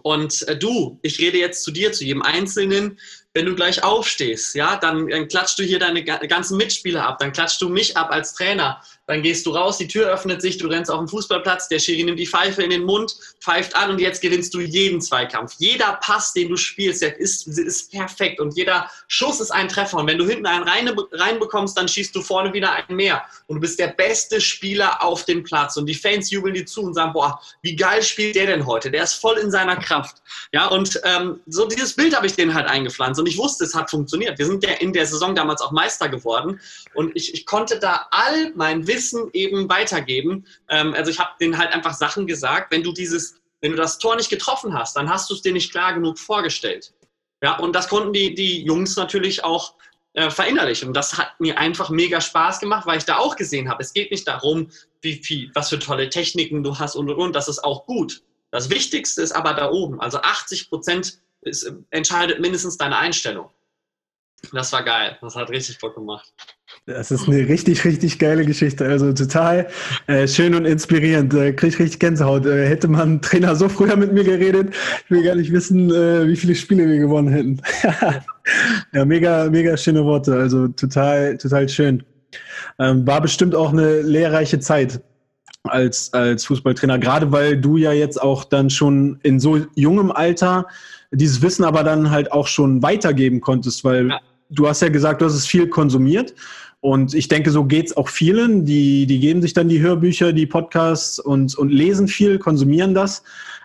Und 0.01 0.45
äh, 0.49 0.59
du, 0.59 0.99
ich 1.03 1.19
rede 1.19 1.37
jetzt 1.37 1.63
zu 1.63 1.71
dir, 1.71 1.93
zu 1.93 2.03
jedem 2.03 2.21
Einzelnen 2.21 2.99
wenn 3.37 3.45
du 3.45 3.53
gleich 3.53 3.83
aufstehst, 3.83 4.55
ja, 4.55 4.77
dann, 4.77 5.07
dann 5.09 5.27
klatschst 5.27 5.59
du 5.59 5.63
hier 5.63 5.77
deine 5.77 6.03
ganzen 6.03 6.57
Mitspieler 6.57 7.05
ab, 7.05 7.19
dann 7.19 7.31
klatschst 7.31 7.61
du 7.61 7.69
mich 7.69 7.95
ab 7.95 8.09
als 8.09 8.33
Trainer, 8.33 8.81
dann 9.07 9.21
gehst 9.21 9.45
du 9.45 9.51
raus, 9.51 9.77
die 9.77 9.87
Tür 9.87 10.11
öffnet 10.11 10.41
sich, 10.41 10.57
du 10.57 10.67
rennst 10.67 10.91
auf 10.91 10.99
den 10.99 11.07
Fußballplatz, 11.07 11.69
der 11.69 11.79
Schiri 11.79 12.03
nimmt 12.03 12.19
die 12.19 12.27
Pfeife 12.27 12.61
in 12.61 12.69
den 12.69 12.83
Mund, 12.83 13.15
pfeift 13.39 13.73
an 13.75 13.91
und 13.91 13.99
jetzt 13.99 14.21
gewinnst 14.21 14.53
du 14.53 14.59
jeden 14.59 14.99
Zweikampf. 14.99 15.55
Jeder 15.59 15.97
Pass, 16.01 16.33
den 16.33 16.49
du 16.49 16.57
spielst, 16.57 17.01
ist, 17.01 17.47
ist 17.47 17.91
perfekt 17.91 18.41
und 18.41 18.55
jeder 18.57 18.91
Schuss 19.07 19.39
ist 19.39 19.51
ein 19.51 19.69
Treffer. 19.69 19.97
Und 19.97 20.07
wenn 20.07 20.17
du 20.17 20.27
hinten 20.27 20.45
einen 20.45 20.63
rein, 20.63 20.93
reinbekommst, 21.11 21.77
dann 21.77 21.87
schießt 21.87 22.13
du 22.13 22.21
vorne 22.21 22.53
wieder 22.53 22.73
einen 22.73 22.97
mehr. 22.97 23.23
Und 23.47 23.55
du 23.55 23.61
bist 23.61 23.79
der 23.79 23.87
beste 23.87 24.41
Spieler 24.41 25.01
auf 25.01 25.23
dem 25.23 25.43
Platz. 25.43 25.77
Und 25.77 25.85
die 25.85 25.95
Fans 25.95 26.29
jubeln 26.29 26.53
dir 26.53 26.65
zu 26.65 26.81
und 26.81 26.93
sagen, 26.93 27.13
boah, 27.13 27.39
wie 27.61 27.77
geil 27.77 28.03
spielt 28.03 28.35
der 28.35 28.47
denn 28.47 28.65
heute? 28.65 28.91
Der 28.91 29.03
ist 29.03 29.13
voll 29.13 29.37
in 29.37 29.51
seiner 29.51 29.77
Kraft. 29.77 30.17
Ja, 30.51 30.67
und 30.67 30.99
ähm, 31.05 31.39
so 31.47 31.65
dieses 31.65 31.93
Bild 31.93 32.13
habe 32.13 32.27
ich 32.27 32.33
denen 32.33 32.53
halt 32.53 32.67
eingepflanzt. 32.67 33.19
Und 33.21 33.27
ich 33.27 33.37
wusste, 33.37 33.63
es 33.63 33.73
hat 33.73 33.89
funktioniert. 33.89 34.37
Wir 34.37 34.45
sind 34.45 34.65
ja 34.65 34.71
in 34.73 34.91
der 34.91 35.05
Saison 35.05 35.33
damals 35.33 35.61
auch 35.61 35.71
Meister 35.71 36.09
geworden. 36.09 36.59
Und 36.93 37.15
ich, 37.15 37.33
ich 37.33 37.45
konnte 37.45 37.79
da 37.79 38.07
all 38.11 38.51
mein 38.55 38.85
Wissen 38.85 38.96
Wissen 38.97 39.29
eben 39.33 39.69
weitergeben. 39.69 40.47
Ähm, 40.69 40.95
also 40.95 41.11
ich 41.11 41.19
habe 41.19 41.31
denen 41.39 41.57
halt 41.57 41.71
einfach 41.71 41.93
Sachen 41.93 42.25
gesagt, 42.25 42.71
wenn 42.71 42.81
du 42.81 42.91
dieses, 42.91 43.39
wenn 43.61 43.71
du 43.71 43.77
das 43.77 43.99
Tor 43.99 44.15
nicht 44.15 44.29
getroffen 44.29 44.73
hast, 44.73 44.95
dann 44.95 45.07
hast 45.09 45.29
du 45.29 45.35
es 45.35 45.43
dir 45.43 45.53
nicht 45.53 45.71
klar 45.71 45.93
genug 45.93 46.17
vorgestellt. 46.17 46.93
Ja, 47.43 47.57
und 47.59 47.75
das 47.75 47.87
konnten 47.87 48.13
die, 48.13 48.33
die 48.33 48.63
Jungs 48.63 48.95
natürlich 48.95 49.43
auch 49.43 49.75
äh, 50.13 50.31
verinnerlichen. 50.31 50.87
Und 50.87 50.97
das 50.97 51.15
hat 51.15 51.39
mir 51.39 51.59
einfach 51.59 51.91
mega 51.91 52.19
Spaß 52.19 52.59
gemacht, 52.59 52.87
weil 52.87 52.97
ich 52.97 53.05
da 53.05 53.17
auch 53.17 53.35
gesehen 53.35 53.69
habe, 53.69 53.83
es 53.83 53.93
geht 53.93 54.09
nicht 54.09 54.27
darum, 54.27 54.71
wie 55.01 55.17
viel, 55.17 55.51
was 55.53 55.69
für 55.69 55.77
tolle 55.77 56.09
Techniken 56.09 56.63
du 56.63 56.79
hast 56.79 56.95
und 56.95 57.07
und 57.09 57.17
und. 57.17 57.35
Das 57.35 57.47
ist 57.47 57.63
auch 57.63 57.85
gut. 57.85 58.23
Das 58.49 58.71
Wichtigste 58.71 59.21
ist 59.21 59.33
aber 59.33 59.53
da 59.53 59.69
oben. 59.69 60.01
Also 60.01 60.17
80 60.19 60.69
Prozent 60.69 61.19
ist, 61.41 61.71
entscheidet 61.91 62.39
mindestens 62.39 62.77
deine 62.77 62.97
Einstellung. 62.97 63.51
Das 64.51 64.71
war 64.71 64.83
geil. 64.83 65.17
Das 65.21 65.35
hat 65.35 65.49
richtig 65.49 65.77
Bock 65.79 65.95
gemacht. 65.95 66.33
Das 66.87 67.11
ist 67.11 67.27
eine 67.27 67.49
richtig, 67.49 67.83
richtig 67.83 68.17
geile 68.17 68.45
Geschichte. 68.45 68.85
Also 68.87 69.11
total 69.11 69.67
äh, 70.07 70.25
schön 70.25 70.55
und 70.55 70.63
inspirierend. 70.63 71.33
Äh, 71.33 71.51
krieg 71.51 71.73
ich 71.73 71.79
richtig 71.79 71.99
Gänsehaut. 71.99 72.45
Äh, 72.45 72.65
hätte 72.65 72.87
man 72.87 73.21
Trainer 73.21 73.57
so 73.57 73.67
früher 73.67 73.97
mit 73.97 74.13
mir 74.13 74.23
geredet, 74.23 74.73
ich 75.03 75.11
will 75.11 75.21
gar 75.21 75.35
nicht 75.35 75.51
wissen, 75.51 75.89
äh, 75.89 76.25
wie 76.29 76.37
viele 76.37 76.55
Spiele 76.55 76.87
wir 76.87 76.97
gewonnen 76.97 77.27
hätten. 77.27 77.61
ja, 78.93 79.03
mega, 79.03 79.49
mega 79.49 79.75
schöne 79.75 80.05
Worte. 80.05 80.33
Also 80.33 80.69
total, 80.69 81.37
total 81.37 81.67
schön. 81.67 82.03
Ähm, 82.79 83.05
war 83.05 83.19
bestimmt 83.19 83.53
auch 83.53 83.73
eine 83.73 84.01
lehrreiche 84.01 84.61
Zeit 84.61 85.01
als, 85.65 86.13
als 86.13 86.45
Fußballtrainer, 86.45 86.99
gerade 86.99 87.33
weil 87.33 87.59
du 87.59 87.75
ja 87.75 87.91
jetzt 87.91 88.21
auch 88.21 88.45
dann 88.45 88.69
schon 88.69 89.19
in 89.23 89.41
so 89.41 89.59
jungem 89.75 90.09
Alter 90.09 90.67
dieses 91.11 91.41
Wissen 91.41 91.65
aber 91.65 91.83
dann 91.83 92.11
halt 92.11 92.31
auch 92.31 92.47
schon 92.47 92.81
weitergeben 92.81 93.41
konntest, 93.41 93.83
weil 93.83 94.09
ja. 94.09 94.19
du 94.49 94.69
hast 94.69 94.81
ja 94.81 94.87
gesagt, 94.87 95.21
du 95.21 95.25
hast 95.25 95.35
es 95.35 95.47
viel 95.47 95.67
konsumiert. 95.67 96.33
Und 96.87 97.13
ich 97.13 97.27
denke, 97.27 97.51
so 97.51 97.65
geht 97.65 97.87
es 97.87 97.97
auch 97.97 98.07
vielen. 98.07 98.63
Die, 98.63 99.07
die 99.07 99.19
geben 99.19 99.41
sich 99.41 99.53
dann 99.53 99.67
die 99.67 99.81
Hörbücher, 99.81 100.31
die 100.31 100.45
Podcasts 100.45 101.19
und, 101.19 101.53
und 101.57 101.69
lesen 101.69 102.07
viel, 102.07 102.39
konsumieren 102.39 102.93
das. 102.93 103.23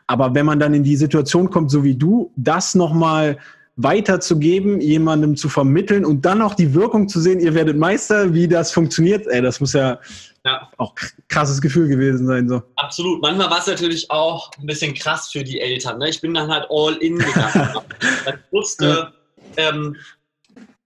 Aber 0.09 0.35
wenn 0.35 0.45
man 0.45 0.59
dann 0.59 0.75
in 0.75 0.83
die 0.83 0.97
Situation 0.97 1.49
kommt, 1.49 1.71
so 1.71 1.85
wie 1.85 1.95
du, 1.95 2.33
das 2.35 2.75
nochmal 2.75 3.39
weiterzugeben, 3.77 4.81
jemandem 4.81 5.37
zu 5.37 5.49
vermitteln 5.49 6.05
und 6.05 6.25
dann 6.25 6.43
auch 6.43 6.55
die 6.55 6.75
Wirkung 6.75 7.09
zu 7.09 7.21
sehen, 7.21 7.39
ihr 7.39 7.55
werdet 7.55 7.79
Meister, 7.79 8.35
wie 8.35 8.49
das 8.49 8.73
funktioniert, 8.73 9.29
ey, 9.29 9.41
das 9.41 9.61
muss 9.61 9.73
ja, 9.73 10.01
ja. 10.45 10.69
auch 10.79 10.93
krasses 11.29 11.61
Gefühl 11.61 11.87
gewesen 11.87 12.27
sein. 12.27 12.49
So. 12.49 12.61
Absolut. 12.75 13.23
Manchmal 13.23 13.49
war 13.49 13.61
es 13.61 13.69
natürlich 13.69 14.11
auch 14.11 14.51
ein 14.59 14.67
bisschen 14.67 14.95
krass 14.95 15.31
für 15.31 15.45
die 15.45 15.61
Eltern. 15.61 16.01
Ne? 16.01 16.09
Ich 16.09 16.21
bin 16.21 16.35
dann 16.35 16.51
halt 16.51 16.67
all 16.71 16.95
in 16.97 17.19
gegangen. 17.19 17.71
ich 18.27 18.53
wusste, 18.53 19.13
ja. 19.57 19.69
ähm, 19.69 19.95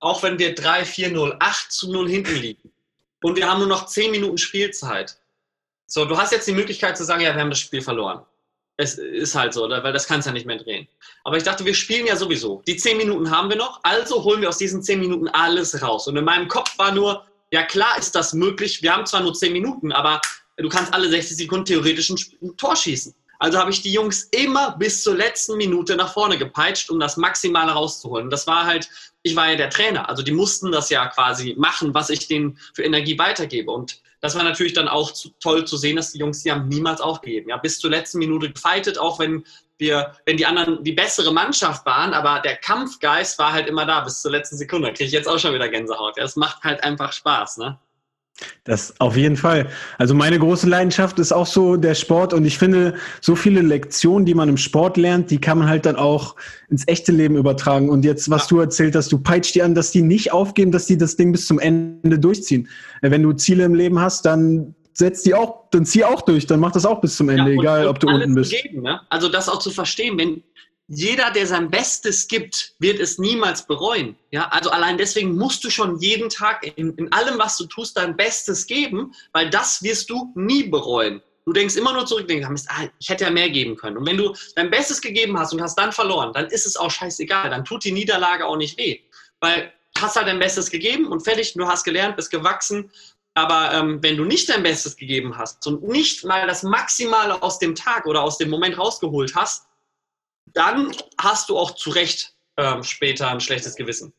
auch 0.00 0.22
wenn 0.22 0.38
wir 0.38 0.54
3, 0.54 0.84
4, 0.84 1.10
0, 1.10 1.36
8 1.40 1.72
zu 1.72 1.90
0 1.90 2.08
hinten 2.08 2.36
liegen 2.36 2.72
und 3.22 3.36
wir 3.36 3.48
haben 3.48 3.58
nur 3.58 3.68
noch 3.68 3.86
10 3.86 4.10
Minuten 4.10 4.38
Spielzeit. 4.38 5.18
So, 5.86 6.04
du 6.04 6.16
hast 6.18 6.32
jetzt 6.32 6.46
die 6.46 6.52
Möglichkeit 6.52 6.96
zu 6.96 7.04
sagen, 7.04 7.22
ja, 7.22 7.34
wir 7.34 7.40
haben 7.40 7.50
das 7.50 7.60
Spiel 7.60 7.80
verloren. 7.80 8.24
Es 8.76 8.98
ist 8.98 9.34
halt 9.34 9.54
so, 9.54 9.62
weil 9.68 9.92
das 9.92 10.06
kannst 10.06 10.26
du 10.26 10.30
ja 10.30 10.34
nicht 10.34 10.46
mehr 10.46 10.58
drehen. 10.58 10.86
Aber 11.24 11.36
ich 11.36 11.42
dachte, 11.42 11.64
wir 11.64 11.74
spielen 11.74 12.06
ja 12.06 12.16
sowieso. 12.16 12.62
Die 12.66 12.76
10 12.76 12.98
Minuten 12.98 13.30
haben 13.30 13.48
wir 13.48 13.56
noch, 13.56 13.80
also 13.84 14.22
holen 14.22 14.42
wir 14.42 14.50
aus 14.50 14.58
diesen 14.58 14.82
10 14.82 15.00
Minuten 15.00 15.28
alles 15.28 15.80
raus. 15.80 16.06
Und 16.08 16.16
in 16.16 16.24
meinem 16.24 16.46
Kopf 16.48 16.76
war 16.78 16.92
nur, 16.92 17.24
ja 17.52 17.62
klar 17.62 17.96
ist 17.98 18.14
das 18.14 18.34
möglich. 18.34 18.82
Wir 18.82 18.92
haben 18.92 19.06
zwar 19.06 19.22
nur 19.22 19.32
10 19.32 19.52
Minuten, 19.52 19.92
aber 19.92 20.20
du 20.58 20.68
kannst 20.68 20.92
alle 20.92 21.08
60 21.08 21.36
Sekunden 21.36 21.64
theoretisch 21.64 22.10
ein 22.10 22.56
Tor 22.58 22.76
schießen. 22.76 23.14
Also 23.38 23.58
habe 23.58 23.70
ich 23.70 23.82
die 23.82 23.92
Jungs 23.92 24.24
immer 24.24 24.76
bis 24.76 25.02
zur 25.02 25.14
letzten 25.14 25.56
Minute 25.56 25.96
nach 25.96 26.12
vorne 26.12 26.38
gepeitscht, 26.38 26.90
um 26.90 27.00
das 27.00 27.16
Maximale 27.16 27.72
rauszuholen. 27.72 28.30
Das 28.30 28.46
war 28.46 28.64
halt, 28.64 28.88
ich 29.22 29.36
war 29.36 29.50
ja 29.50 29.56
der 29.56 29.70
Trainer, 29.70 30.08
also 30.08 30.22
die 30.22 30.32
mussten 30.32 30.72
das 30.72 30.90
ja 30.90 31.06
quasi 31.06 31.54
machen, 31.58 31.94
was 31.94 32.10
ich 32.10 32.28
denen 32.28 32.58
für 32.74 32.82
Energie 32.82 33.18
weitergebe. 33.18 33.70
Und 33.70 34.00
das 34.20 34.34
war 34.34 34.42
natürlich 34.42 34.72
dann 34.72 34.88
auch 34.88 35.12
zu, 35.12 35.30
toll 35.40 35.66
zu 35.66 35.76
sehen, 35.76 35.96
dass 35.96 36.12
die 36.12 36.18
Jungs, 36.18 36.42
die 36.42 36.50
haben 36.50 36.68
niemals 36.68 37.00
aufgegeben. 37.00 37.50
Ja, 37.50 37.56
bis 37.58 37.78
zur 37.78 37.90
letzten 37.90 38.18
Minute 38.18 38.50
gefeitet, 38.50 38.98
auch 38.98 39.18
wenn 39.18 39.44
wir, 39.78 40.16
wenn 40.24 40.36
die 40.36 40.46
anderen 40.46 40.82
die 40.82 40.92
bessere 40.92 41.32
Mannschaft 41.32 41.84
waren, 41.84 42.14
aber 42.14 42.40
der 42.40 42.56
Kampfgeist 42.56 43.38
war 43.38 43.52
halt 43.52 43.68
immer 43.68 43.84
da 43.84 44.00
bis 44.00 44.22
zur 44.22 44.30
letzten 44.30 44.56
Sekunde. 44.56 44.88
Kriege 44.92 45.04
ich 45.04 45.12
jetzt 45.12 45.28
auch 45.28 45.38
schon 45.38 45.54
wieder 45.54 45.68
Gänsehaut. 45.68 46.16
Ja, 46.16 46.24
es 46.24 46.36
macht 46.36 46.64
halt 46.64 46.82
einfach 46.82 47.12
Spaß, 47.12 47.58
ne? 47.58 47.78
Das 48.64 48.94
auf 49.00 49.16
jeden 49.16 49.36
Fall. 49.36 49.68
Also 49.98 50.14
meine 50.14 50.38
große 50.38 50.68
Leidenschaft 50.68 51.18
ist 51.18 51.32
auch 51.32 51.46
so 51.46 51.76
der 51.76 51.94
Sport 51.94 52.34
und 52.34 52.44
ich 52.44 52.58
finde, 52.58 52.94
so 53.20 53.34
viele 53.34 53.62
Lektionen, 53.62 54.26
die 54.26 54.34
man 54.34 54.48
im 54.48 54.56
Sport 54.56 54.96
lernt, 54.96 55.30
die 55.30 55.40
kann 55.40 55.58
man 55.58 55.68
halt 55.68 55.86
dann 55.86 55.96
auch 55.96 56.36
ins 56.68 56.86
echte 56.86 57.12
Leben 57.12 57.36
übertragen. 57.36 57.88
Und 57.88 58.04
jetzt, 58.04 58.28
was 58.28 58.46
du 58.46 58.60
erzählt 58.60 58.94
hast, 58.94 59.10
du 59.12 59.18
peitscht 59.18 59.54
die 59.54 59.62
an, 59.62 59.74
dass 59.74 59.90
die 59.90 60.02
nicht 60.02 60.32
aufgeben, 60.32 60.72
dass 60.72 60.86
die 60.86 60.98
das 60.98 61.16
Ding 61.16 61.32
bis 61.32 61.46
zum 61.46 61.58
Ende 61.58 62.18
durchziehen. 62.18 62.68
Wenn 63.00 63.22
du 63.22 63.32
Ziele 63.32 63.64
im 63.64 63.74
Leben 63.74 63.98
hast, 64.00 64.26
dann 64.26 64.74
setz 64.92 65.22
die 65.22 65.34
auch, 65.34 65.70
dann 65.70 65.84
zieh 65.84 66.04
auch 66.04 66.22
durch, 66.22 66.46
dann 66.46 66.60
mach 66.60 66.72
das 66.72 66.86
auch 66.86 67.00
bis 67.00 67.16
zum 67.16 67.28
Ende, 67.28 67.52
ja, 67.52 67.60
egal 67.60 67.86
ob 67.86 68.00
du 68.00 68.08
unten 68.08 68.34
bist. 68.34 68.50
Geben, 68.50 68.82
ne? 68.82 69.00
Also 69.10 69.28
das 69.28 69.48
auch 69.48 69.58
zu 69.58 69.70
verstehen, 69.70 70.18
wenn 70.18 70.42
jeder, 70.88 71.30
der 71.30 71.46
sein 71.46 71.70
Bestes 71.70 72.28
gibt, 72.28 72.74
wird 72.78 73.00
es 73.00 73.18
niemals 73.18 73.66
bereuen. 73.66 74.16
Ja, 74.30 74.48
also 74.48 74.70
allein 74.70 74.98
deswegen 74.98 75.36
musst 75.36 75.64
du 75.64 75.70
schon 75.70 75.98
jeden 75.98 76.28
Tag 76.28 76.64
in, 76.76 76.94
in 76.94 77.12
allem, 77.12 77.38
was 77.38 77.56
du 77.56 77.66
tust, 77.66 77.96
dein 77.96 78.16
Bestes 78.16 78.66
geben, 78.66 79.12
weil 79.32 79.50
das 79.50 79.82
wirst 79.82 80.10
du 80.10 80.32
nie 80.36 80.64
bereuen. 80.64 81.20
Du 81.44 81.52
denkst 81.52 81.76
immer 81.76 81.92
nur 81.92 82.06
zurück, 82.06 82.26
denkst, 82.28 82.64
ah, 82.68 82.88
ich 82.98 83.08
hätte 83.08 83.24
ja 83.24 83.30
mehr 83.30 83.50
geben 83.50 83.76
können. 83.76 83.96
Und 83.96 84.06
wenn 84.06 84.16
du 84.16 84.34
dein 84.54 84.70
Bestes 84.70 85.00
gegeben 85.00 85.38
hast 85.38 85.52
und 85.52 85.62
hast 85.62 85.78
dann 85.78 85.92
verloren, 85.92 86.32
dann 86.32 86.46
ist 86.46 86.66
es 86.66 86.76
auch 86.76 86.90
scheißegal. 86.90 87.50
Dann 87.50 87.64
tut 87.64 87.84
die 87.84 87.92
Niederlage 87.92 88.46
auch 88.46 88.56
nicht 88.56 88.76
weh. 88.78 89.00
Weil 89.40 89.72
hast 89.96 90.16
halt 90.16 90.26
dein 90.26 90.38
Bestes 90.38 90.70
gegeben 90.70 91.06
und 91.06 91.20
fertig, 91.20 91.54
du 91.54 91.66
hast 91.66 91.84
gelernt, 91.84 92.16
bist 92.16 92.30
gewachsen. 92.30 92.90
Aber 93.34 93.72
ähm, 93.74 94.02
wenn 94.02 94.16
du 94.16 94.24
nicht 94.24 94.48
dein 94.48 94.62
Bestes 94.62 94.96
gegeben 94.96 95.36
hast 95.36 95.66
und 95.66 95.82
nicht 95.82 96.24
mal 96.24 96.46
das 96.46 96.62
Maximale 96.62 97.42
aus 97.42 97.58
dem 97.58 97.74
Tag 97.74 98.06
oder 98.06 98.22
aus 98.22 98.38
dem 98.38 98.50
Moment 98.50 98.78
rausgeholt 98.78 99.34
hast, 99.34 99.66
dann 100.56 100.90
hast 101.18 101.50
du 101.50 101.58
auch 101.58 101.72
zu 101.72 101.90
Recht 101.90 102.34
ähm, 102.56 102.82
später 102.82 103.28
ein 103.28 103.40
schlechtes 103.40 103.76
Gewissen. 103.76 104.12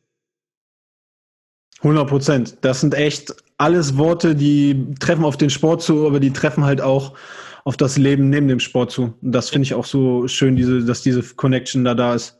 100 1.78 2.08
Prozent. 2.08 2.58
Das 2.62 2.80
sind 2.80 2.94
echt 2.94 3.34
alles 3.56 3.96
Worte, 3.96 4.34
die 4.34 4.94
treffen 5.00 5.24
auf 5.24 5.36
den 5.36 5.50
Sport 5.50 5.82
zu, 5.82 6.06
aber 6.06 6.20
die 6.20 6.32
treffen 6.32 6.64
halt 6.64 6.80
auch 6.80 7.14
auf 7.64 7.76
das 7.76 7.98
Leben 7.98 8.30
neben 8.30 8.48
dem 8.48 8.60
Sport 8.60 8.90
zu. 8.92 9.14
Und 9.20 9.32
das 9.32 9.50
finde 9.50 9.64
ich 9.64 9.74
auch 9.74 9.84
so 9.84 10.26
schön, 10.26 10.56
diese, 10.56 10.84
dass 10.84 11.02
diese 11.02 11.22
Connection 11.34 11.84
da 11.84 11.94
da 11.94 12.14
ist. 12.14 12.37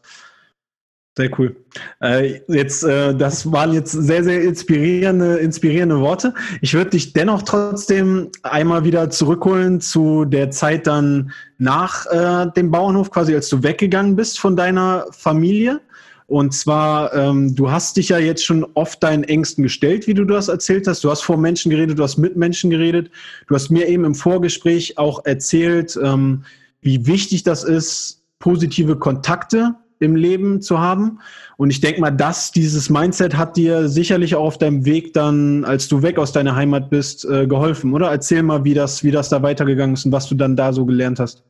Sehr 1.18 1.36
cool. 1.36 1.56
Äh, 2.00 2.42
jetzt, 2.46 2.84
äh, 2.84 3.12
das 3.12 3.50
waren 3.50 3.72
jetzt 3.72 3.90
sehr, 3.90 4.22
sehr 4.22 4.40
inspirierende, 4.40 5.38
inspirierende 5.38 5.98
Worte. 5.98 6.32
Ich 6.60 6.74
würde 6.74 6.90
dich 6.90 7.12
dennoch 7.12 7.42
trotzdem 7.42 8.28
einmal 8.44 8.84
wieder 8.84 9.10
zurückholen 9.10 9.80
zu 9.80 10.26
der 10.26 10.52
Zeit 10.52 10.86
dann 10.86 11.32
nach 11.58 12.06
äh, 12.06 12.46
dem 12.56 12.70
Bauernhof, 12.70 13.10
quasi 13.10 13.34
als 13.34 13.48
du 13.48 13.64
weggegangen 13.64 14.14
bist 14.14 14.38
von 14.38 14.54
deiner 14.54 15.06
Familie. 15.10 15.80
Und 16.28 16.54
zwar, 16.54 17.12
ähm, 17.12 17.52
du 17.52 17.68
hast 17.68 17.96
dich 17.96 18.10
ja 18.10 18.18
jetzt 18.18 18.44
schon 18.44 18.64
oft 18.74 19.02
deinen 19.02 19.24
Ängsten 19.24 19.64
gestellt, 19.64 20.06
wie 20.06 20.14
du 20.14 20.24
das 20.24 20.46
erzählt 20.46 20.86
hast. 20.86 21.02
Du 21.02 21.10
hast 21.10 21.22
vor 21.22 21.36
Menschen 21.36 21.70
geredet, 21.70 21.98
du 21.98 22.04
hast 22.04 22.18
mit 22.18 22.36
Menschen 22.36 22.70
geredet. 22.70 23.10
Du 23.48 23.56
hast 23.56 23.70
mir 23.72 23.88
eben 23.88 24.04
im 24.04 24.14
Vorgespräch 24.14 24.98
auch 24.98 25.24
erzählt, 25.24 25.98
ähm, 26.00 26.44
wie 26.80 27.08
wichtig 27.08 27.42
das 27.42 27.64
ist, 27.64 28.22
positive 28.38 28.94
Kontakte 28.94 29.74
im 30.00 30.16
Leben 30.16 30.60
zu 30.60 30.78
haben. 30.78 31.20
Und 31.56 31.70
ich 31.70 31.80
denke 31.80 32.00
mal, 32.00 32.10
dass 32.10 32.52
dieses 32.52 32.90
Mindset 32.90 33.36
hat 33.36 33.56
dir 33.56 33.88
sicherlich 33.88 34.34
auch 34.34 34.44
auf 34.44 34.58
deinem 34.58 34.84
Weg 34.84 35.12
dann, 35.12 35.64
als 35.64 35.88
du 35.88 36.02
weg 36.02 36.18
aus 36.18 36.32
deiner 36.32 36.54
Heimat 36.54 36.90
bist, 36.90 37.24
äh, 37.24 37.46
geholfen, 37.46 37.92
oder? 37.92 38.10
Erzähl 38.10 38.42
mal, 38.42 38.64
wie 38.64 38.74
das, 38.74 39.02
wie 39.02 39.10
das 39.10 39.28
da 39.28 39.42
weitergegangen 39.42 39.94
ist 39.94 40.04
und 40.04 40.12
was 40.12 40.28
du 40.28 40.34
dann 40.34 40.56
da 40.56 40.72
so 40.72 40.84
gelernt 40.86 41.18
hast. 41.18 41.42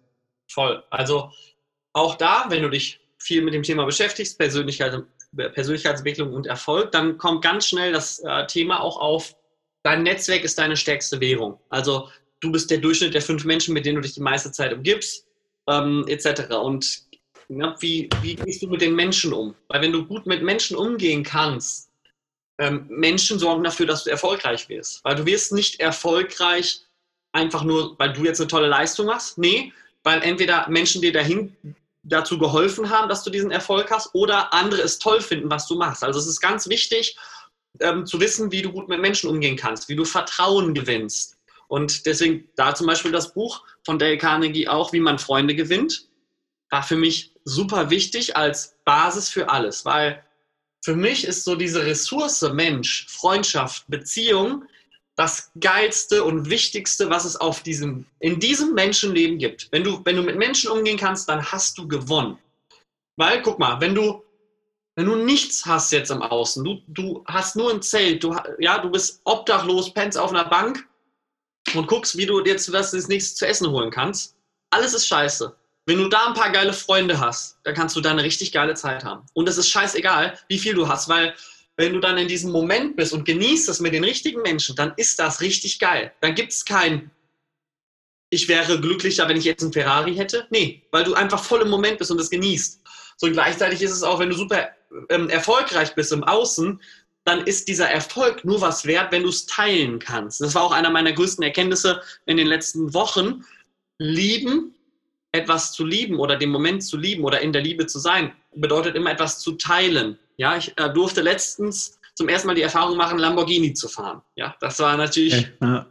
Voll. 0.51 0.83
Also 0.91 1.31
auch 1.93 2.15
da, 2.15 2.47
wenn 2.49 2.63
du 2.63 2.71
dich 2.71 3.01
viel 3.19 3.43
mit 3.43 3.55
dem 3.55 3.63
Thema 3.63 3.85
beschäftigst, 3.85 4.39
Persönlichkeit, 4.39 5.03
Persönlichkeitsentwicklung 5.37 6.33
und 6.33 6.47
Erfolg, 6.47 6.93
dann 6.93 7.19
kommt 7.19 7.43
ganz 7.43 7.67
schnell 7.67 7.93
das 7.93 8.21
äh, 8.21 8.47
Thema 8.47 8.81
auch 8.81 8.99
auf, 8.99 9.35
dein 9.83 10.03
Netzwerk 10.03 10.45
ist 10.45 10.59
deine 10.59 10.77
stärkste 10.77 11.21
Währung. 11.21 11.59
Also 11.69 12.09
du 12.41 12.51
bist 12.53 12.71
der 12.71 12.79
Durchschnitt 12.79 13.15
der 13.15 13.23
fünf 13.23 13.45
Menschen, 13.45 13.75
mit 13.75 13.85
denen 13.85 13.97
du 13.97 14.03
dich 14.03 14.15
die 14.15 14.21
meiste 14.21 14.53
Zeit 14.53 14.73
umgibst, 14.73 15.27
ähm, 15.69 16.05
etc. 16.09 16.55
Und 16.55 17.08
ja, 17.49 17.75
wie, 17.81 18.09
wie 18.21 18.37
gehst 18.37 18.63
du 18.63 18.69
mit 18.69 18.81
den 18.81 18.95
Menschen 18.95 19.33
um? 19.33 19.55
Weil 19.69 19.81
wenn 19.83 19.93
du 19.93 20.05
gut 20.05 20.27
mit 20.27 20.43
Menschen 20.43 20.77
umgehen 20.77 21.23
kannst, 21.23 21.91
ähm, 22.59 22.87
Menschen 22.89 23.39
sorgen 23.39 23.65
dafür, 23.65 23.87
dass 23.87 24.05
du 24.05 24.11
erfolgreich 24.11 24.69
wirst. 24.69 25.03
Weil 25.05 25.17
du 25.17 25.27
wirst 25.27 25.53
nicht 25.53 25.81
erfolgreich 25.81 26.83
einfach 27.33 27.65
nur, 27.65 27.99
weil 27.99 28.13
du 28.13 28.25
jetzt 28.25 28.41
eine 28.41 28.49
tolle 28.49 28.69
Leistung 28.69 29.07
machst. 29.07 29.39
Nee, 29.39 29.73
weil 30.03 30.23
entweder 30.23 30.69
Menschen 30.69 31.01
dir 31.01 31.13
dahin 31.13 31.57
dazu 32.03 32.39
geholfen 32.39 32.91
haben, 32.91 33.09
dass 33.09 33.25
du 33.25 33.31
diesen 33.31 33.51
Erfolg 33.51 33.91
hast, 33.91 34.15
oder 34.15 34.53
andere 34.53 34.83
es 34.83 34.99
toll 34.99 35.21
finden, 35.21 35.51
was 35.51 35.67
du 35.67 35.77
machst. 35.77 36.05
Also 36.05 36.19
es 36.19 36.27
ist 36.27 36.41
ganz 36.41 36.69
wichtig 36.69 37.17
ähm, 37.81 38.07
zu 38.07 38.21
wissen, 38.21 38.51
wie 38.53 38.63
du 38.63 38.73
gut 38.73 38.89
mit 38.89 39.01
Menschen 39.01 39.29
umgehen 39.29 39.57
kannst, 39.57 39.89
wie 39.89 39.97
du 39.97 40.05
Vertrauen 40.05 40.75
gewinnst. 40.75 41.37
Und 41.69 42.07
deswegen 42.07 42.49
da 42.57 42.75
zum 42.75 42.87
Beispiel 42.87 43.13
das 43.13 43.35
Buch 43.35 43.63
von 43.85 43.99
Dale 43.99 44.17
Carnegie 44.17 44.69
auch, 44.69 44.93
wie 44.93 45.01
man 45.01 45.19
Freunde 45.19 45.55
gewinnt 45.55 46.09
war 46.71 46.83
für 46.83 46.97
mich 46.97 47.33
super 47.49 47.91
wichtig 47.91 48.37
als 48.37 48.77
Basis 48.85 49.29
für 49.29 49.49
alles, 49.49 49.85
weil 49.85 50.23
für 50.85 50.95
mich 50.95 51.25
ist 51.25 51.45
so 51.45 51.57
diese 51.57 51.85
Ressource 51.85 52.43
Mensch, 52.53 53.07
Freundschaft, 53.09 53.85
Beziehung 53.89 54.65
das 55.17 55.51
geilste 55.59 56.23
und 56.23 56.49
wichtigste, 56.49 57.11
was 57.11 57.25
es 57.25 57.37
auf 57.37 57.63
diesem 57.63 58.07
in 58.21 58.39
diesem 58.39 58.75
Menschenleben 58.75 59.39
gibt. 59.39 59.69
Wenn 59.73 59.83
du 59.83 60.01
wenn 60.05 60.15
du 60.15 60.23
mit 60.23 60.37
Menschen 60.37 60.71
umgehen 60.71 60.97
kannst, 60.97 61.29
dann 61.29 61.45
hast 61.45 61.77
du 61.79 61.89
gewonnen. 61.89 62.39
Weil 63.17 63.43
guck 63.43 63.59
mal, 63.59 63.81
wenn 63.81 63.97
du 63.97 64.23
wenn 64.95 65.07
du 65.07 65.17
nichts 65.17 65.65
hast 65.67 65.93
jetzt 65.93 66.11
im 66.11 66.23
Außen, 66.23 66.65
du, 66.65 66.83
du 66.89 67.25
hast 67.27 67.55
nur 67.55 67.71
ein 67.73 67.83
Zelt, 67.83 68.25
du, 68.25 68.37
ja, 68.59 68.79
du 68.79 68.91
bist 68.91 69.21
obdachlos, 69.25 69.95
pennst 69.95 70.19
auf 70.19 70.31
einer 70.31 70.45
Bank 70.45 70.89
und 71.75 71.87
guckst, 71.87 72.17
wie 72.17 72.27
du 72.27 72.45
jetzt 72.45 72.73
was 72.73 72.91
das 72.91 73.07
nächste 73.07 73.37
zu 73.37 73.47
essen 73.47 73.71
holen 73.71 73.93
kannst. 73.93 74.37
Alles 74.71 74.95
ist 74.95 75.07
scheiße. 75.07 75.55
Wenn 75.89 75.97
du 75.97 76.09
da 76.09 76.27
ein 76.27 76.35
paar 76.35 76.53
geile 76.53 76.75
Freunde 76.75 77.19
hast, 77.19 77.61
dann 77.65 77.75
kannst 77.75 77.97
du 77.97 78.03
da 78.03 78.11
eine 78.11 78.23
richtig 78.23 78.53
geile 78.53 78.75
Zeit 78.75 79.05
haben. 79.05 79.25
Und 79.33 79.49
es 79.49 79.57
ist 79.57 79.71
scheißegal, 79.71 80.39
wie 80.49 80.59
viel 80.59 80.75
du 80.75 80.87
hast, 80.87 81.09
weil 81.09 81.35
wenn 81.79 81.95
du 81.95 81.99
dann 81.99 82.19
in 82.19 82.29
diesem 82.29 82.53
Moment 82.53 82.95
bist 82.95 83.15
und 83.15 83.25
genießt 83.25 83.71
es 83.71 83.81
mit 83.81 83.95
den 83.95 84.05
richtigen 84.05 84.43
Menschen, 84.43 84.77
dann 84.77 84.93
ist 84.99 85.19
das 85.19 85.41
richtig 85.41 85.79
geil. 85.79 86.13
Dann 86.21 86.35
gibt 86.35 86.53
es 86.53 86.67
kein, 86.67 87.11
ich 88.29 88.49
wäre 88.49 88.79
glücklicher, 88.79 89.29
wenn 89.31 89.39
ich 89.39 89.47
jetzt 89.47 89.63
einen 89.63 89.73
Ferrari 89.73 90.15
hätte. 90.15 90.47
Nee, 90.51 90.83
weil 90.91 91.05
du 91.05 91.15
einfach 91.15 91.43
voll 91.43 91.63
im 91.63 91.71
Moment 91.71 91.97
bist 91.97 92.11
und 92.11 92.21
es 92.21 92.29
genießt. 92.29 92.83
So 93.17 93.27
und 93.27 93.33
gleichzeitig 93.33 93.81
ist 93.81 93.93
es 93.93 94.03
auch, 94.03 94.19
wenn 94.19 94.29
du 94.29 94.37
super 94.37 94.69
ähm, 95.09 95.31
erfolgreich 95.31 95.95
bist 95.95 96.13
im 96.13 96.23
Außen, 96.23 96.83
dann 97.25 97.47
ist 97.47 97.67
dieser 97.67 97.89
Erfolg 97.89 98.45
nur 98.45 98.61
was 98.61 98.85
wert, 98.85 99.11
wenn 99.11 99.23
du 99.23 99.31
es 99.31 99.47
teilen 99.47 100.01
kannst. 100.01 100.43
Das 100.43 100.55
war 100.55 100.65
auch 100.65 100.73
einer 100.73 100.91
meiner 100.91 101.13
größten 101.13 101.43
Erkenntnisse 101.43 102.03
in 102.27 102.37
den 102.37 102.47
letzten 102.47 102.93
Wochen. 102.93 103.47
Lieben 103.97 104.75
etwas 105.33 105.73
zu 105.73 105.85
lieben 105.85 106.19
oder 106.19 106.37
den 106.37 106.51
Moment 106.51 106.83
zu 106.83 106.97
lieben 106.97 107.25
oder 107.25 107.41
in 107.41 107.53
der 107.53 107.63
Liebe 107.63 107.87
zu 107.87 107.99
sein, 107.99 108.33
bedeutet 108.55 108.97
immer 108.97 109.11
etwas 109.11 109.41
zu 109.41 109.53
teilen. 109.53 110.19
Ja, 110.37 110.57
ich 110.57 110.73
äh, 110.79 110.91
durfte 110.91 111.21
letztens 111.21 111.99
zum 112.15 112.29
ersten 112.29 112.49
Mal 112.49 112.55
die 112.55 112.63
Erfahrung 112.63 112.97
machen, 112.97 113.19
Lamborghini 113.19 113.75
zu 113.75 113.89
fahren. 113.89 114.23
Ja, 114.37 114.57
das 114.61 114.79
war 114.79 114.97
natürlich. 114.97 115.49
Ja. 115.61 115.87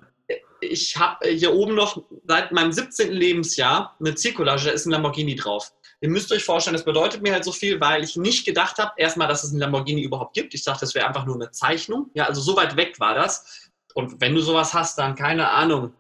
Ich 0.60 0.98
habe 0.98 1.30
hier 1.30 1.54
oben 1.54 1.76
noch 1.76 2.02
seit 2.26 2.52
meinem 2.52 2.72
17. 2.72 3.12
Lebensjahr 3.12 3.96
eine 4.00 4.16
Zirkulage, 4.16 4.66
da 4.66 4.72
ist 4.72 4.88
ein 4.88 4.92
Lamborghini 4.92 5.36
drauf. 5.36 5.72
Ihr 6.02 6.10
müsst 6.10 6.32
euch 6.32 6.44
vorstellen, 6.44 6.76
das 6.76 6.86
bedeutet 6.86 7.22
mir 7.22 7.34
halt 7.34 7.44
so 7.44 7.52
viel, 7.52 7.80
weil 7.80 8.04
ich 8.04 8.18
nicht 8.18 8.46
gedacht 8.46 8.78
habe, 8.78 8.92
erstmal, 8.98 9.28
dass 9.28 9.44
es 9.44 9.52
ein 9.52 9.60
Lamborghini 9.60 10.02
überhaupt 10.02 10.34
gibt. 10.34 10.54
Ich 10.54 10.64
dachte, 10.64 10.82
das 10.82 10.96
wäre 10.96 11.08
einfach 11.08 11.26
nur 11.26 11.36
eine 11.36 11.52
Zeichnung. 11.52 12.10
Ja, 12.14 12.26
also 12.26 12.42
so 12.42 12.56
weit 12.56 12.76
weg 12.76 13.00
war 13.00 13.14
das. 13.14 13.70
Und 13.94 14.20
wenn 14.20 14.36
du 14.36 14.42
sowas 14.42 14.74
hast, 14.74 14.98
dann 14.98 15.16
keine 15.16 15.50
Ahnung, 15.50 15.94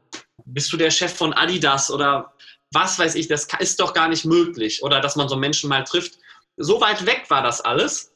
bist 0.45 0.71
du 0.71 0.77
der 0.77 0.91
Chef 0.91 1.15
von 1.15 1.33
Adidas 1.33 1.89
oder 1.89 2.33
was 2.71 2.99
weiß 2.99 3.15
ich, 3.15 3.27
das 3.27 3.47
ist 3.59 3.79
doch 3.79 3.93
gar 3.93 4.09
nicht 4.09 4.25
möglich. 4.25 4.83
Oder 4.83 4.99
dass 5.01 5.15
man 5.15 5.29
so 5.29 5.35
Menschen 5.35 5.69
mal 5.69 5.83
trifft. 5.83 6.19
So 6.57 6.81
weit 6.81 7.05
weg 7.05 7.25
war 7.29 7.43
das 7.43 7.61
alles. 7.61 8.13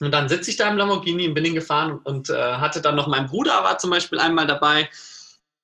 Und 0.00 0.12
dann 0.12 0.28
sitze 0.28 0.50
ich 0.50 0.56
da 0.56 0.68
im 0.70 0.76
Lamborghini 0.76 1.28
und 1.28 1.34
bin 1.34 1.44
ihn 1.44 1.54
gefahren 1.54 2.00
und 2.04 2.30
äh, 2.30 2.34
hatte 2.34 2.80
dann 2.80 2.96
noch 2.96 3.06
meinen 3.06 3.26
Bruder 3.26 3.62
war 3.64 3.78
zum 3.78 3.90
Beispiel 3.90 4.18
einmal 4.18 4.46
dabei. 4.46 4.88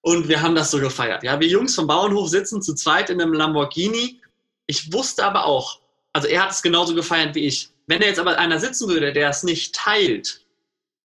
Und 0.02 0.28
wir 0.28 0.42
haben 0.42 0.54
das 0.54 0.70
so 0.70 0.78
gefeiert. 0.78 1.22
Ja, 1.22 1.40
wir 1.40 1.48
Jungs 1.48 1.74
vom 1.74 1.86
Bauernhof 1.86 2.28
sitzen 2.28 2.62
zu 2.62 2.74
zweit 2.74 3.10
in 3.10 3.20
einem 3.20 3.32
Lamborghini. 3.32 4.20
Ich 4.66 4.92
wusste 4.92 5.24
aber 5.24 5.46
auch, 5.46 5.80
also 6.12 6.28
er 6.28 6.42
hat 6.42 6.50
es 6.50 6.62
genauso 6.62 6.94
gefeiert 6.94 7.34
wie 7.34 7.46
ich. 7.46 7.70
Wenn 7.86 8.00
da 8.00 8.06
jetzt 8.06 8.18
aber 8.18 8.38
einer 8.38 8.58
sitzen 8.58 8.88
würde, 8.88 9.12
der 9.12 9.30
es 9.30 9.42
nicht 9.42 9.74
teilt, 9.74 10.45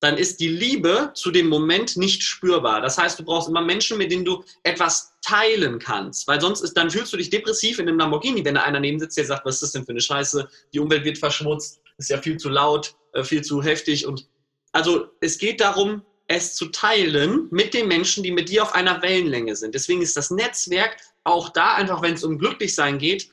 dann 0.02 0.18
ist 0.18 0.40
die 0.40 0.48
Liebe 0.48 1.12
zu 1.14 1.32
dem 1.32 1.48
Moment 1.48 1.96
nicht 1.96 2.24
spürbar. 2.24 2.82
Das 2.82 2.98
heißt, 2.98 3.20
du 3.20 3.24
brauchst 3.24 3.48
immer 3.48 3.62
Menschen, 3.62 4.00
mit 4.00 4.12
denen 4.12 4.26
du 4.26 4.44
etwas 4.64 5.14
teilen 5.22 5.78
kannst, 5.78 6.28
weil 6.28 6.42
sonst 6.42 6.62
ist, 6.62 6.74
dann 6.74 6.90
fühlst 6.90 7.14
du 7.14 7.18
dich 7.18 7.30
depressiv 7.30 7.78
in 7.78 7.88
einem 7.88 8.00
Lamborghini, 8.00 8.44
wenn 8.44 8.56
da 8.56 8.64
einer 8.64 8.80
neben 8.80 9.00
sitzt, 9.00 9.18
der 9.18 9.26
sagt, 9.26 9.46
was 9.46 9.56
ist 9.56 9.64
das 9.64 9.72
denn 9.74 9.86
für 9.86 9.92
eine 9.92 10.02
Scheiße? 10.02 10.50
Die 10.74 10.80
Umwelt 10.80 11.06
wird 11.06 11.20
verschmutzt, 11.20 11.82
ist 11.98 12.10
ja 12.10 12.18
viel 12.18 12.38
zu 12.38 12.50
laut, 12.50 12.96
äh, 13.14 13.24
viel 13.24 13.44
zu 13.44 13.62
heftig 13.62 14.08
und 14.08 14.28
also 14.72 15.08
es 15.20 15.38
geht 15.38 15.62
darum, 15.62 16.02
es 16.28 16.56
zu 16.56 16.68
teilen 16.68 17.48
mit 17.52 17.74
den 17.74 17.88
Menschen, 17.88 18.24
die 18.24 18.32
mit 18.32 18.50
dir 18.50 18.64
auf 18.64 18.74
einer 18.74 19.02
Wellenlänge 19.02 19.56
sind. 19.56 19.76
Deswegen 19.76 20.02
ist 20.02 20.16
das 20.16 20.32
Netzwerk 20.32 20.98
auch 21.26 21.50
da 21.50 21.76
einfach, 21.76 22.02
wenn 22.02 22.14
es 22.14 22.24
um 22.24 22.40
Glücklichsein 22.40 22.98
geht, 22.98 23.30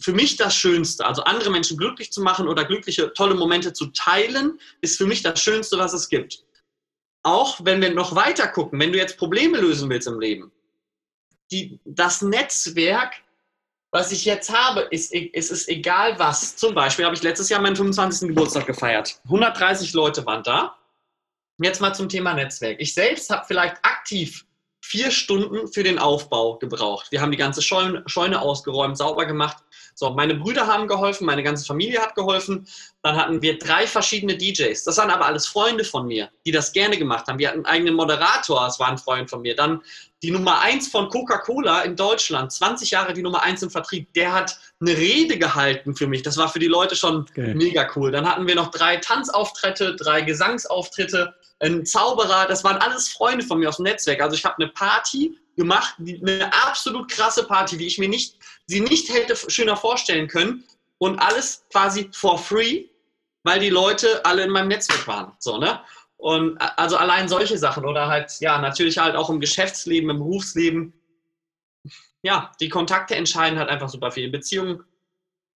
für 0.00 0.12
mich 0.12 0.36
das 0.36 0.56
Schönste. 0.56 1.04
Also 1.06 1.22
andere 1.24 1.50
Menschen 1.50 1.76
glücklich 1.76 2.12
zu 2.12 2.22
machen 2.22 2.48
oder 2.48 2.64
glückliche, 2.64 3.12
tolle 3.12 3.34
Momente 3.34 3.72
zu 3.72 3.86
teilen, 3.86 4.58
ist 4.80 4.96
für 4.96 5.06
mich 5.06 5.22
das 5.22 5.40
Schönste, 5.40 5.78
was 5.78 5.92
es 5.92 6.08
gibt. 6.08 6.44
Auch 7.22 7.64
wenn 7.64 7.80
wir 7.80 7.92
noch 7.94 8.14
weiter 8.14 8.48
gucken, 8.48 8.78
wenn 8.80 8.92
du 8.92 8.98
jetzt 8.98 9.16
Probleme 9.16 9.58
lösen 9.58 9.88
willst 9.88 10.06
im 10.06 10.20
Leben, 10.20 10.52
die, 11.50 11.80
das 11.84 12.22
Netzwerk, 12.22 13.14
was 13.90 14.12
ich 14.12 14.24
jetzt 14.24 14.52
habe, 14.52 14.80
ist, 14.90 15.14
ist 15.14 15.50
es 15.50 15.68
egal 15.68 16.18
was. 16.18 16.56
Zum 16.56 16.74
Beispiel 16.74 17.04
habe 17.04 17.14
ich 17.14 17.22
letztes 17.22 17.48
Jahr 17.48 17.60
meinen 17.60 17.76
25. 17.76 18.28
Geburtstag 18.28 18.66
gefeiert. 18.66 19.20
130 19.24 19.92
Leute 19.92 20.26
waren 20.26 20.42
da. 20.42 20.76
Jetzt 21.62 21.80
mal 21.80 21.94
zum 21.94 22.08
Thema 22.08 22.34
Netzwerk. 22.34 22.80
Ich 22.80 22.92
selbst 22.92 23.30
habe 23.30 23.44
vielleicht 23.46 23.76
aktiv 23.82 24.44
vier 24.84 25.10
Stunden 25.10 25.66
für 25.68 25.82
den 25.82 25.98
Aufbau 25.98 26.58
gebraucht. 26.58 27.10
Wir 27.10 27.22
haben 27.22 27.30
die 27.30 27.38
ganze 27.38 27.62
Scheune, 27.62 28.02
Scheune 28.06 28.42
ausgeräumt, 28.42 28.98
sauber 28.98 29.24
gemacht. 29.24 29.63
So, 29.94 30.10
meine 30.10 30.34
Brüder 30.34 30.66
haben 30.66 30.88
geholfen, 30.88 31.24
meine 31.24 31.42
ganze 31.42 31.64
Familie 31.64 32.00
hat 32.00 32.14
geholfen. 32.14 32.66
Dann 33.02 33.16
hatten 33.16 33.40
wir 33.42 33.58
drei 33.58 33.86
verschiedene 33.86 34.36
DJs. 34.36 34.82
Das 34.82 34.98
waren 34.98 35.10
aber 35.10 35.26
alles 35.26 35.46
Freunde 35.46 35.84
von 35.84 36.06
mir, 36.06 36.30
die 36.44 36.52
das 36.52 36.72
gerne 36.72 36.98
gemacht 36.98 37.26
haben. 37.28 37.38
Wir 37.38 37.48
hatten 37.48 37.58
einen 37.58 37.66
eigenen 37.66 37.94
Moderator, 37.94 38.64
das 38.64 38.80
war 38.80 38.88
ein 38.88 38.98
Freund 38.98 39.30
von 39.30 39.42
mir. 39.42 39.54
Dann 39.54 39.80
die 40.22 40.30
Nummer 40.30 40.60
eins 40.60 40.88
von 40.88 41.08
Coca-Cola 41.08 41.82
in 41.82 41.96
Deutschland, 41.96 42.50
20 42.50 42.90
Jahre 42.90 43.12
die 43.12 43.22
Nummer 43.22 43.42
eins 43.42 43.62
im 43.62 43.70
Vertrieb, 43.70 44.12
der 44.14 44.32
hat 44.32 44.58
eine 44.80 44.96
Rede 44.96 45.38
gehalten 45.38 45.94
für 45.94 46.06
mich. 46.06 46.22
Das 46.22 46.36
war 46.38 46.48
für 46.48 46.58
die 46.58 46.66
Leute 46.66 46.96
schon 46.96 47.26
okay. 47.30 47.54
mega 47.54 47.88
cool. 47.94 48.10
Dann 48.10 48.28
hatten 48.28 48.46
wir 48.46 48.54
noch 48.54 48.70
drei 48.70 48.96
Tanzauftritte, 48.96 49.96
drei 49.96 50.22
Gesangsauftritte 50.22 51.34
ein 51.60 51.86
Zauberer, 51.86 52.46
das 52.46 52.64
waren 52.64 52.76
alles 52.78 53.08
Freunde 53.08 53.44
von 53.44 53.58
mir 53.58 53.68
aus 53.68 53.76
dem 53.76 53.84
Netzwerk. 53.84 54.20
Also 54.20 54.36
ich 54.36 54.44
habe 54.44 54.56
eine 54.62 54.72
Party 54.72 55.38
gemacht, 55.56 55.94
eine 55.98 56.50
absolut 56.66 57.10
krasse 57.10 57.44
Party, 57.44 57.78
wie 57.78 57.86
ich 57.86 57.98
mir 57.98 58.08
nicht, 58.08 58.36
sie 58.66 58.80
nicht 58.80 59.12
hätte 59.12 59.36
schöner 59.50 59.76
vorstellen 59.76 60.28
können. 60.28 60.64
Und 60.98 61.18
alles 61.18 61.64
quasi 61.70 62.08
for 62.12 62.38
free, 62.38 62.84
weil 63.42 63.60
die 63.60 63.70
Leute 63.70 64.24
alle 64.24 64.44
in 64.44 64.50
meinem 64.50 64.68
Netzwerk 64.68 65.06
waren. 65.06 65.32
So, 65.38 65.58
ne? 65.58 65.80
Und 66.16 66.56
also 66.58 66.96
allein 66.96 67.28
solche 67.28 67.58
Sachen 67.58 67.84
oder 67.84 68.06
halt, 68.06 68.32
ja, 68.40 68.58
natürlich 68.58 68.98
halt 68.98 69.16
auch 69.16 69.28
im 69.28 69.40
Geschäftsleben, 69.40 70.08
im 70.08 70.18
Berufsleben. 70.18 70.94
Ja, 72.22 72.52
die 72.60 72.70
Kontakte 72.70 73.14
entscheiden 73.16 73.58
halt 73.58 73.68
einfach 73.68 73.90
super 73.90 74.10
viel. 74.10 74.30
Beziehungen 74.30 74.82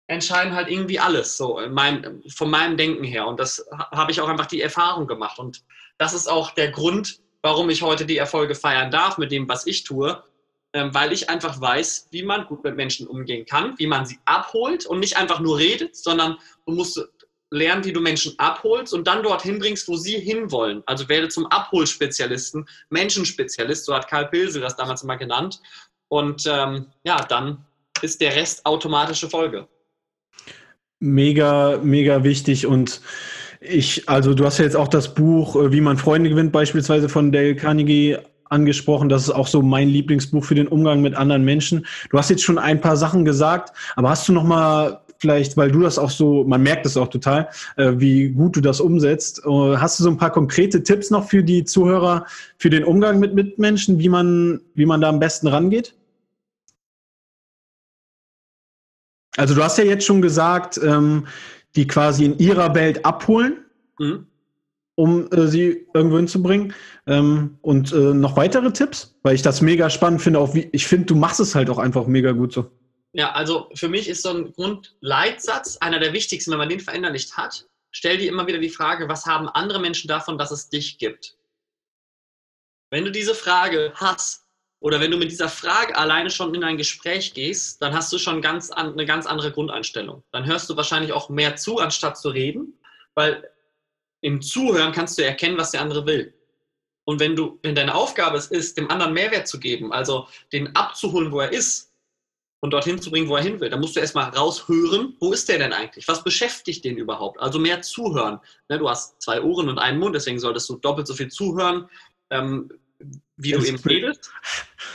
entscheiden 0.08 0.54
halt 0.54 0.68
irgendwie 0.68 0.98
alles, 0.98 1.36
so 1.36 1.60
meinem, 1.68 2.22
von 2.34 2.50
meinem 2.50 2.76
Denken 2.76 3.04
her. 3.04 3.26
Und 3.26 3.38
das 3.38 3.64
habe 3.92 4.10
ich 4.10 4.20
auch 4.20 4.28
einfach 4.28 4.46
die 4.46 4.62
Erfahrung 4.62 5.06
gemacht. 5.06 5.38
Und 5.38 5.62
das 5.98 6.14
ist 6.14 6.28
auch 6.28 6.50
der 6.52 6.70
Grund, 6.70 7.20
warum 7.42 7.70
ich 7.70 7.82
heute 7.82 8.06
die 8.06 8.16
Erfolge 8.16 8.54
feiern 8.54 8.90
darf 8.90 9.18
mit 9.18 9.30
dem, 9.30 9.48
was 9.48 9.66
ich 9.66 9.84
tue, 9.84 10.22
ähm, 10.72 10.92
weil 10.94 11.12
ich 11.12 11.30
einfach 11.30 11.60
weiß, 11.60 12.08
wie 12.10 12.22
man 12.22 12.46
gut 12.46 12.64
mit 12.64 12.74
Menschen 12.74 13.06
umgehen 13.06 13.44
kann, 13.46 13.78
wie 13.78 13.86
man 13.86 14.06
sie 14.06 14.18
abholt 14.24 14.86
und 14.86 14.98
nicht 14.98 15.16
einfach 15.16 15.40
nur 15.40 15.58
redet, 15.58 15.94
sondern 15.94 16.38
du 16.66 16.72
musst 16.72 17.00
lernen, 17.50 17.84
wie 17.84 17.92
du 17.92 18.00
Menschen 18.00 18.34
abholst 18.38 18.94
und 18.94 19.06
dann 19.06 19.22
dorthin 19.22 19.58
bringst, 19.58 19.88
wo 19.88 19.96
sie 19.96 20.18
hinwollen. 20.18 20.82
Also 20.86 21.08
werde 21.08 21.28
zum 21.28 21.46
Abholspezialisten, 21.46 22.66
Menschenspezialist, 22.90 23.84
so 23.84 23.94
hat 23.94 24.08
Karl 24.08 24.28
Pilsel 24.28 24.62
das 24.62 24.76
damals 24.76 25.02
immer 25.02 25.16
genannt. 25.16 25.60
Und 26.08 26.46
ähm, 26.46 26.86
ja, 27.04 27.16
dann 27.24 27.66
ist 28.00 28.20
der 28.20 28.34
Rest 28.34 28.64
automatische 28.64 29.28
Folge. 29.28 29.68
Mega, 31.00 31.78
mega 31.82 32.24
wichtig 32.24 32.66
und 32.66 33.00
ich, 33.60 34.08
also 34.08 34.34
du 34.34 34.44
hast 34.44 34.58
ja 34.58 34.64
jetzt 34.64 34.76
auch 34.76 34.88
das 34.88 35.14
Buch 35.14 35.56
äh, 35.56 35.72
Wie 35.72 35.80
man 35.80 35.96
Freunde 35.96 36.30
gewinnt, 36.30 36.52
beispielsweise 36.52 37.08
von 37.08 37.32
Dale 37.32 37.56
Carnegie 37.56 38.16
angesprochen. 38.50 39.08
Das 39.08 39.22
ist 39.22 39.30
auch 39.30 39.46
so 39.46 39.62
mein 39.62 39.88
Lieblingsbuch 39.88 40.44
für 40.44 40.54
den 40.54 40.68
Umgang 40.68 41.02
mit 41.02 41.14
anderen 41.14 41.44
Menschen. 41.44 41.86
Du 42.10 42.18
hast 42.18 42.30
jetzt 42.30 42.42
schon 42.42 42.58
ein 42.58 42.80
paar 42.80 42.96
Sachen 42.96 43.24
gesagt, 43.24 43.72
aber 43.96 44.10
hast 44.10 44.28
du 44.28 44.32
noch 44.32 44.44
mal 44.44 45.00
vielleicht, 45.18 45.56
weil 45.56 45.70
du 45.70 45.80
das 45.80 45.98
auch 45.98 46.10
so, 46.10 46.44
man 46.44 46.62
merkt 46.62 46.86
es 46.86 46.96
auch 46.96 47.08
total, 47.08 47.48
äh, 47.76 47.92
wie 47.96 48.28
gut 48.28 48.56
du 48.56 48.60
das 48.60 48.80
umsetzt. 48.80 49.42
Äh, 49.44 49.76
hast 49.76 49.98
du 49.98 50.04
so 50.04 50.10
ein 50.10 50.16
paar 50.16 50.30
konkrete 50.30 50.82
Tipps 50.82 51.10
noch 51.10 51.28
für 51.28 51.42
die 51.42 51.64
Zuhörer 51.64 52.24
für 52.56 52.70
den 52.70 52.84
Umgang 52.84 53.18
mit 53.18 53.34
Mitmenschen, 53.34 53.98
wie 53.98 54.08
man, 54.08 54.60
wie 54.74 54.86
man 54.86 55.00
da 55.00 55.08
am 55.08 55.18
besten 55.18 55.48
rangeht? 55.48 55.94
Also 59.38 59.54
du 59.54 59.62
hast 59.62 59.78
ja 59.78 59.84
jetzt 59.84 60.04
schon 60.04 60.20
gesagt, 60.20 60.78
ähm, 60.82 61.26
die 61.76 61.86
quasi 61.86 62.24
in 62.24 62.38
ihrer 62.38 62.74
Welt 62.74 63.04
abholen. 63.04 63.64
Mhm 63.98 64.26
um 64.98 65.30
äh, 65.30 65.46
sie 65.46 65.86
irgendwo 65.94 66.16
hinzubringen. 66.16 66.74
Ähm, 67.06 67.56
und 67.62 67.92
äh, 67.92 67.96
noch 67.96 68.36
weitere 68.36 68.72
Tipps, 68.72 69.16
weil 69.22 69.36
ich 69.36 69.42
das 69.42 69.60
mega 69.60 69.90
spannend 69.90 70.20
finde. 70.20 70.40
Auch 70.40 70.54
wie, 70.54 70.68
ich 70.72 70.88
finde, 70.88 71.06
du 71.06 71.14
machst 71.14 71.38
es 71.38 71.54
halt 71.54 71.70
auch 71.70 71.78
einfach 71.78 72.08
mega 72.08 72.32
gut 72.32 72.52
so. 72.52 72.68
Ja, 73.12 73.30
also 73.30 73.70
für 73.74 73.88
mich 73.88 74.08
ist 74.08 74.22
so 74.22 74.30
ein 74.30 74.52
Grundleitsatz 74.52 75.76
einer 75.76 76.00
der 76.00 76.12
wichtigsten, 76.12 76.50
wenn 76.50 76.58
man 76.58 76.68
den 76.68 76.80
verinnerlicht 76.80 77.36
hat. 77.36 77.68
Stell 77.92 78.18
dir 78.18 78.28
immer 78.28 78.48
wieder 78.48 78.58
die 78.58 78.68
Frage, 78.68 79.08
was 79.08 79.24
haben 79.24 79.48
andere 79.48 79.80
Menschen 79.80 80.08
davon, 80.08 80.36
dass 80.36 80.50
es 80.50 80.68
dich 80.68 80.98
gibt? 80.98 81.36
Wenn 82.90 83.04
du 83.04 83.12
diese 83.12 83.36
Frage 83.36 83.92
hast 83.94 84.47
oder 84.80 85.00
wenn 85.00 85.10
du 85.10 85.16
mit 85.16 85.30
dieser 85.30 85.48
Frage 85.48 85.96
alleine 85.96 86.30
schon 86.30 86.54
in 86.54 86.62
ein 86.62 86.76
Gespräch 86.76 87.34
gehst, 87.34 87.82
dann 87.82 87.94
hast 87.94 88.12
du 88.12 88.18
schon 88.18 88.40
ganz 88.40 88.70
an, 88.70 88.92
eine 88.92 89.06
ganz 89.06 89.26
andere 89.26 89.50
Grundeinstellung. 89.50 90.22
Dann 90.30 90.46
hörst 90.46 90.70
du 90.70 90.76
wahrscheinlich 90.76 91.12
auch 91.12 91.28
mehr 91.28 91.56
zu, 91.56 91.78
anstatt 91.78 92.16
zu 92.16 92.28
reden, 92.28 92.78
weil 93.14 93.50
im 94.20 94.40
Zuhören 94.40 94.92
kannst 94.92 95.18
du 95.18 95.24
erkennen, 95.24 95.58
was 95.58 95.72
der 95.72 95.80
andere 95.80 96.06
will. 96.06 96.34
Und 97.04 97.20
wenn 97.20 97.34
du, 97.34 97.58
wenn 97.62 97.74
deine 97.74 97.94
Aufgabe 97.94 98.36
es 98.36 98.46
ist, 98.46 98.76
dem 98.76 98.90
anderen 98.90 99.14
Mehrwert 99.14 99.48
zu 99.48 99.58
geben, 99.58 99.92
also 99.92 100.28
den 100.52 100.74
abzuholen, 100.76 101.32
wo 101.32 101.40
er 101.40 101.50
ist 101.50 101.92
und 102.60 102.72
dorthin 102.72 103.00
zu 103.00 103.10
bringen, 103.10 103.28
wo 103.28 103.36
er 103.36 103.42
hin 103.42 103.58
will, 103.60 103.70
dann 103.70 103.80
musst 103.80 103.96
du 103.96 104.00
erstmal 104.00 104.28
raushören, 104.30 105.16
wo 105.18 105.32
ist 105.32 105.48
der 105.48 105.58
denn 105.58 105.72
eigentlich? 105.72 106.06
Was 106.06 106.22
beschäftigt 106.22 106.84
den 106.84 106.98
überhaupt? 106.98 107.40
Also 107.40 107.58
mehr 107.58 107.82
zuhören. 107.82 108.40
Ne, 108.68 108.78
du 108.78 108.88
hast 108.88 109.20
zwei 109.22 109.42
Ohren 109.42 109.68
und 109.68 109.78
einen 109.78 109.98
Mund, 109.98 110.14
deswegen 110.14 110.38
solltest 110.38 110.68
du 110.68 110.76
doppelt 110.76 111.06
so 111.06 111.14
viel 111.14 111.28
zuhören, 111.30 111.88
ähm, 112.30 112.70
wie 113.36 113.52
das 113.52 113.62
du 113.62 113.68
eben 113.68 113.78
redest. 113.78 114.30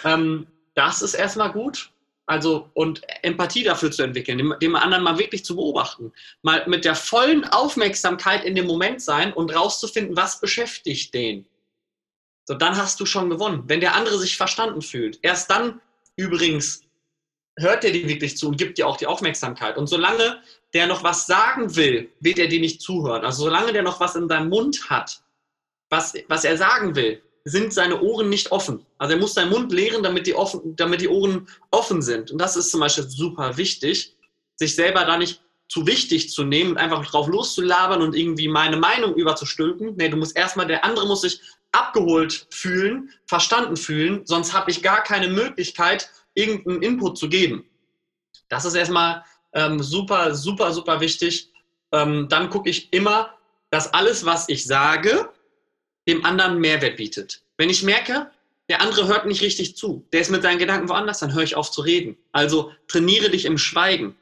Ähm, 0.04 0.48
das 0.76 1.02
ist 1.02 1.14
erstmal 1.14 1.52
gut. 1.52 1.92
Also 2.26 2.70
und 2.74 3.02
Empathie 3.22 3.64
dafür 3.64 3.92
zu 3.92 4.02
entwickeln, 4.02 4.38
dem, 4.38 4.56
dem, 4.62 4.76
anderen 4.76 5.04
mal 5.04 5.20
wirklich 5.20 5.44
zu 5.44 5.58
beobachten, 5.58 6.14
mal 6.42 6.66
mit 6.68 6.86
der 6.86 6.96
vollen 6.96 7.44
Aufmerksamkeit 7.44 8.46
in 8.46 8.56
dem 8.56 8.66
Moment 8.66 9.02
sein 9.02 9.34
und 9.34 9.54
rauszufinden, 9.54 10.16
was 10.16 10.40
beschäftigt 10.40 11.14
den. 11.14 11.46
So, 12.46 12.54
dann 12.54 12.78
hast 12.78 13.00
du 13.02 13.06
schon 13.06 13.30
gewonnen. 13.30 13.64
Wenn 13.68 13.82
der 13.82 13.96
andere 13.96 14.18
sich 14.18 14.38
verstanden 14.38 14.82
fühlt, 14.82 15.20
erst 15.22 15.50
dann 15.50 15.82
übrigens 16.16 16.84
hört 17.58 17.84
er 17.84 17.92
dir 17.92 18.08
wirklich 18.08 18.38
zu 18.38 18.48
und 18.48 18.58
gibt 18.58 18.78
dir 18.78 18.88
auch 18.88 18.98
die 18.98 19.08
Aufmerksamkeit. 19.08 19.78
Und 19.78 19.88
solange 19.88 20.42
der 20.74 20.88
noch 20.88 21.04
was 21.04 21.28
sagen 21.28 21.76
will, 21.76 22.10
wird 22.20 22.40
er 22.40 22.48
dir 22.48 22.60
nicht 22.60 22.82
zuhören. 22.82 23.24
Also 23.24 23.44
solange 23.44 23.74
der 23.74 23.84
noch 23.84 24.00
was 24.00 24.16
in 24.16 24.28
seinem 24.28 24.50
Mund 24.50 24.90
hat, 24.90 25.22
was, 25.90 26.14
was 26.28 26.46
er 26.46 26.58
sagen 26.58 26.96
will, 26.96 27.22
sind 27.46 27.74
seine 27.74 28.02
Ohren 28.02 28.30
nicht 28.30 28.52
offen. 28.52 28.86
Also 28.98 29.16
er 29.16 29.20
muss 29.20 29.34
seinen 29.34 29.52
Mund 29.52 29.72
leeren, 29.72 30.04
damit 30.04 30.28
die, 30.28 30.36
offen, 30.36 30.76
damit 30.76 31.02
die 31.02 31.10
Ohren 31.10 31.48
offen 31.72 32.02
sind. 32.02 32.32
Und 32.32 32.40
das 32.40 32.56
ist 32.56 32.72
zum 32.72 32.80
Beispiel 32.80 33.08
super 33.08 33.58
wichtig, 33.58 34.16
sich 34.56 34.76
selber 34.76 35.04
da 35.06 35.18
nicht 35.18 35.42
zu 35.68 35.86
wichtig 35.88 36.30
zu 36.30 36.44
nehmen 36.44 36.72
und 36.72 36.78
einfach 36.78 37.06
drauf 37.06 37.28
loszulabern 37.28 38.02
und 38.02 38.16
irgendwie 38.16 38.48
meine 38.48 38.78
Meinung 38.78 39.16
überzustülpen. 39.16 39.96
Nee, 39.96 40.10
du 40.10 40.18
musst 40.18 40.38
erstmal, 40.38 40.68
der 40.68 40.86
andere 40.86 41.08
muss 41.08 41.22
sich 41.22 41.42
abgeholt 41.72 42.48
fühlen, 42.52 43.10
verstanden 43.26 43.76
fühlen, 43.76 44.22
sonst 44.26 44.54
habe 44.54 44.70
ich 44.72 44.84
gar 44.84 45.02
keine 45.02 45.28
Möglichkeit, 45.28 46.10
irgendeinen 46.36 46.82
Input 46.84 47.18
zu 47.18 47.28
geben. 47.28 47.66
Das 48.50 48.66
ist 48.66 48.76
erstmal 48.76 49.24
ähm, 49.54 49.82
super, 49.82 50.36
super, 50.36 50.72
super 50.72 51.02
wichtig. 51.02 51.52
Ähm, 51.92 52.28
dann 52.30 52.50
gucke 52.50 52.70
ich 52.70 52.94
immer, 52.94 53.34
dass 53.72 53.94
alles, 53.94 54.26
was 54.26 54.50
ich 54.50 54.66
sage, 54.66 55.30
dem 56.08 56.26
anderen 56.26 56.60
Mehrwert 56.60 56.98
bietet. 56.98 57.42
Wenn 57.58 57.70
ich 57.70 57.84
merke, 57.84 58.30
der 58.70 58.82
andere 58.82 59.08
hört 59.08 59.26
nicht 59.26 59.42
richtig 59.42 59.76
zu, 59.76 60.08
der 60.14 60.22
ist 60.22 60.32
mit 60.32 60.42
seinen 60.42 60.60
Gedanken 60.60 60.90
woanders, 60.90 61.20
dann 61.20 61.34
höre 61.34 61.44
ich 61.44 61.56
auf 61.56 61.72
zu 61.72 61.82
reden. 61.82 62.18
Also 62.32 62.72
trainiere 62.88 63.30
dich 63.30 63.46
im 63.46 63.58
Schweigen. 63.58 64.16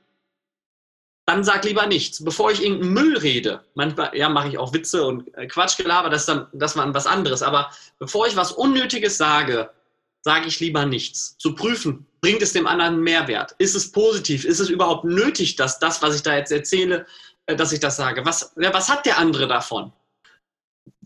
Dann 1.27 1.43
sag 1.43 1.63
lieber 1.63 1.85
nichts. 1.85 2.23
Bevor 2.23 2.51
ich 2.51 2.63
irgendeinen 2.63 2.93
Müll 2.93 3.17
rede, 3.17 3.63
manchmal 3.75 4.15
ja, 4.17 4.27
mache 4.29 4.49
ich 4.49 4.57
auch 4.57 4.73
Witze 4.73 5.05
und 5.05 5.33
äh, 5.37 5.47
Quatschgelaber, 5.47 6.09
das 6.09 6.21
ist 6.21 6.29
dann 6.29 6.47
das 6.53 6.75
war 6.75 6.91
was 6.93 7.05
anderes. 7.05 7.43
Aber 7.43 7.71
bevor 7.99 8.27
ich 8.27 8.35
was 8.35 8.51
Unnötiges 8.51 9.17
sage, 9.17 9.69
sage 10.21 10.47
ich 10.47 10.59
lieber 10.59 10.85
nichts. 10.85 11.37
Zu 11.37 11.55
prüfen, 11.55 12.07
bringt 12.21 12.41
es 12.41 12.53
dem 12.53 12.67
anderen 12.67 12.99
Mehrwert? 13.01 13.55
Ist 13.59 13.75
es 13.75 13.91
positiv? 13.91 14.45
Ist 14.45 14.59
es 14.59 14.69
überhaupt 14.69 15.05
nötig, 15.05 15.55
dass 15.55 15.79
das, 15.79 16.01
was 16.01 16.15
ich 16.15 16.23
da 16.23 16.35
jetzt 16.35 16.51
erzähle, 16.51 17.05
äh, 17.45 17.55
dass 17.55 17.71
ich 17.71 17.79
das 17.79 17.95
sage? 17.95 18.25
Was, 18.25 18.53
was 18.55 18.89
hat 18.89 19.05
der 19.05 19.19
andere 19.19 19.47
davon? 19.47 19.93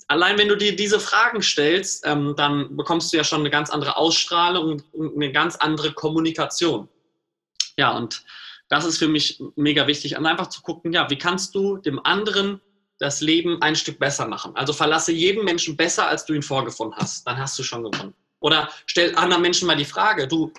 Allein 0.07 0.37
wenn 0.37 0.47
du 0.47 0.55
dir 0.55 0.75
diese 0.75 0.99
Fragen 0.99 1.41
stellst, 1.41 2.05
ähm, 2.05 2.35
dann 2.37 2.75
bekommst 2.75 3.11
du 3.11 3.17
ja 3.17 3.23
schon 3.23 3.41
eine 3.41 3.49
ganz 3.49 3.69
andere 3.69 3.97
Ausstrahlung 3.97 4.83
und 4.91 5.15
eine 5.15 5.31
ganz 5.31 5.55
andere 5.55 5.93
Kommunikation. 5.93 6.87
Ja, 7.77 7.95
und 7.95 8.23
das 8.69 8.85
ist 8.85 8.97
für 8.97 9.07
mich 9.07 9.41
mega 9.55 9.87
wichtig, 9.87 10.17
einfach 10.17 10.47
zu 10.47 10.61
gucken, 10.61 10.93
ja, 10.93 11.09
wie 11.09 11.17
kannst 11.17 11.53
du 11.55 11.77
dem 11.77 12.03
anderen 12.03 12.61
das 12.99 13.21
Leben 13.21 13.61
ein 13.61 13.75
Stück 13.75 13.99
besser 13.99 14.27
machen? 14.27 14.55
Also 14.55 14.73
verlasse 14.73 15.11
jeden 15.11 15.43
Menschen 15.43 15.75
besser, 15.75 16.07
als 16.07 16.25
du 16.25 16.33
ihn 16.33 16.41
vorgefunden 16.41 16.97
hast. 16.97 17.27
Dann 17.27 17.37
hast 17.37 17.59
du 17.59 17.63
schon 17.63 17.83
gewonnen. 17.83 18.13
Oder 18.39 18.69
stell 18.85 19.15
anderen 19.15 19.41
Menschen 19.41 19.67
mal 19.67 19.75
die 19.75 19.85
Frage, 19.85 20.27
du, 20.27 20.51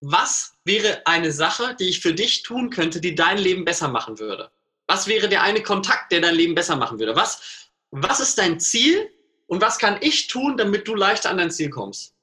was 0.00 0.54
wäre 0.64 1.02
eine 1.06 1.32
Sache, 1.32 1.76
die 1.78 1.88
ich 1.88 2.00
für 2.00 2.14
dich 2.14 2.42
tun 2.42 2.70
könnte, 2.70 3.00
die 3.00 3.14
dein 3.14 3.38
Leben 3.38 3.64
besser 3.64 3.88
machen 3.88 4.18
würde? 4.18 4.50
Was 4.86 5.06
wäre 5.06 5.28
der 5.28 5.42
eine 5.42 5.62
Kontakt, 5.62 6.12
der 6.12 6.20
dein 6.20 6.34
Leben 6.34 6.54
besser 6.54 6.76
machen 6.76 6.98
würde? 6.98 7.14
Was 7.14 7.67
was 7.90 8.20
ist 8.20 8.38
dein 8.38 8.60
Ziel 8.60 9.10
und 9.46 9.60
was 9.60 9.78
kann 9.78 9.98
ich 10.00 10.26
tun, 10.26 10.56
damit 10.56 10.86
du 10.86 10.94
leichter 10.94 11.30
an 11.30 11.38
dein 11.38 11.50
Ziel 11.50 11.70
kommst? 11.70 12.14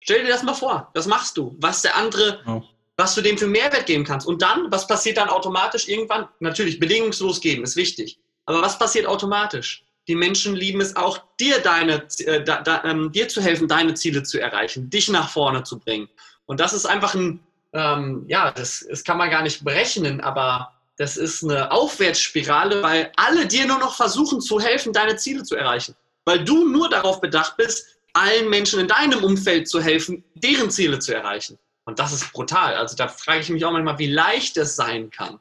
Stell 0.00 0.22
dir 0.24 0.30
das 0.30 0.42
mal 0.42 0.54
vor, 0.54 0.90
das 0.94 1.06
machst 1.06 1.36
du, 1.36 1.56
was 1.58 1.82
der 1.82 1.96
andere, 1.96 2.40
oh. 2.46 2.62
was 2.96 3.14
du 3.14 3.22
dem 3.22 3.38
für 3.38 3.46
Mehrwert 3.46 3.86
geben 3.86 4.04
kannst. 4.04 4.26
Und 4.26 4.42
dann, 4.42 4.70
was 4.70 4.86
passiert 4.86 5.16
dann 5.16 5.28
automatisch 5.28 5.88
irgendwann? 5.88 6.28
Natürlich, 6.40 6.78
bedingungslos 6.78 7.40
geben 7.40 7.64
ist 7.64 7.76
wichtig. 7.76 8.18
Aber 8.44 8.62
was 8.62 8.78
passiert 8.78 9.06
automatisch? 9.06 9.84
Die 10.08 10.14
Menschen 10.14 10.54
lieben 10.54 10.80
es 10.80 10.94
auch, 10.94 11.18
dir, 11.40 11.58
deine, 11.58 12.06
äh, 12.18 12.44
da, 12.44 12.62
da, 12.62 12.84
ähm, 12.84 13.10
dir 13.10 13.28
zu 13.28 13.42
helfen, 13.42 13.66
deine 13.66 13.94
Ziele 13.94 14.22
zu 14.22 14.40
erreichen, 14.40 14.88
dich 14.88 15.08
nach 15.08 15.28
vorne 15.28 15.64
zu 15.64 15.80
bringen. 15.80 16.08
Und 16.46 16.60
das 16.60 16.72
ist 16.72 16.86
einfach 16.86 17.14
ein, 17.14 17.40
ähm, 17.72 18.24
ja, 18.28 18.52
das, 18.52 18.86
das 18.88 19.02
kann 19.02 19.18
man 19.18 19.30
gar 19.30 19.42
nicht 19.42 19.64
berechnen, 19.64 20.20
aber 20.20 20.75
das 20.96 21.16
ist 21.16 21.44
eine 21.44 21.70
Aufwärtsspirale, 21.70 22.82
weil 22.82 23.12
alle 23.16 23.46
dir 23.46 23.66
nur 23.66 23.78
noch 23.78 23.94
versuchen 23.94 24.40
zu 24.40 24.60
helfen, 24.60 24.92
deine 24.92 25.16
Ziele 25.16 25.42
zu 25.42 25.54
erreichen. 25.54 25.94
Weil 26.24 26.44
du 26.44 26.66
nur 26.66 26.88
darauf 26.88 27.20
bedacht 27.20 27.56
bist, 27.56 27.86
allen 28.14 28.48
Menschen 28.48 28.80
in 28.80 28.88
deinem 28.88 29.22
Umfeld 29.22 29.68
zu 29.68 29.82
helfen, 29.82 30.24
deren 30.34 30.70
Ziele 30.70 30.98
zu 30.98 31.14
erreichen. 31.14 31.58
Und 31.84 31.98
das 31.98 32.12
ist 32.12 32.32
brutal. 32.32 32.74
Also 32.74 32.96
da 32.96 33.08
frage 33.08 33.40
ich 33.40 33.50
mich 33.50 33.64
auch 33.64 33.72
manchmal, 33.72 33.98
wie 33.98 34.10
leicht 34.10 34.56
es 34.56 34.74
sein 34.74 35.10
kann. 35.10 35.38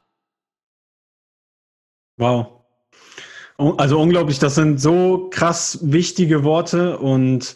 Wow. 2.18 2.62
Also 3.58 4.00
unglaublich, 4.00 4.40
das 4.40 4.56
sind 4.56 4.80
so 4.80 5.30
krass 5.30 5.80
wichtige 5.82 6.44
Worte 6.44 6.98
und 6.98 7.56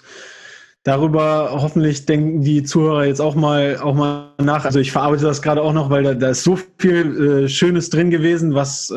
darüber 0.90 1.52
hoffentlich 1.52 2.08
denken 2.08 2.42
die 2.42 2.64
Zuhörer 2.64 3.06
jetzt 3.06 3.22
auch 3.22 3.36
mal, 3.36 3.78
auch 3.78 3.94
mal 3.94 4.34
nach. 4.42 4.66
Also 4.66 4.80
ich 4.80 4.92
verarbeite 4.92 5.24
das 5.24 5.44
gerade 5.44 5.62
auch 5.62 5.72
noch, 5.72 5.92
weil 5.92 6.02
da, 6.02 6.16
da 6.16 6.30
ist 6.30 6.44
so 6.44 6.58
viel 6.80 7.44
äh, 7.44 7.48
Schönes 7.48 7.92
drin 7.92 8.10
gewesen, 8.10 8.56
was 8.56 8.90
äh, 8.90 8.96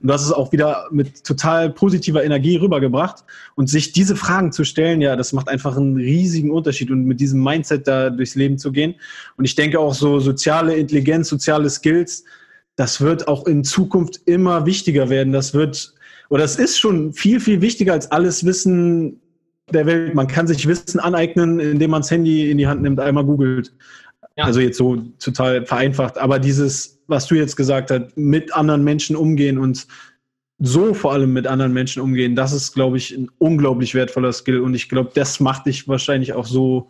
du 0.00 0.12
hast 0.12 0.24
es 0.24 0.32
auch 0.32 0.52
wieder 0.52 0.86
mit 0.92 1.24
total 1.24 1.70
positiver 1.70 2.22
Energie 2.22 2.54
rübergebracht. 2.54 3.24
Und 3.56 3.68
sich 3.68 3.90
diese 3.90 4.14
Fragen 4.14 4.52
zu 4.52 4.62
stellen, 4.62 5.00
ja, 5.00 5.16
das 5.16 5.32
macht 5.32 5.48
einfach 5.48 5.76
einen 5.76 5.96
riesigen 5.96 6.52
Unterschied 6.52 6.88
und 6.92 7.04
mit 7.04 7.18
diesem 7.18 7.42
Mindset 7.42 7.88
da 7.88 8.10
durchs 8.10 8.36
Leben 8.36 8.56
zu 8.56 8.70
gehen. 8.70 8.94
Und 9.36 9.44
ich 9.44 9.56
denke 9.56 9.80
auch 9.80 9.94
so 9.94 10.20
soziale 10.20 10.76
Intelligenz, 10.76 11.28
soziale 11.28 11.68
Skills, 11.68 12.22
das 12.76 13.00
wird 13.00 13.26
auch 13.26 13.44
in 13.48 13.64
Zukunft 13.64 14.20
immer 14.26 14.66
wichtiger 14.66 15.10
werden. 15.10 15.32
Das 15.32 15.52
wird, 15.52 15.94
oder 16.28 16.44
es 16.44 16.54
ist 16.54 16.78
schon 16.78 17.12
viel, 17.12 17.40
viel 17.40 17.60
wichtiger 17.60 17.92
als 17.92 18.08
alles 18.12 18.46
Wissen 18.46 19.20
der 19.72 19.86
Welt. 19.86 20.14
Man 20.14 20.26
kann 20.26 20.46
sich 20.46 20.66
Wissen 20.66 21.00
aneignen, 21.00 21.60
indem 21.60 21.90
man 21.90 22.02
das 22.02 22.10
Handy 22.10 22.50
in 22.50 22.58
die 22.58 22.66
Hand 22.66 22.82
nimmt, 22.82 23.00
einmal 23.00 23.24
googelt. 23.24 23.72
Ja. 24.36 24.44
Also 24.44 24.60
jetzt 24.60 24.78
so 24.78 24.96
total 25.18 25.66
vereinfacht. 25.66 26.18
Aber 26.18 26.38
dieses, 26.38 27.00
was 27.06 27.26
du 27.26 27.34
jetzt 27.34 27.56
gesagt 27.56 27.90
hast, 27.90 28.16
mit 28.16 28.54
anderen 28.54 28.84
Menschen 28.84 29.16
umgehen 29.16 29.58
und 29.58 29.86
so 30.60 30.92
vor 30.94 31.12
allem 31.12 31.32
mit 31.32 31.46
anderen 31.46 31.72
Menschen 31.72 32.02
umgehen, 32.02 32.34
das 32.34 32.52
ist, 32.52 32.72
glaube 32.72 32.96
ich, 32.96 33.16
ein 33.16 33.30
unglaublich 33.38 33.94
wertvoller 33.94 34.32
Skill. 34.32 34.60
Und 34.60 34.74
ich 34.74 34.88
glaube, 34.88 35.10
das 35.14 35.40
macht 35.40 35.66
dich 35.66 35.86
wahrscheinlich 35.86 36.32
auch 36.32 36.46
so, 36.46 36.88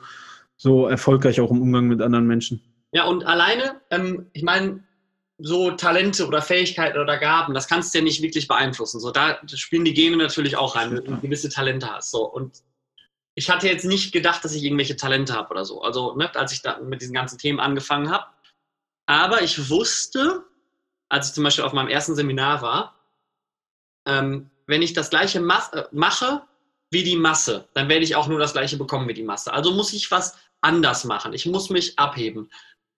so 0.57 0.87
erfolgreich 0.87 1.41
auch 1.41 1.51
im 1.51 1.61
Umgang 1.61 1.87
mit 1.87 2.01
anderen 2.01 2.27
Menschen. 2.27 2.63
Ja, 2.93 3.05
und 3.05 3.25
alleine, 3.27 3.81
ähm, 3.91 4.27
ich 4.33 4.43
meine, 4.43 4.83
so 5.39 5.71
Talente 5.71 6.27
oder 6.27 6.43
Fähigkeiten 6.43 6.99
oder 6.99 7.17
Gaben, 7.19 7.55
das 7.55 7.69
kannst 7.69 7.95
du 7.95 7.99
ja 7.99 8.05
nicht 8.05 8.23
wirklich 8.23 8.49
beeinflussen. 8.49 9.01
So, 9.01 9.11
da 9.11 9.39
spielen 9.55 9.85
die 9.85 9.95
Gene 9.95 10.17
natürlich 10.17 10.57
auch 10.57 10.75
rein, 10.75 10.91
wenn 10.91 11.05
du 11.05 11.21
gewisse 11.21 11.49
Talente 11.49 11.89
hast. 11.89 12.11
So, 12.11 12.25
und 12.25 12.63
ich 13.39 13.49
hatte 13.49 13.69
jetzt 13.69 13.85
nicht 13.85 14.11
gedacht, 14.13 14.45
dass 14.45 14.53
ich 14.53 14.65
irgendwelche 14.65 14.97
Talente 14.97 15.33
habe 15.33 15.51
oder 15.51 15.65
so. 15.65 15.81
Also, 15.81 16.17
ne, 16.17 16.35
als 16.35 16.53
ich 16.53 16.61
da 16.61 16.81
mit 16.81 17.01
diesen 17.01 17.15
ganzen 17.15 17.39
Themen 17.39 17.61
angefangen 17.61 18.11
habe. 18.11 18.27
Aber 19.07 19.43
ich 19.43 19.71
wusste, 19.71 20.45
als 21.09 21.29
ich 21.29 21.35
zum 21.35 21.45
Beispiel 21.45 21.63
auf 21.63 21.73
meinem 21.73 21.89
ersten 21.89 22.17
Seminar 22.17 22.63
war, 22.63 22.99
ähm, 24.09 24.51
wenn 24.67 24.83
ich 24.83 24.93
das 24.93 25.11
Gleiche 25.11 25.39
äh, 25.39 25.83
mache 25.93 26.43
wie 26.91 27.05
die 27.05 27.15
Masse, 27.15 27.69
dann 27.75 27.89
werde 27.89 28.03
ich 28.03 28.17
auch 28.17 28.27
nur 28.27 28.41
das 28.41 28.55
Gleiche 28.55 28.77
bekommen 28.77 29.07
wie 29.09 29.15
die 29.15 29.23
Masse. 29.23 29.53
Also 29.53 29.71
muss 29.71 29.93
ich 29.93 30.11
was 30.11 30.37
anders 30.61 31.05
machen. 31.05 31.33
Ich 31.33 31.47
muss 31.47 31.71
mich 31.71 31.97
abheben. 31.97 32.51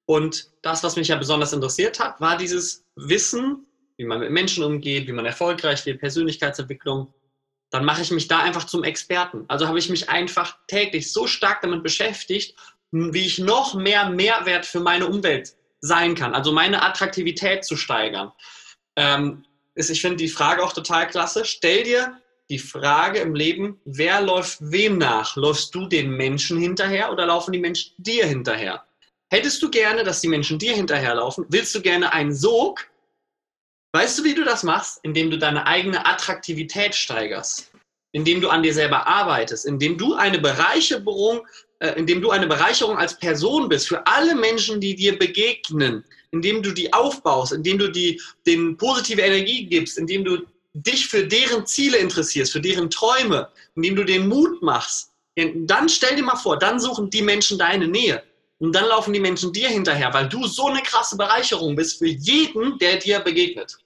Und 0.06 0.48
das, 0.62 0.82
was 0.82 0.96
mich 0.96 1.08
ja 1.08 1.16
besonders 1.16 1.52
interessiert 1.52 2.00
hat, 2.00 2.18
war 2.18 2.38
dieses 2.38 2.86
Wissen, 2.96 3.66
wie 3.98 4.04
man 4.04 4.20
mit 4.20 4.30
Menschen 4.30 4.64
umgeht, 4.64 5.06
wie 5.06 5.12
man 5.12 5.26
erfolgreich 5.26 5.84
wird, 5.84 6.00
Persönlichkeitsentwicklung 6.00 7.12
dann 7.70 7.84
mache 7.84 8.02
ich 8.02 8.10
mich 8.10 8.28
da 8.28 8.40
einfach 8.40 8.64
zum 8.64 8.84
Experten. 8.84 9.44
Also 9.48 9.68
habe 9.68 9.78
ich 9.78 9.88
mich 9.88 10.08
einfach 10.08 10.58
täglich 10.66 11.12
so 11.12 11.26
stark 11.26 11.62
damit 11.62 11.82
beschäftigt, 11.82 12.56
wie 12.90 13.26
ich 13.26 13.38
noch 13.38 13.74
mehr 13.74 14.10
Mehrwert 14.10 14.66
für 14.66 14.80
meine 14.80 15.06
Umwelt 15.06 15.54
sein 15.80 16.14
kann, 16.14 16.34
also 16.34 16.52
meine 16.52 16.82
Attraktivität 16.82 17.64
zu 17.64 17.76
steigern. 17.76 18.32
Ähm, 18.96 19.44
ist, 19.74 19.90
ich 19.90 20.00
finde 20.00 20.16
die 20.16 20.28
Frage 20.28 20.62
auch 20.62 20.72
total 20.72 21.06
klasse. 21.06 21.44
Stell 21.44 21.84
dir 21.84 22.20
die 22.50 22.58
Frage 22.58 23.20
im 23.20 23.34
Leben, 23.34 23.80
wer 23.84 24.20
läuft 24.20 24.58
wem 24.60 24.98
nach? 24.98 25.36
Läufst 25.36 25.74
du 25.74 25.86
den 25.86 26.10
Menschen 26.10 26.58
hinterher 26.58 27.12
oder 27.12 27.26
laufen 27.26 27.52
die 27.52 27.60
Menschen 27.60 27.92
dir 27.96 28.26
hinterher? 28.26 28.84
Hättest 29.30 29.62
du 29.62 29.70
gerne, 29.70 30.02
dass 30.02 30.20
die 30.20 30.28
Menschen 30.28 30.58
dir 30.58 30.74
hinterherlaufen? 30.74 31.46
Willst 31.48 31.72
du 31.74 31.80
gerne 31.80 32.12
einen 32.12 32.34
Sog 32.34 32.89
Weißt 33.92 34.18
du, 34.18 34.24
wie 34.24 34.34
du 34.34 34.44
das 34.44 34.62
machst? 34.62 35.00
Indem 35.02 35.30
du 35.30 35.38
deine 35.38 35.66
eigene 35.66 36.06
Attraktivität 36.06 36.94
steigerst, 36.94 37.72
indem 38.12 38.40
du 38.40 38.48
an 38.48 38.62
dir 38.62 38.72
selber 38.72 39.06
arbeitest, 39.06 39.66
indem 39.66 39.98
du 39.98 40.14
eine 40.14 40.38
Bereicherung, 40.38 41.46
äh, 41.80 41.92
indem 41.98 42.22
du 42.22 42.30
eine 42.30 42.46
Bereicherung 42.46 42.96
als 42.98 43.18
Person 43.18 43.68
bist 43.68 43.88
für 43.88 44.06
alle 44.06 44.34
Menschen, 44.34 44.80
die 44.80 44.94
dir 44.94 45.18
begegnen, 45.18 46.04
indem 46.30 46.62
du 46.62 46.70
die 46.70 46.92
aufbaust, 46.92 47.52
indem 47.52 47.78
du 47.78 47.90
die, 47.90 48.20
denen 48.46 48.76
positive 48.76 49.22
Energie 49.22 49.66
gibst, 49.66 49.98
indem 49.98 50.24
du 50.24 50.38
dich 50.72 51.08
für 51.08 51.26
deren 51.26 51.66
Ziele 51.66 51.98
interessierst, 51.98 52.52
für 52.52 52.60
deren 52.60 52.90
Träume, 52.90 53.48
indem 53.74 53.96
du 53.96 54.04
den 54.04 54.28
Mut 54.28 54.62
machst. 54.62 55.10
Dann 55.36 55.88
stell 55.88 56.14
dir 56.14 56.22
mal 56.22 56.36
vor, 56.36 56.58
dann 56.58 56.78
suchen 56.78 57.10
die 57.10 57.22
Menschen 57.22 57.58
deine 57.58 57.88
Nähe. 57.88 58.22
Und 58.60 58.74
dann 58.74 58.86
laufen 58.88 59.12
die 59.12 59.20
Menschen 59.20 59.52
dir 59.52 59.68
hinterher, 59.68 60.12
weil 60.12 60.28
du 60.28 60.46
so 60.46 60.68
eine 60.68 60.82
krasse 60.82 61.16
Bereicherung 61.16 61.74
bist 61.74 61.98
für 61.98 62.08
jeden, 62.08 62.78
der 62.78 62.98
dir 62.98 63.20
begegnet. 63.20 63.78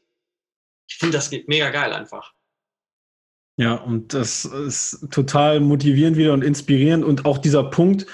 Ich 0.89 0.97
finde, 0.97 1.17
das 1.17 1.31
geht 1.31 1.49
mega 1.49 1.71
geil 1.71 1.93
einfach. 1.93 2.35
Ja, 3.57 3.75
und 3.75 4.13
das 4.13 4.45
ist 4.45 5.07
total 5.13 5.61
motivierend 5.61 6.17
wieder 6.17 6.33
und 6.33 6.43
inspirierend. 6.43 7.05
Und 7.05 7.25
auch 7.25 7.39
dieser 7.39 7.63
Punkt, 7.63 8.07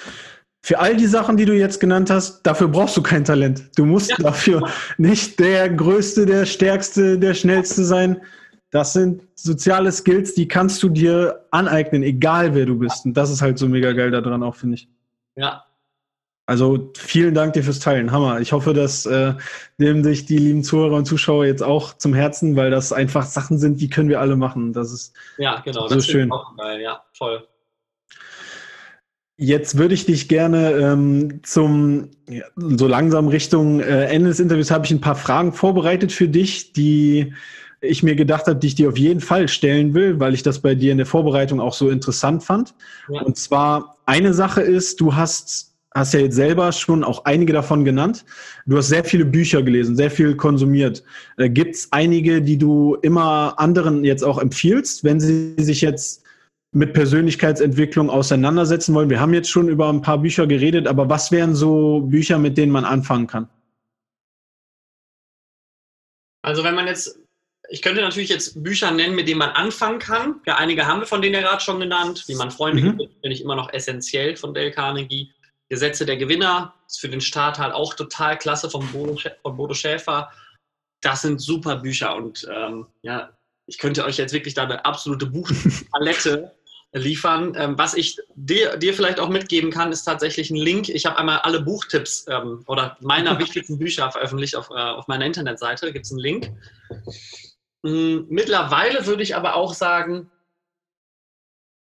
für 0.63 0.79
all 0.79 0.97
die 0.97 1.07
Sachen, 1.07 1.39
die 1.39 1.47
du 1.47 1.57
jetzt 1.57 1.81
genannt 1.81 2.11
hast, 2.11 2.43
dafür 2.43 2.69
brauchst 2.69 2.95
du 2.95 3.03
kein 3.03 3.25
Talent. 3.25 3.71
Du 3.77 3.87
musst 3.87 4.11
ja. 4.11 4.17
dafür 4.19 4.69
nicht 4.99 5.41
der 5.41 5.71
Größte, 5.71 6.27
der 6.27 6.45
Stärkste, 6.45 7.19
der 7.19 7.33
Schnellste 7.33 7.85
sein. 7.85 8.21
Das 8.71 8.93
sind 8.93 9.23
soziale 9.35 9.91
Skills, 9.91 10.35
die 10.35 10.47
kannst 10.47 10.83
du 10.83 10.91
dir 10.91 11.47
aneignen, 11.51 12.03
egal 12.03 12.55
wer 12.55 12.67
du 12.67 12.79
bist. 12.79 13.07
Und 13.07 13.15
das 13.15 13.31
ist 13.31 13.41
halt 13.41 13.59
so 13.59 13.67
mega 13.67 13.93
geil 13.93 14.11
daran 14.11 14.43
auch, 14.43 14.55
finde 14.55 14.75
ich. 14.75 14.89
Ja, 15.37 15.65
also 16.51 16.91
vielen 16.97 17.33
Dank 17.33 17.53
dir 17.53 17.63
fürs 17.63 17.79
Teilen. 17.79 18.11
Hammer. 18.11 18.41
Ich 18.41 18.51
hoffe, 18.51 18.75
dass 18.75 19.07
äh, 19.07 19.35
nehmen 19.79 20.03
sich 20.03 20.27
die 20.27 20.37
lieben 20.37 20.65
Zuhörer 20.65 20.97
und 20.97 21.05
Zuschauer 21.05 21.47
jetzt 21.47 21.63
auch 21.63 21.97
zum 21.97 22.13
Herzen, 22.13 22.57
weil 22.57 22.73
das 22.73 22.93
einfach 22.93 23.25
Sachen 23.25 23.57
sind, 23.57 23.81
die 23.81 23.89
können 23.89 24.09
wir 24.09 24.19
alle 24.19 24.35
machen. 24.35 24.73
Das 24.73 24.93
ist 24.93 25.15
ja 25.39 25.61
genau. 25.61 25.87
So 25.87 25.95
das 25.95 26.09
schön. 26.09 26.33
Auch 26.33 26.57
geil. 26.57 26.81
Ja, 26.81 27.05
voll. 27.13 27.47
Jetzt 29.37 29.79
würde 29.79 29.95
ich 29.95 30.07
dich 30.07 30.29
gerne 30.29 30.73
ähm, 30.73 31.41
zum 31.45 32.11
ja, 32.29 32.47
so 32.57 32.89
langsam 32.89 33.29
Richtung 33.29 33.79
äh, 33.79 34.07
Ende 34.07 34.31
des 34.31 34.41
Interviews 34.41 34.73
habe 34.73 34.85
ich 34.85 34.91
ein 34.91 35.01
paar 35.01 35.15
Fragen 35.15 35.53
vorbereitet 35.53 36.11
für 36.11 36.27
dich, 36.27 36.73
die 36.73 37.33
ich 37.81 38.03
mir 38.03 38.17
gedacht 38.17 38.49
habe, 38.49 38.59
die 38.59 38.67
ich 38.67 38.75
dir 38.75 38.89
auf 38.89 38.99
jeden 38.99 39.21
Fall 39.21 39.47
stellen 39.47 39.95
will, 39.95 40.19
weil 40.19 40.35
ich 40.35 40.43
das 40.43 40.59
bei 40.59 40.75
dir 40.75 40.91
in 40.91 40.99
der 40.99 41.07
Vorbereitung 41.07 41.61
auch 41.61 41.75
so 41.75 41.91
interessant 41.91 42.43
fand. 42.43 42.75
Ja. 43.09 43.23
Und 43.23 43.37
zwar 43.37 43.99
eine 44.05 44.35
Sache 44.35 44.63
ist, 44.63 45.01
du 45.01 45.15
hast 45.15 45.70
hast 45.95 46.15
ja 46.15 46.21
jetzt 46.21 46.37
selber 46.37 46.71
schon 46.73 47.03
auch 47.03 47.25
einige 47.25 47.53
davon 47.53 47.85
genannt. 47.85 48.25
Du 48.67 48.77
hast 48.77 48.89
sehr 48.89 49.05
viele 49.05 49.25
Bücher 49.25 49.63
gelesen, 49.63 49.97
sehr 49.97 50.11
viel 50.11 50.37
konsumiert. 50.37 51.03
Äh, 51.37 51.51
Gibt 51.51 51.75
es 51.75 51.93
einige, 51.93 52.41
die 52.41 52.59
du 52.59 52.97
immer 53.03 53.55
anderen 53.59 54.05
jetzt 54.05 54.23
auch 54.23 54.39
empfiehlst, 54.39 55.05
wenn 55.05 55.21
sie 55.21 55.55
sich 55.59 55.81
jetzt 55.81 56.25
mit 56.73 56.93
Persönlichkeitsentwicklung 56.93 58.09
auseinandersetzen 58.09 58.95
wollen? 58.95 59.11
Wir 59.11 59.21
haben 59.21 59.35
jetzt 59.35 59.51
schon 59.51 59.69
über 59.69 59.89
ein 59.89 60.03
paar 60.03 60.19
Bücher 60.19 60.47
geredet, 60.47 60.87
aber 60.87 61.09
was 61.09 61.33
wären 61.33 61.55
so 61.55 62.01
Bücher, 62.01 62.39
mit 62.39 62.57
denen 62.57 62.73
man 62.73 62.85
anfangen 62.85 63.27
kann? 63.27 63.49
Also 66.43 66.65
wenn 66.65 66.75
man 66.75 66.87
jetzt, 66.87 67.19
ich 67.69 67.83
könnte 67.83 68.01
natürlich 68.01 68.31
jetzt 68.31 68.63
Bücher 68.63 68.93
nennen, 68.93 69.17
mit 69.17 69.29
denen 69.29 69.39
man 69.39 69.51
anfangen 69.51 69.99
kann. 69.99 70.41
Ja, 70.47 70.57
einige 70.57 70.87
haben 70.87 71.01
wir 71.01 71.07
von 71.07 71.21
denen 71.21 71.35
ja 71.35 71.41
gerade 71.41 71.61
schon 71.61 71.81
genannt. 71.81 72.25
Wie 72.29 72.37
man 72.37 72.51
Freunde 72.51 72.83
mhm. 72.83 72.97
gibt, 72.97 73.13
finde 73.21 73.35
ich 73.35 73.43
immer 73.43 73.57
noch 73.57 73.73
essentiell 73.73 74.37
von 74.37 74.55
Dale 74.55 74.71
Carnegie. 74.71 75.33
Gesetze 75.71 76.05
der 76.05 76.17
Gewinner 76.17 76.75
ist 76.87 77.01
für 77.01 77.09
den 77.09 77.21
Start 77.21 77.59
halt 77.59 77.73
auch 77.73 77.95
total 77.95 78.37
klasse 78.37 78.69
von 78.69 78.87
Bodo, 78.93 79.17
von 79.43 79.57
Bodo 79.57 79.73
Schäfer. 79.73 80.31
Das 81.01 81.23
sind 81.23 81.41
super 81.41 81.77
Bücher 81.77 82.15
und 82.17 82.47
ähm, 82.53 82.87
ja, 83.03 83.31
ich 83.67 83.79
könnte 83.79 84.05
euch 84.05 84.19
jetzt 84.19 84.35
wirklich 84.35 84.55
da 84.55 84.65
eine 84.65 84.85
absolute 84.85 85.27
Buchpalette 85.27 86.53
liefern. 86.93 87.55
Ähm, 87.57 87.79
was 87.79 87.95
ich 87.95 88.19
dir, 88.35 88.77
dir 88.77 88.93
vielleicht 88.95 89.21
auch 89.21 89.29
mitgeben 89.29 89.71
kann, 89.71 89.93
ist 89.93 90.03
tatsächlich 90.03 90.51
ein 90.51 90.57
Link. 90.57 90.89
Ich 90.89 91.07
habe 91.07 91.17
einmal 91.17 91.39
alle 91.39 91.61
Buchtipps 91.61 92.27
ähm, 92.29 92.65
oder 92.67 92.97
meiner 93.01 93.39
wichtigsten 93.39 93.79
Bücher 93.79 94.11
veröffentlicht 94.11 94.57
auf, 94.57 94.71
äh, 94.71 94.75
auf 94.75 95.07
meiner 95.07 95.25
Internetseite. 95.25 95.87
Da 95.87 95.93
gibt 95.93 96.05
es 96.05 96.11
einen 96.11 96.21
Link. 96.21 96.51
Mhm, 97.83 98.27
mittlerweile 98.29 99.07
würde 99.07 99.23
ich 99.23 99.37
aber 99.37 99.55
auch 99.55 99.73
sagen, 99.73 100.31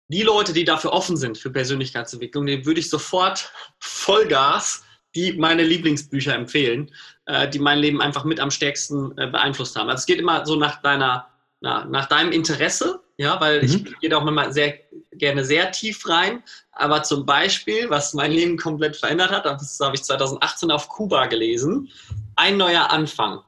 die 0.08 0.24
Leute, 0.24 0.54
die 0.54 0.66
dafür 0.66 0.94
offen 0.94 1.18
sind 1.18 1.38
für 1.38 1.50
Persönlichkeitsentwicklung, 1.50 2.46
denen 2.46 2.66
würde 2.66 2.80
ich 2.80 2.90
sofort 2.90 3.52
Vollgas 3.80 4.84
die 5.16 5.34
meine 5.34 5.64
Lieblingsbücher 5.64 6.36
empfehlen, 6.36 6.92
äh, 7.26 7.48
die 7.50 7.60
mein 7.60 7.80
Leben 7.80 8.02
einfach 8.02 8.26
mit 8.26 8.40
am 8.40 8.52
stärksten 8.52 9.18
äh, 9.18 9.28
beeinflusst 9.28 9.76
haben. 9.76 9.90
Also 9.90 10.02
es 10.02 10.06
geht 10.06 10.20
immer 10.20 10.46
so 10.46 10.58
nach 10.58 10.82
deiner, 10.82 11.28
na, 11.62 11.86
nach 11.86 12.08
deinem 12.08 12.32
Interesse, 12.32 13.02
ja, 13.18 13.40
weil 13.40 13.60
mhm. 13.60 13.66
ich 13.66 14.00
gehe 14.00 14.10
da 14.10 14.18
auch 14.18 14.28
immer 14.28 14.52
sehr 14.52 14.78
gerne 15.14 15.46
sehr 15.46 15.72
tief 15.72 16.08
rein. 16.10 16.44
Aber 16.74 17.04
zum 17.04 17.26
Beispiel, 17.26 17.90
was 17.90 18.14
mein 18.14 18.34
Leben 18.34 18.58
komplett 18.58 18.98
verändert 18.98 19.32
hat, 19.32 19.46
das 19.46 19.80
habe 19.82 19.96
ich 19.96 20.04
2018 20.04 20.70
auf 20.70 20.90
Kuba 20.90 21.28
gelesen, 21.28 21.90
ein 22.36 22.58
neuer 22.58 22.92
Anfang 22.92 23.42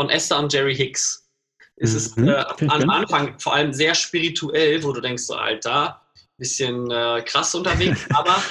von 0.00 0.08
Esther 0.08 0.38
und 0.38 0.52
Jerry 0.52 0.76
Hicks. 0.76 1.23
Es 1.76 2.16
mhm. 2.16 2.28
ist 2.28 2.62
äh, 2.62 2.66
am 2.68 2.90
Anfang 2.90 3.38
vor 3.38 3.54
allem 3.54 3.72
sehr 3.72 3.94
spirituell, 3.94 4.82
wo 4.82 4.92
du 4.92 5.00
denkst, 5.00 5.24
so, 5.24 5.34
Alter, 5.34 6.00
bisschen 6.38 6.90
äh, 6.90 7.22
krass 7.24 7.54
unterwegs, 7.54 8.00
aber 8.14 8.42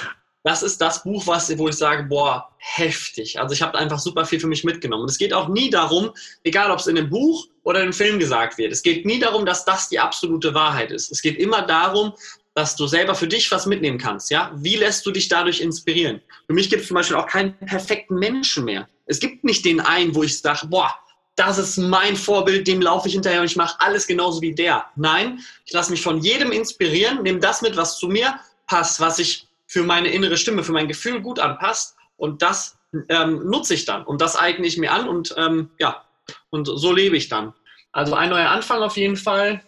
das 0.42 0.62
ist 0.62 0.78
das 0.78 1.02
Buch, 1.02 1.26
was, 1.26 1.56
wo 1.56 1.68
ich 1.68 1.74
sage, 1.74 2.02
boah, 2.04 2.50
heftig. 2.58 3.40
Also 3.40 3.54
ich 3.54 3.62
habe 3.62 3.78
einfach 3.78 3.98
super 3.98 4.26
viel 4.26 4.38
für 4.38 4.46
mich 4.46 4.62
mitgenommen. 4.62 5.04
Und 5.04 5.10
es 5.10 5.16
geht 5.16 5.32
auch 5.32 5.48
nie 5.48 5.70
darum, 5.70 6.10
egal 6.44 6.70
ob 6.70 6.80
es 6.80 6.86
in 6.86 6.98
einem 6.98 7.08
Buch 7.08 7.46
oder 7.62 7.82
im 7.82 7.94
Film 7.94 8.18
gesagt 8.18 8.58
wird, 8.58 8.70
es 8.70 8.82
geht 8.82 9.06
nie 9.06 9.18
darum, 9.18 9.46
dass 9.46 9.64
das 9.64 9.88
die 9.88 9.98
absolute 9.98 10.52
Wahrheit 10.52 10.90
ist. 10.90 11.10
Es 11.10 11.22
geht 11.22 11.38
immer 11.38 11.62
darum, 11.62 12.12
dass 12.54 12.76
du 12.76 12.86
selber 12.86 13.14
für 13.14 13.26
dich 13.26 13.50
was 13.50 13.64
mitnehmen 13.64 13.96
kannst. 13.96 14.30
Ja? 14.30 14.52
Wie 14.56 14.76
lässt 14.76 15.06
du 15.06 15.10
dich 15.10 15.28
dadurch 15.28 15.62
inspirieren? 15.62 16.20
Für 16.46 16.52
mich 16.52 16.68
gibt 16.68 16.82
es 16.82 16.88
zum 16.88 16.96
Beispiel 16.96 17.16
auch 17.16 17.26
keinen 17.26 17.56
perfekten 17.60 18.16
Menschen 18.16 18.66
mehr. 18.66 18.86
Es 19.06 19.20
gibt 19.20 19.44
nicht 19.44 19.64
den 19.64 19.80
einen, 19.80 20.14
wo 20.14 20.22
ich 20.22 20.38
sage, 20.38 20.66
boah, 20.66 20.94
das 21.36 21.58
ist 21.58 21.76
mein 21.78 22.16
Vorbild, 22.16 22.66
dem 22.68 22.80
laufe 22.80 23.08
ich 23.08 23.14
hinterher 23.14 23.40
und 23.40 23.46
ich 23.46 23.56
mache 23.56 23.80
alles 23.80 24.06
genauso 24.06 24.40
wie 24.40 24.54
der. 24.54 24.86
Nein, 24.96 25.40
ich 25.64 25.72
lasse 25.72 25.90
mich 25.90 26.02
von 26.02 26.20
jedem 26.20 26.52
inspirieren, 26.52 27.22
nehme 27.22 27.40
das 27.40 27.62
mit, 27.62 27.76
was 27.76 27.98
zu 27.98 28.08
mir 28.08 28.38
passt, 28.66 29.00
was 29.00 29.16
sich 29.16 29.48
für 29.66 29.82
meine 29.82 30.08
innere 30.08 30.36
Stimme, 30.36 30.62
für 30.62 30.72
mein 30.72 30.88
Gefühl 30.88 31.20
gut 31.20 31.38
anpasst 31.40 31.96
und 32.16 32.42
das 32.42 32.78
ähm, 33.08 33.48
nutze 33.48 33.74
ich 33.74 33.84
dann 33.84 34.04
und 34.04 34.20
das 34.20 34.38
eigne 34.38 34.66
ich 34.66 34.78
mir 34.78 34.92
an 34.92 35.08
und 35.08 35.34
ähm, 35.36 35.70
ja, 35.78 36.04
und 36.50 36.66
so 36.66 36.92
lebe 36.92 37.16
ich 37.16 37.28
dann. 37.28 37.52
Also 37.92 38.14
ein 38.14 38.30
neuer 38.30 38.50
Anfang 38.50 38.82
auf 38.82 38.96
jeden 38.96 39.16
Fall. 39.16 39.62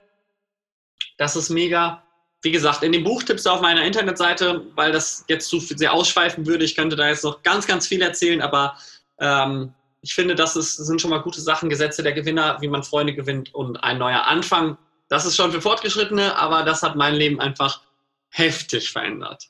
Das 1.16 1.36
ist 1.36 1.50
mega. 1.50 2.02
Wie 2.42 2.50
gesagt, 2.52 2.82
in 2.82 2.92
dem 2.92 3.02
Buchtipps 3.02 3.46
auf 3.46 3.60
meiner 3.60 3.82
Internetseite, 3.84 4.66
weil 4.74 4.92
das 4.92 5.24
jetzt 5.26 5.48
zu 5.48 5.58
sehr 5.58 5.92
ausschweifen 5.92 6.46
würde. 6.46 6.64
Ich 6.64 6.76
könnte 6.76 6.94
da 6.94 7.08
jetzt 7.08 7.24
noch 7.24 7.42
ganz, 7.42 7.66
ganz 7.66 7.86
viel 7.86 8.02
erzählen, 8.02 8.40
aber 8.42 8.76
ähm, 9.18 9.72
ich 10.06 10.14
finde, 10.14 10.36
das 10.36 10.54
ist, 10.54 10.76
sind 10.76 11.00
schon 11.00 11.10
mal 11.10 11.18
gute 11.18 11.40
Sachen. 11.40 11.68
Gesetze 11.68 12.00
der 12.04 12.12
Gewinner, 12.12 12.58
wie 12.60 12.68
man 12.68 12.84
Freunde 12.84 13.12
gewinnt 13.12 13.52
und 13.52 13.82
ein 13.82 13.98
neuer 13.98 14.24
Anfang. 14.24 14.78
Das 15.08 15.26
ist 15.26 15.34
schon 15.34 15.50
für 15.50 15.60
Fortgeschrittene, 15.60 16.38
aber 16.38 16.62
das 16.62 16.84
hat 16.84 16.94
mein 16.94 17.16
Leben 17.16 17.40
einfach 17.40 17.82
heftig 18.28 18.92
verändert. 18.92 19.48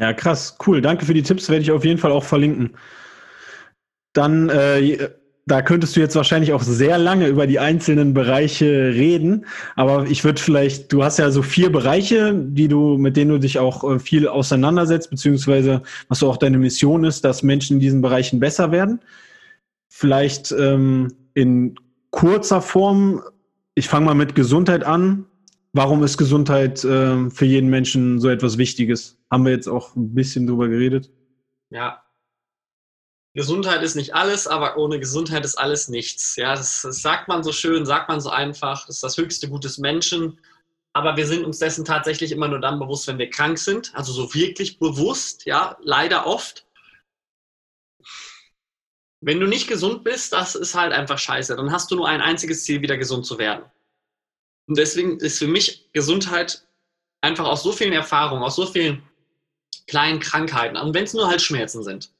Ja, 0.00 0.12
krass, 0.12 0.56
cool. 0.66 0.80
Danke 0.80 1.06
für 1.06 1.14
die 1.14 1.22
Tipps, 1.22 1.48
werde 1.48 1.62
ich 1.62 1.70
auf 1.70 1.84
jeden 1.84 2.00
Fall 2.00 2.10
auch 2.10 2.24
verlinken. 2.24 2.76
Dann 4.14 4.48
äh, 4.48 5.10
da 5.48 5.62
könntest 5.62 5.96
du 5.96 6.00
jetzt 6.00 6.14
wahrscheinlich 6.14 6.52
auch 6.52 6.62
sehr 6.62 6.98
lange 6.98 7.26
über 7.26 7.46
die 7.46 7.58
einzelnen 7.58 8.12
Bereiche 8.12 8.92
reden. 8.94 9.46
Aber 9.76 10.06
ich 10.06 10.22
würde 10.22 10.40
vielleicht, 10.40 10.92
du 10.92 11.02
hast 11.02 11.18
ja 11.18 11.30
so 11.30 11.42
vier 11.42 11.72
Bereiche, 11.72 12.34
die 12.34 12.68
du, 12.68 12.98
mit 12.98 13.16
denen 13.16 13.30
du 13.30 13.38
dich 13.38 13.58
auch 13.58 13.82
äh, 13.84 13.98
viel 13.98 14.28
auseinandersetzt, 14.28 15.10
beziehungsweise 15.10 15.82
was 16.08 16.18
so 16.18 16.30
auch 16.30 16.36
deine 16.36 16.58
Mission 16.58 17.04
ist, 17.04 17.24
dass 17.24 17.42
Menschen 17.42 17.74
in 17.74 17.80
diesen 17.80 18.02
Bereichen 18.02 18.40
besser 18.40 18.70
werden. 18.70 19.00
Vielleicht 19.88 20.52
ähm, 20.52 21.08
in 21.34 21.74
kurzer 22.10 22.60
Form, 22.60 23.22
ich 23.74 23.88
fange 23.88 24.06
mal 24.06 24.14
mit 24.14 24.34
Gesundheit 24.34 24.84
an. 24.84 25.24
Warum 25.72 26.02
ist 26.02 26.18
Gesundheit 26.18 26.84
äh, 26.84 27.30
für 27.30 27.46
jeden 27.46 27.70
Menschen 27.70 28.20
so 28.20 28.28
etwas 28.28 28.58
Wichtiges? 28.58 29.18
Haben 29.30 29.46
wir 29.46 29.52
jetzt 29.52 29.68
auch 29.68 29.96
ein 29.96 30.14
bisschen 30.14 30.46
drüber 30.46 30.68
geredet? 30.68 31.10
Ja, 31.70 32.02
Gesundheit 33.38 33.84
ist 33.84 33.94
nicht 33.94 34.16
alles, 34.16 34.48
aber 34.48 34.76
ohne 34.78 34.98
Gesundheit 34.98 35.44
ist 35.44 35.54
alles 35.54 35.86
nichts. 35.86 36.34
Ja, 36.34 36.56
das, 36.56 36.82
das, 36.82 37.02
sagt 37.02 37.28
man 37.28 37.44
so 37.44 37.52
schön, 37.52 37.86
sagt 37.86 38.08
man 38.08 38.20
so 38.20 38.30
einfach, 38.30 38.84
das 38.86 38.96
ist 38.96 39.04
das 39.04 39.16
höchste 39.16 39.48
Gut 39.48 39.62
des 39.62 39.78
Menschen. 39.78 40.40
Aber 40.92 41.16
wir 41.16 41.24
sind 41.24 41.44
uns 41.44 41.60
dessen 41.60 41.84
tatsächlich 41.84 42.32
immer 42.32 42.48
nur 42.48 42.58
dann 42.58 42.80
bewusst, 42.80 43.06
wenn 43.06 43.18
wir 43.18 43.30
krank 43.30 43.56
sind. 43.58 43.94
Also 43.94 44.12
so 44.12 44.34
wirklich 44.34 44.80
bewusst, 44.80 45.46
ja, 45.46 45.78
leider 45.80 46.26
oft. 46.26 46.66
Wenn 49.20 49.38
du 49.38 49.46
nicht 49.46 49.68
gesund 49.68 50.02
bist, 50.02 50.32
das 50.32 50.56
ist 50.56 50.74
halt 50.74 50.92
einfach 50.92 51.18
scheiße. 51.18 51.54
Dann 51.54 51.70
hast 51.70 51.92
du 51.92 51.94
nur 51.94 52.08
ein 52.08 52.20
einziges 52.20 52.64
Ziel, 52.64 52.82
wieder 52.82 52.96
gesund 52.96 53.24
zu 53.24 53.38
werden. 53.38 53.64
Und 54.66 54.78
deswegen 54.78 55.20
ist 55.20 55.38
für 55.38 55.46
mich 55.46 55.88
Gesundheit 55.92 56.66
einfach 57.20 57.46
aus 57.46 57.62
so 57.62 57.70
vielen 57.70 57.92
Erfahrungen, 57.92 58.42
aus 58.42 58.56
so 58.56 58.66
vielen 58.66 59.00
kleinen 59.86 60.18
Krankheiten, 60.18 60.76
und 60.76 60.92
wenn 60.92 61.04
es 61.04 61.14
nur 61.14 61.28
halt 61.28 61.40
Schmerzen 61.40 61.84
sind 61.84 62.10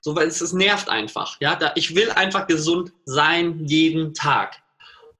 so, 0.00 0.14
weil 0.14 0.28
es, 0.28 0.40
es 0.40 0.52
nervt 0.52 0.88
einfach. 0.88 1.36
Ja, 1.40 1.56
da, 1.56 1.72
ich 1.74 1.94
will 1.94 2.10
einfach 2.10 2.46
gesund 2.46 2.92
sein 3.04 3.64
jeden 3.66 4.14
Tag. 4.14 4.56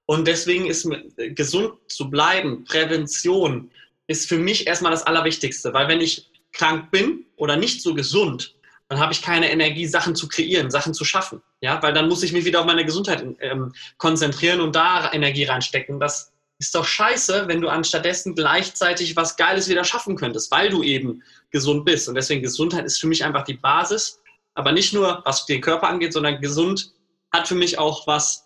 Und 0.05 0.27
deswegen 0.27 0.65
ist 0.65 0.89
äh, 1.17 1.31
gesund 1.31 1.73
zu 1.87 2.09
bleiben, 2.09 2.63
Prävention, 2.63 3.69
ist 4.07 4.27
für 4.27 4.39
mich 4.39 4.65
erstmal 4.65 4.91
das 4.91 5.05
Allerwichtigste. 5.05 5.73
Weil 5.73 5.87
wenn 5.87 6.01
ich 6.01 6.29
krank 6.51 6.89
bin 6.91 7.25
oder 7.35 7.57
nicht 7.57 7.81
so 7.81 7.93
gesund, 7.93 8.55
dann 8.87 8.99
habe 8.99 9.13
ich 9.13 9.21
keine 9.21 9.51
Energie, 9.51 9.85
Sachen 9.85 10.15
zu 10.15 10.27
kreieren, 10.27 10.71
Sachen 10.71 10.95
zu 10.95 11.05
schaffen. 11.05 11.43
Ja, 11.61 11.81
weil 11.83 11.93
dann 11.93 12.09
muss 12.09 12.23
ich 12.23 12.33
mich 12.33 12.43
wieder 12.43 12.59
auf 12.61 12.65
meine 12.65 12.85
Gesundheit 12.85 13.23
ähm, 13.39 13.71
konzentrieren 13.97 14.61
und 14.61 14.75
da 14.75 15.13
Energie 15.13 15.43
reinstecken. 15.43 15.99
Das 15.99 16.31
ist 16.57 16.73
doch 16.73 16.85
scheiße, 16.85 17.47
wenn 17.47 17.61
du 17.61 17.69
anstattdessen 17.69 18.33
gleichzeitig 18.33 19.15
was 19.15 19.37
Geiles 19.37 19.69
wieder 19.69 19.83
schaffen 19.83 20.15
könntest, 20.15 20.51
weil 20.51 20.69
du 20.69 20.81
eben 20.81 21.23
gesund 21.51 21.85
bist. 21.85 22.09
Und 22.09 22.15
deswegen 22.15 22.41
Gesundheit 22.41 22.85
ist 22.85 22.99
für 22.99 23.07
mich 23.07 23.23
einfach 23.23 23.43
die 23.43 23.53
Basis 23.53 24.18
aber 24.59 24.73
nicht 24.73 24.93
nur, 24.93 25.21
was 25.23 25.45
den 25.45 25.61
Körper 25.61 25.87
angeht, 25.87 26.11
sondern 26.11 26.41
gesund 26.41 26.91
hat 27.31 27.47
für 27.47 27.55
mich 27.55 27.79
auch 27.79 28.05
was 28.07 28.45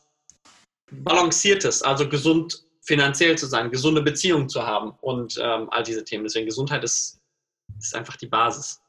Balanciertes, 0.91 1.81
also 1.81 2.07
gesund 2.07 2.63
finanziell 2.81 3.35
zu 3.35 3.47
sein, 3.47 3.71
gesunde 3.71 4.03
Beziehungen 4.03 4.47
zu 4.47 4.61
haben 4.61 4.93
und 5.01 5.39
ähm, 5.41 5.69
all 5.71 5.81
diese 5.81 6.03
Themen. 6.03 6.23
Deswegen 6.23 6.45
Gesundheit 6.45 6.83
ist, 6.83 7.19
ist 7.79 7.95
einfach 7.95 8.15
die 8.15 8.27
Basis. 8.27 8.79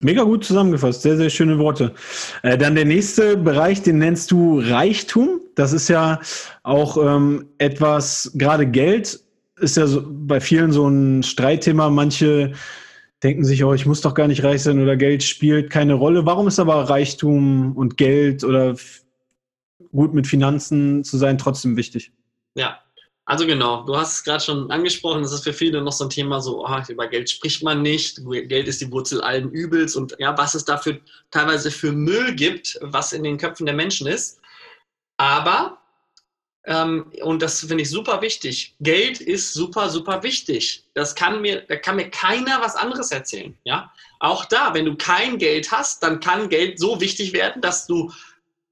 Mega 0.00 0.24
gut 0.24 0.44
zusammengefasst, 0.44 1.02
sehr, 1.02 1.16
sehr 1.16 1.30
schöne 1.30 1.60
Worte. 1.60 1.94
Äh, 2.42 2.58
dann 2.58 2.74
der 2.74 2.86
nächste 2.86 3.36
Bereich, 3.36 3.82
den 3.82 3.98
nennst 3.98 4.32
du 4.32 4.58
Reichtum. 4.58 5.42
Das 5.54 5.72
ist 5.72 5.86
ja 5.86 6.18
auch 6.64 6.96
ähm, 6.96 7.50
etwas, 7.58 8.32
gerade 8.34 8.66
Geld 8.66 9.20
ist 9.58 9.76
ja 9.76 9.86
so, 9.86 10.02
bei 10.04 10.40
vielen 10.40 10.72
so 10.72 10.88
ein 10.88 11.22
Streitthema. 11.22 11.88
Manche 11.88 12.54
denken 13.22 13.44
sich, 13.44 13.62
oh, 13.64 13.72
ich 13.72 13.86
muss 13.86 14.00
doch 14.00 14.14
gar 14.14 14.26
nicht 14.28 14.42
reich 14.42 14.62
sein 14.62 14.82
oder 14.82 14.96
Geld 14.96 15.22
spielt 15.22 15.70
keine 15.70 15.94
Rolle. 15.94 16.26
Warum 16.26 16.48
ist 16.48 16.58
aber 16.58 16.88
Reichtum 16.88 17.76
und 17.76 17.96
Geld 17.96 18.42
oder 18.42 18.76
gut 19.92 20.14
mit 20.14 20.26
Finanzen 20.26 21.04
zu 21.04 21.18
sein 21.18 21.38
trotzdem 21.38 21.76
wichtig? 21.76 22.12
Ja, 22.54 22.80
also 23.24 23.46
genau, 23.46 23.84
du 23.84 23.96
hast 23.96 24.16
es 24.16 24.24
gerade 24.24 24.42
schon 24.42 24.70
angesprochen, 24.70 25.22
das 25.22 25.32
ist 25.32 25.44
für 25.44 25.52
viele 25.52 25.80
noch 25.80 25.92
so 25.92 26.04
ein 26.04 26.10
Thema, 26.10 26.40
so 26.40 26.66
oh, 26.66 26.82
über 26.88 27.06
Geld 27.06 27.30
spricht 27.30 27.62
man 27.62 27.80
nicht, 27.80 28.20
Geld 28.26 28.66
ist 28.66 28.80
die 28.80 28.90
Wurzel 28.90 29.20
allen 29.20 29.50
Übels 29.50 29.94
und 29.94 30.16
ja, 30.18 30.36
was 30.36 30.54
es 30.54 30.64
dafür 30.64 30.98
teilweise 31.30 31.70
für 31.70 31.92
Müll 31.92 32.34
gibt, 32.34 32.78
was 32.82 33.12
in 33.12 33.22
den 33.22 33.38
Köpfen 33.38 33.66
der 33.66 33.76
Menschen 33.76 34.08
ist. 34.08 34.40
Aber 35.18 35.78
und 36.64 37.42
das 37.42 37.60
finde 37.60 37.82
ich 37.82 37.90
super 37.90 38.22
wichtig. 38.22 38.76
Geld 38.80 39.20
ist 39.20 39.52
super, 39.52 39.90
super 39.90 40.22
wichtig. 40.22 40.84
Das 40.94 41.16
kann 41.16 41.40
mir, 41.40 41.62
da 41.62 41.76
kann 41.76 41.96
mir 41.96 42.08
keiner 42.08 42.60
was 42.60 42.76
anderes 42.76 43.10
erzählen. 43.10 43.58
Ja, 43.64 43.92
auch 44.20 44.44
da, 44.44 44.72
wenn 44.72 44.84
du 44.84 44.96
kein 44.96 45.38
Geld 45.38 45.72
hast, 45.72 46.04
dann 46.04 46.20
kann 46.20 46.48
Geld 46.48 46.78
so 46.78 47.00
wichtig 47.00 47.32
werden, 47.32 47.62
dass 47.62 47.88
du, 47.88 48.12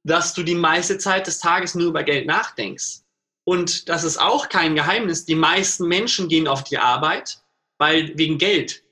dass 0.04 0.34
du 0.34 0.44
die 0.44 0.54
meiste 0.54 0.98
Zeit 0.98 1.26
des 1.26 1.40
Tages 1.40 1.74
nur 1.74 1.88
über 1.88 2.04
Geld 2.04 2.26
nachdenkst. 2.26 3.00
Und 3.42 3.88
das 3.88 4.04
ist 4.04 4.20
auch 4.20 4.48
kein 4.48 4.76
Geheimnis. 4.76 5.24
Die 5.24 5.34
meisten 5.34 5.88
Menschen 5.88 6.28
gehen 6.28 6.46
auf 6.46 6.62
die 6.62 6.78
Arbeit, 6.78 7.42
weil 7.78 8.16
wegen 8.16 8.38
Geld. 8.38 8.84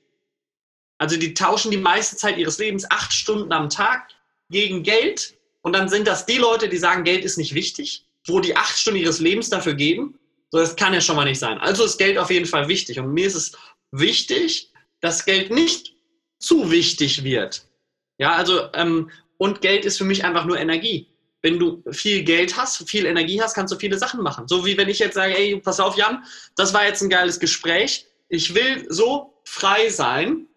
Also 0.97 1.15
die 1.15 1.33
tauschen 1.33 1.71
die 1.71 1.77
meiste 1.77 2.17
Zeit 2.17 2.37
ihres 2.37 2.57
Lebens 2.57 2.85
acht 2.91 3.13
Stunden 3.13 3.53
am 3.53 3.69
Tag 3.69 4.09
gegen 4.49 4.83
Geld. 4.83 5.37
Und 5.61 5.71
dann 5.71 5.87
sind 5.87 6.05
das 6.05 6.25
die 6.25 6.37
Leute, 6.37 6.67
die 6.67 6.77
sagen, 6.77 7.05
Geld 7.05 7.23
ist 7.23 7.37
nicht 7.37 7.53
wichtig 7.53 8.05
wo 8.29 8.39
die 8.39 8.55
acht 8.55 8.77
Stunden 8.77 8.99
ihres 8.99 9.19
Lebens 9.19 9.49
dafür 9.49 9.73
geben. 9.73 10.17
So, 10.51 10.59
das 10.59 10.75
kann 10.75 10.93
ja 10.93 11.01
schon 11.01 11.15
mal 11.15 11.25
nicht 11.25 11.39
sein. 11.39 11.57
Also 11.57 11.83
ist 11.83 11.97
Geld 11.97 12.17
auf 12.17 12.31
jeden 12.31 12.45
Fall 12.45 12.67
wichtig. 12.67 12.99
Und 12.99 13.13
mir 13.13 13.27
ist 13.27 13.35
es 13.35 13.51
wichtig, 13.91 14.71
dass 15.01 15.25
Geld 15.25 15.51
nicht 15.51 15.93
zu 16.39 16.71
wichtig 16.71 17.23
wird. 17.23 17.65
Ja, 18.17 18.35
also, 18.35 18.71
ähm, 18.73 19.11
und 19.37 19.61
Geld 19.61 19.85
ist 19.85 19.97
für 19.97 20.05
mich 20.05 20.23
einfach 20.23 20.45
nur 20.45 20.57
Energie. 20.57 21.07
Wenn 21.41 21.57
du 21.57 21.83
viel 21.91 22.23
Geld 22.23 22.57
hast, 22.57 22.89
viel 22.89 23.05
Energie 23.05 23.41
hast, 23.41 23.53
kannst 23.53 23.73
du 23.73 23.77
viele 23.77 23.97
Sachen 23.97 24.21
machen. 24.21 24.47
So 24.47 24.65
wie 24.65 24.77
wenn 24.77 24.89
ich 24.89 24.99
jetzt 24.99 25.15
sage, 25.15 25.37
ey, 25.37 25.57
pass 25.57 25.79
auf, 25.79 25.95
Jan, 25.95 26.23
das 26.57 26.73
war 26.73 26.85
jetzt 26.85 27.01
ein 27.01 27.09
geiles 27.09 27.39
Gespräch. 27.39 28.05
Ich 28.27 28.53
will 28.53 28.85
so 28.89 29.33
frei 29.45 29.89
sein, 29.89 30.47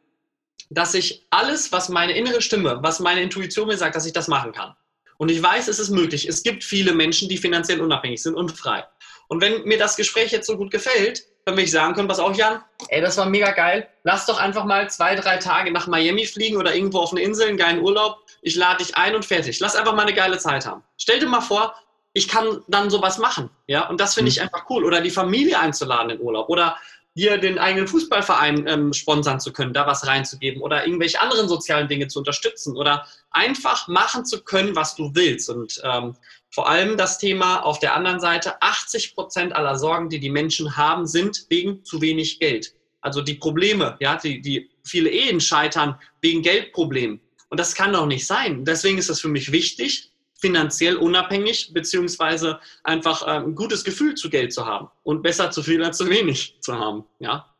dass 0.70 0.94
ich 0.94 1.26
alles, 1.30 1.70
was 1.70 1.88
meine 1.88 2.16
innere 2.16 2.42
Stimme, 2.42 2.78
was 2.82 2.98
meine 2.98 3.22
Intuition 3.22 3.68
mir 3.68 3.76
sagt, 3.76 3.94
dass 3.94 4.06
ich 4.06 4.12
das 4.12 4.26
machen 4.26 4.52
kann. 4.52 4.74
Und 5.22 5.30
ich 5.30 5.40
weiß, 5.40 5.68
es 5.68 5.78
ist 5.78 5.90
möglich. 5.90 6.26
Es 6.26 6.42
gibt 6.42 6.64
viele 6.64 6.92
Menschen, 6.92 7.28
die 7.28 7.36
finanziell 7.36 7.80
unabhängig 7.80 8.20
sind 8.20 8.34
und 8.34 8.50
frei. 8.58 8.84
Und 9.28 9.40
wenn 9.40 9.62
mir 9.62 9.78
das 9.78 9.94
Gespräch 9.94 10.32
jetzt 10.32 10.48
so 10.48 10.56
gut 10.56 10.72
gefällt, 10.72 11.22
dann 11.44 11.56
will 11.56 11.62
ich 11.62 11.70
sagen 11.70 11.94
können, 11.94 12.08
pass 12.08 12.18
auf, 12.18 12.36
Jan, 12.36 12.60
ey, 12.88 13.00
das 13.00 13.16
war 13.18 13.26
mega 13.26 13.52
geil. 13.52 13.88
Lass 14.02 14.26
doch 14.26 14.40
einfach 14.40 14.64
mal 14.64 14.90
zwei, 14.90 15.14
drei 15.14 15.36
Tage 15.36 15.70
nach 15.70 15.86
Miami 15.86 16.26
fliegen 16.26 16.56
oder 16.56 16.74
irgendwo 16.74 16.98
auf 16.98 17.12
eine 17.12 17.20
Insel, 17.20 17.46
einen 17.46 17.56
geilen 17.56 17.78
Urlaub. 17.78 18.18
Ich 18.40 18.56
lade 18.56 18.82
dich 18.82 18.96
ein 18.96 19.14
und 19.14 19.24
fertig. 19.24 19.60
Lass 19.60 19.76
einfach 19.76 19.94
mal 19.94 20.02
eine 20.02 20.12
geile 20.12 20.38
Zeit 20.38 20.66
haben. 20.66 20.82
Stell 20.98 21.20
dir 21.20 21.28
mal 21.28 21.40
vor, 21.40 21.72
ich 22.14 22.26
kann 22.26 22.60
dann 22.66 22.90
sowas 22.90 23.18
machen. 23.18 23.48
Ja, 23.68 23.88
und 23.88 24.00
das 24.00 24.14
finde 24.14 24.28
ich 24.28 24.38
mhm. 24.38 24.46
einfach 24.46 24.68
cool. 24.70 24.84
Oder 24.84 25.00
die 25.00 25.10
Familie 25.10 25.60
einzuladen 25.60 26.10
in 26.10 26.20
Urlaub. 26.20 26.48
Oder 26.48 26.76
hier 27.14 27.38
den 27.38 27.58
eigenen 27.58 27.86
Fußballverein 27.86 28.66
ähm, 28.66 28.92
sponsern 28.92 29.38
zu 29.38 29.52
können, 29.52 29.72
da 29.72 29.86
was 29.86 30.06
reinzugeben 30.06 30.62
oder 30.62 30.86
irgendwelche 30.86 31.20
anderen 31.20 31.48
sozialen 31.48 31.88
Dinge 31.88 32.08
zu 32.08 32.18
unterstützen 32.18 32.76
oder 32.76 33.06
einfach 33.32 33.88
machen 33.88 34.24
zu 34.24 34.42
können, 34.42 34.76
was 34.76 34.94
du 34.94 35.14
willst. 35.14 35.48
Und 35.48 35.80
ähm, 35.84 36.16
vor 36.50 36.68
allem 36.68 36.96
das 36.96 37.18
Thema 37.18 37.60
auf 37.60 37.78
der 37.78 37.94
anderen 37.94 38.20
Seite, 38.20 38.60
80 38.60 39.14
Prozent 39.14 39.52
aller 39.54 39.76
Sorgen, 39.76 40.08
die 40.08 40.20
die 40.20 40.30
Menschen 40.30 40.76
haben, 40.76 41.06
sind 41.06 41.46
wegen 41.48 41.84
zu 41.84 42.00
wenig 42.00 42.40
Geld. 42.40 42.74
Also 43.00 43.20
die 43.20 43.34
Probleme, 43.34 43.96
ja, 44.00 44.16
die, 44.16 44.40
die 44.40 44.70
viele 44.84 45.10
Ehen 45.10 45.40
scheitern 45.40 45.98
wegen 46.20 46.42
Geldproblemen. 46.42 47.20
Und 47.48 47.58
das 47.58 47.74
kann 47.74 47.92
doch 47.92 48.06
nicht 48.06 48.26
sein. 48.26 48.64
Deswegen 48.64 48.98
ist 48.98 49.10
es 49.10 49.20
für 49.20 49.28
mich 49.28 49.52
wichtig, 49.52 50.12
finanziell 50.40 50.96
unabhängig, 50.96 51.72
beziehungsweise 51.72 52.60
einfach 52.82 53.26
äh, 53.26 53.30
ein 53.30 53.54
gutes 53.54 53.84
Gefühl 53.84 54.14
zu 54.14 54.28
Geld 54.28 54.52
zu 54.52 54.66
haben 54.66 54.88
und 55.02 55.22
besser 55.22 55.50
zu 55.50 55.62
viel 55.62 55.82
als 55.82 55.98
zu 55.98 56.08
wenig 56.08 56.56
zu 56.60 56.74
haben. 56.74 57.04
Ja. 57.20 57.51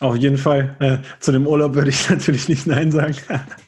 Auf 0.00 0.16
jeden 0.16 0.36
Fall. 0.36 0.76
Äh, 0.80 0.98
zu 1.20 1.32
dem 1.32 1.46
Urlaub 1.46 1.74
würde 1.74 1.90
ich 1.90 2.08
natürlich 2.10 2.48
nicht 2.48 2.66
Nein 2.66 2.92
sagen. 2.92 3.16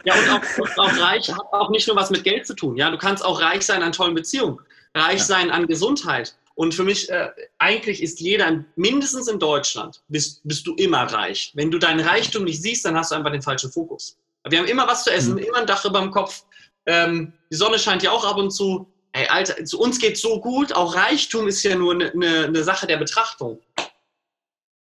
ja, 0.04 0.14
und 0.14 0.30
auch, 0.30 0.58
und 0.58 0.78
auch 0.78 1.00
reich 1.00 1.28
hat 1.28 1.52
auch 1.52 1.70
nicht 1.70 1.86
nur 1.86 1.96
was 1.96 2.10
mit 2.10 2.24
Geld 2.24 2.46
zu 2.46 2.54
tun. 2.54 2.76
Ja, 2.76 2.90
du 2.90 2.98
kannst 2.98 3.24
auch 3.24 3.40
reich 3.40 3.62
sein 3.62 3.82
an 3.82 3.92
tollen 3.92 4.14
Beziehungen, 4.14 4.58
reich 4.94 5.20
ja. 5.20 5.24
sein 5.24 5.50
an 5.50 5.66
Gesundheit. 5.66 6.34
Und 6.54 6.74
für 6.74 6.82
mich, 6.82 7.08
äh, 7.08 7.30
eigentlich 7.58 8.02
ist 8.02 8.20
jeder, 8.20 8.64
mindestens 8.74 9.28
in 9.28 9.38
Deutschland, 9.38 10.02
bist, 10.08 10.40
bist 10.42 10.66
du 10.66 10.74
immer 10.74 11.04
reich. 11.04 11.52
Wenn 11.54 11.70
du 11.70 11.78
deinen 11.78 12.00
Reichtum 12.00 12.44
nicht 12.44 12.60
siehst, 12.60 12.84
dann 12.84 12.96
hast 12.96 13.12
du 13.12 13.14
einfach 13.14 13.30
den 13.30 13.42
falschen 13.42 13.70
Fokus. 13.70 14.18
Wir 14.48 14.58
haben 14.58 14.66
immer 14.66 14.86
was 14.88 15.04
zu 15.04 15.12
essen, 15.12 15.34
mhm. 15.34 15.38
immer 15.38 15.58
ein 15.58 15.66
Dach 15.66 15.84
über 15.84 16.00
dem 16.00 16.10
Kopf. 16.10 16.42
Ähm, 16.86 17.32
die 17.50 17.56
Sonne 17.56 17.78
scheint 17.78 18.02
ja 18.02 18.10
auch 18.10 18.24
ab 18.24 18.38
und 18.38 18.50
zu. 18.50 18.92
Ey, 19.12 19.28
Alter, 19.28 19.64
zu 19.64 19.78
uns 19.78 20.00
geht 20.00 20.18
so 20.18 20.40
gut. 20.40 20.72
Auch 20.72 20.94
Reichtum 20.94 21.46
ist 21.46 21.62
ja 21.62 21.76
nur 21.76 21.94
eine 21.94 22.10
ne, 22.14 22.48
ne 22.50 22.64
Sache 22.64 22.86
der 22.86 22.96
Betrachtung. 22.96 23.60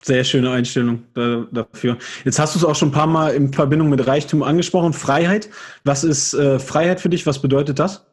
Sehr 0.07 0.23
schöne 0.23 0.49
Einstellung 0.51 1.03
dafür. 1.51 1.97
Jetzt 2.23 2.39
hast 2.39 2.55
du 2.55 2.59
es 2.59 2.63
auch 2.63 2.75
schon 2.75 2.87
ein 2.89 2.93
paar 2.93 3.07
Mal 3.07 3.35
in 3.35 3.51
Verbindung 3.51 3.89
mit 3.89 4.07
Reichtum 4.07 4.41
angesprochen. 4.41 4.93
Freiheit. 4.93 5.49
Was 5.83 6.05
ist 6.05 6.33
äh, 6.33 6.59
Freiheit 6.59 7.01
für 7.01 7.09
dich? 7.09 7.25
Was 7.25 7.41
bedeutet 7.41 7.77
das? 7.77 8.05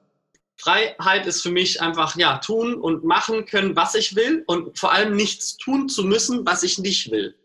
Freiheit 0.57 1.25
ist 1.27 1.43
für 1.43 1.53
mich 1.53 1.81
einfach, 1.81 2.17
ja, 2.17 2.39
tun 2.39 2.75
und 2.75 3.05
machen 3.05 3.47
können, 3.47 3.77
was 3.77 3.95
ich 3.95 4.17
will 4.17 4.43
und 4.49 4.77
vor 4.77 4.91
allem 4.91 5.15
nichts 5.15 5.57
tun 5.57 5.89
zu 5.89 6.03
müssen, 6.03 6.45
was 6.45 6.65
ich 6.65 6.81
nicht 6.81 7.13
will. 7.13 7.37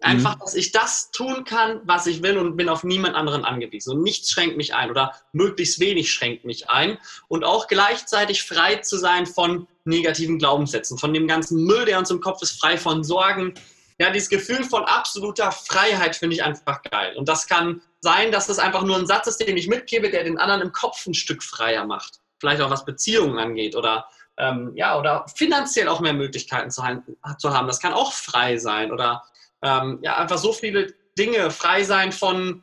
Einfach, 0.00 0.36
mhm. 0.36 0.40
dass 0.40 0.54
ich 0.54 0.72
das 0.72 1.10
tun 1.10 1.44
kann, 1.44 1.82
was 1.84 2.06
ich 2.06 2.22
will 2.22 2.38
und 2.38 2.56
bin 2.56 2.70
auf 2.70 2.84
niemand 2.84 3.16
anderen 3.16 3.44
angewiesen. 3.44 3.98
Und 3.98 4.02
nichts 4.02 4.30
schränkt 4.30 4.56
mich 4.56 4.74
ein 4.74 4.88
oder 4.88 5.12
möglichst 5.32 5.78
wenig 5.78 6.10
schränkt 6.10 6.46
mich 6.46 6.70
ein. 6.70 6.96
Und 7.28 7.44
auch 7.44 7.66
gleichzeitig 7.66 8.44
frei 8.44 8.76
zu 8.76 8.96
sein 8.96 9.26
von 9.26 9.66
negativen 9.84 10.38
Glaubenssätzen, 10.38 10.96
von 10.96 11.12
dem 11.12 11.28
ganzen 11.28 11.64
Müll, 11.64 11.84
der 11.84 11.98
uns 11.98 12.10
im 12.10 12.22
Kopf 12.22 12.40
ist, 12.40 12.58
frei 12.58 12.78
von 12.78 13.04
Sorgen. 13.04 13.52
Ja, 14.00 14.10
dieses 14.10 14.30
Gefühl 14.30 14.64
von 14.64 14.82
absoluter 14.86 15.52
Freiheit 15.52 16.16
finde 16.16 16.34
ich 16.34 16.42
einfach 16.42 16.80
geil. 16.82 17.14
Und 17.18 17.28
das 17.28 17.46
kann 17.46 17.82
sein, 18.00 18.32
dass 18.32 18.48
es 18.48 18.58
einfach 18.58 18.82
nur 18.82 18.96
ein 18.96 19.06
Satz 19.06 19.26
ist, 19.26 19.46
den 19.46 19.58
ich 19.58 19.68
mitgebe, 19.68 20.08
der 20.10 20.24
den 20.24 20.38
anderen 20.38 20.62
im 20.62 20.72
Kopf 20.72 21.04
ein 21.06 21.12
Stück 21.12 21.42
freier 21.42 21.84
macht. 21.84 22.14
Vielleicht 22.40 22.62
auch 22.62 22.70
was 22.70 22.86
Beziehungen 22.86 23.38
angeht 23.38 23.76
oder 23.76 24.08
ähm, 24.38 24.72
ja, 24.74 24.98
oder 24.98 25.26
finanziell 25.36 25.86
auch 25.86 26.00
mehr 26.00 26.14
Möglichkeiten 26.14 26.70
zu, 26.70 26.82
haben. 26.82 27.66
Das 27.66 27.78
kann 27.78 27.92
auch 27.92 28.14
frei 28.14 28.56
sein 28.56 28.90
oder 28.90 29.22
ähm, 29.60 29.98
ja, 30.00 30.16
einfach 30.16 30.38
so 30.38 30.54
viele 30.54 30.94
Dinge 31.18 31.50
frei 31.50 31.84
sein 31.84 32.10
von, 32.10 32.62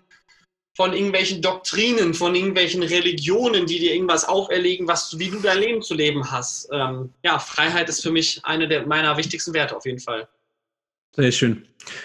von 0.75 0.93
irgendwelchen 0.93 1.43
Doktrinen, 1.43 2.15
von 2.15 2.33
irgendwelchen 2.33 2.81
Religionen, 2.81 3.67
die 3.67 3.77
dir 3.77 3.93
irgendwas 3.93 4.25
auferlegen, 4.25 4.87
was, 4.87 5.19
wie 5.19 5.29
du 5.29 5.39
dein 5.39 5.59
Leben 5.59 5.83
zu 5.83 5.93
leben 5.93 6.31
hast. 6.31 6.67
Ähm, 6.71 7.13
ja, 7.21 7.37
Freiheit 7.37 7.89
ist 7.89 8.01
für 8.01 8.11
mich 8.11 8.43
eine 8.43 8.67
der 8.67 8.87
meiner 8.87 9.17
wichtigsten 9.17 9.53
Werte 9.53 9.77
auf 9.77 9.85
jeden 9.85 9.99
Fall. 9.99 10.27
Sehr 11.17 11.31
schön. 11.31 11.63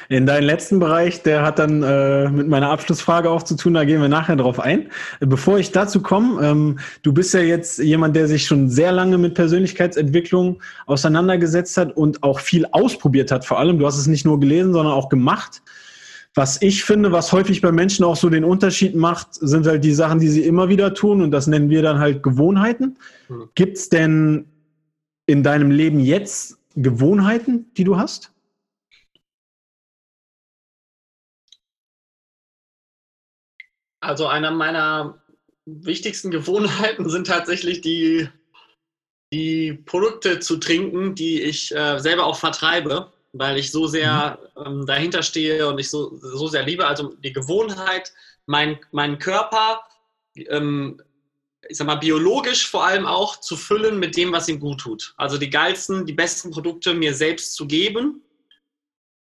In 0.08 0.26
deinem 0.26 0.46
letzten 0.46 0.78
Bereich, 0.78 1.22
der 1.22 1.42
hat 1.42 1.58
dann 1.58 1.82
äh, 1.82 2.30
mit 2.30 2.48
meiner 2.48 2.70
Abschlussfrage 2.70 3.28
auch 3.28 3.42
zu 3.42 3.56
tun, 3.56 3.74
da 3.74 3.84
gehen 3.84 4.00
wir 4.00 4.08
nachher 4.08 4.36
drauf 4.36 4.58
ein. 4.58 4.90
Bevor 5.20 5.58
ich 5.58 5.70
dazu 5.70 6.00
komme, 6.00 6.42
ähm, 6.46 6.78
du 7.02 7.12
bist 7.12 7.34
ja 7.34 7.40
jetzt 7.40 7.78
jemand, 7.78 8.16
der 8.16 8.26
sich 8.26 8.46
schon 8.46 8.70
sehr 8.70 8.90
lange 8.90 9.18
mit 9.18 9.34
Persönlichkeitsentwicklung 9.34 10.62
auseinandergesetzt 10.86 11.76
hat 11.76 11.94
und 11.94 12.22
auch 12.22 12.40
viel 12.40 12.64
ausprobiert 12.72 13.30
hat 13.30 13.44
vor 13.44 13.58
allem. 13.58 13.78
Du 13.78 13.86
hast 13.86 13.98
es 13.98 14.06
nicht 14.06 14.24
nur 14.24 14.40
gelesen, 14.40 14.72
sondern 14.72 14.94
auch 14.94 15.08
gemacht. 15.08 15.62
Was 16.34 16.62
ich 16.62 16.84
finde, 16.84 17.12
was 17.12 17.32
häufig 17.32 17.60
bei 17.60 17.72
Menschen 17.72 18.04
auch 18.06 18.16
so 18.16 18.30
den 18.30 18.44
Unterschied 18.44 18.94
macht, 18.94 19.34
sind 19.34 19.66
halt 19.66 19.84
die 19.84 19.92
Sachen, 19.92 20.20
die 20.20 20.28
sie 20.28 20.44
immer 20.44 20.70
wieder 20.70 20.94
tun 20.94 21.20
und 21.20 21.32
das 21.32 21.46
nennen 21.46 21.68
wir 21.68 21.82
dann 21.82 21.98
halt 21.98 22.22
Gewohnheiten. 22.22 22.96
Mhm. 23.28 23.50
Gibt 23.54 23.76
es 23.76 23.90
denn 23.90 24.46
in 25.26 25.42
deinem 25.42 25.70
Leben 25.70 26.00
jetzt 26.00 26.56
Gewohnheiten, 26.74 27.66
die 27.76 27.84
du 27.84 27.98
hast? 27.98 28.31
Also 34.02 34.26
einer 34.26 34.50
meiner 34.50 35.22
wichtigsten 35.64 36.32
Gewohnheiten 36.32 37.08
sind 37.08 37.28
tatsächlich 37.28 37.80
die, 37.82 38.28
die 39.32 39.74
Produkte 39.74 40.40
zu 40.40 40.56
trinken, 40.56 41.14
die 41.14 41.40
ich 41.40 41.74
äh, 41.74 41.98
selber 41.98 42.26
auch 42.26 42.36
vertreibe, 42.36 43.12
weil 43.32 43.58
ich 43.58 43.70
so 43.70 43.86
sehr 43.86 44.40
mhm. 44.56 44.80
ähm, 44.80 44.86
dahinter 44.86 45.22
stehe 45.22 45.68
und 45.68 45.78
ich 45.78 45.88
so, 45.88 46.18
so 46.20 46.48
sehr 46.48 46.64
liebe. 46.64 46.86
Also 46.86 47.14
die 47.22 47.32
Gewohnheit, 47.32 48.12
mein, 48.46 48.80
meinen 48.90 49.20
Körper, 49.20 49.82
ähm, 50.36 51.00
ich 51.68 51.76
sag 51.76 51.86
mal, 51.86 51.94
biologisch 51.94 52.68
vor 52.68 52.84
allem 52.84 53.06
auch 53.06 53.38
zu 53.38 53.56
füllen 53.56 54.00
mit 54.00 54.16
dem, 54.16 54.32
was 54.32 54.48
ihm 54.48 54.58
gut 54.58 54.80
tut. 54.80 55.14
Also 55.16 55.38
die 55.38 55.48
geilsten, 55.48 56.06
die 56.06 56.12
besten 56.12 56.50
Produkte 56.50 56.92
mir 56.92 57.14
selbst 57.14 57.54
zu 57.54 57.68
geben. 57.68 58.20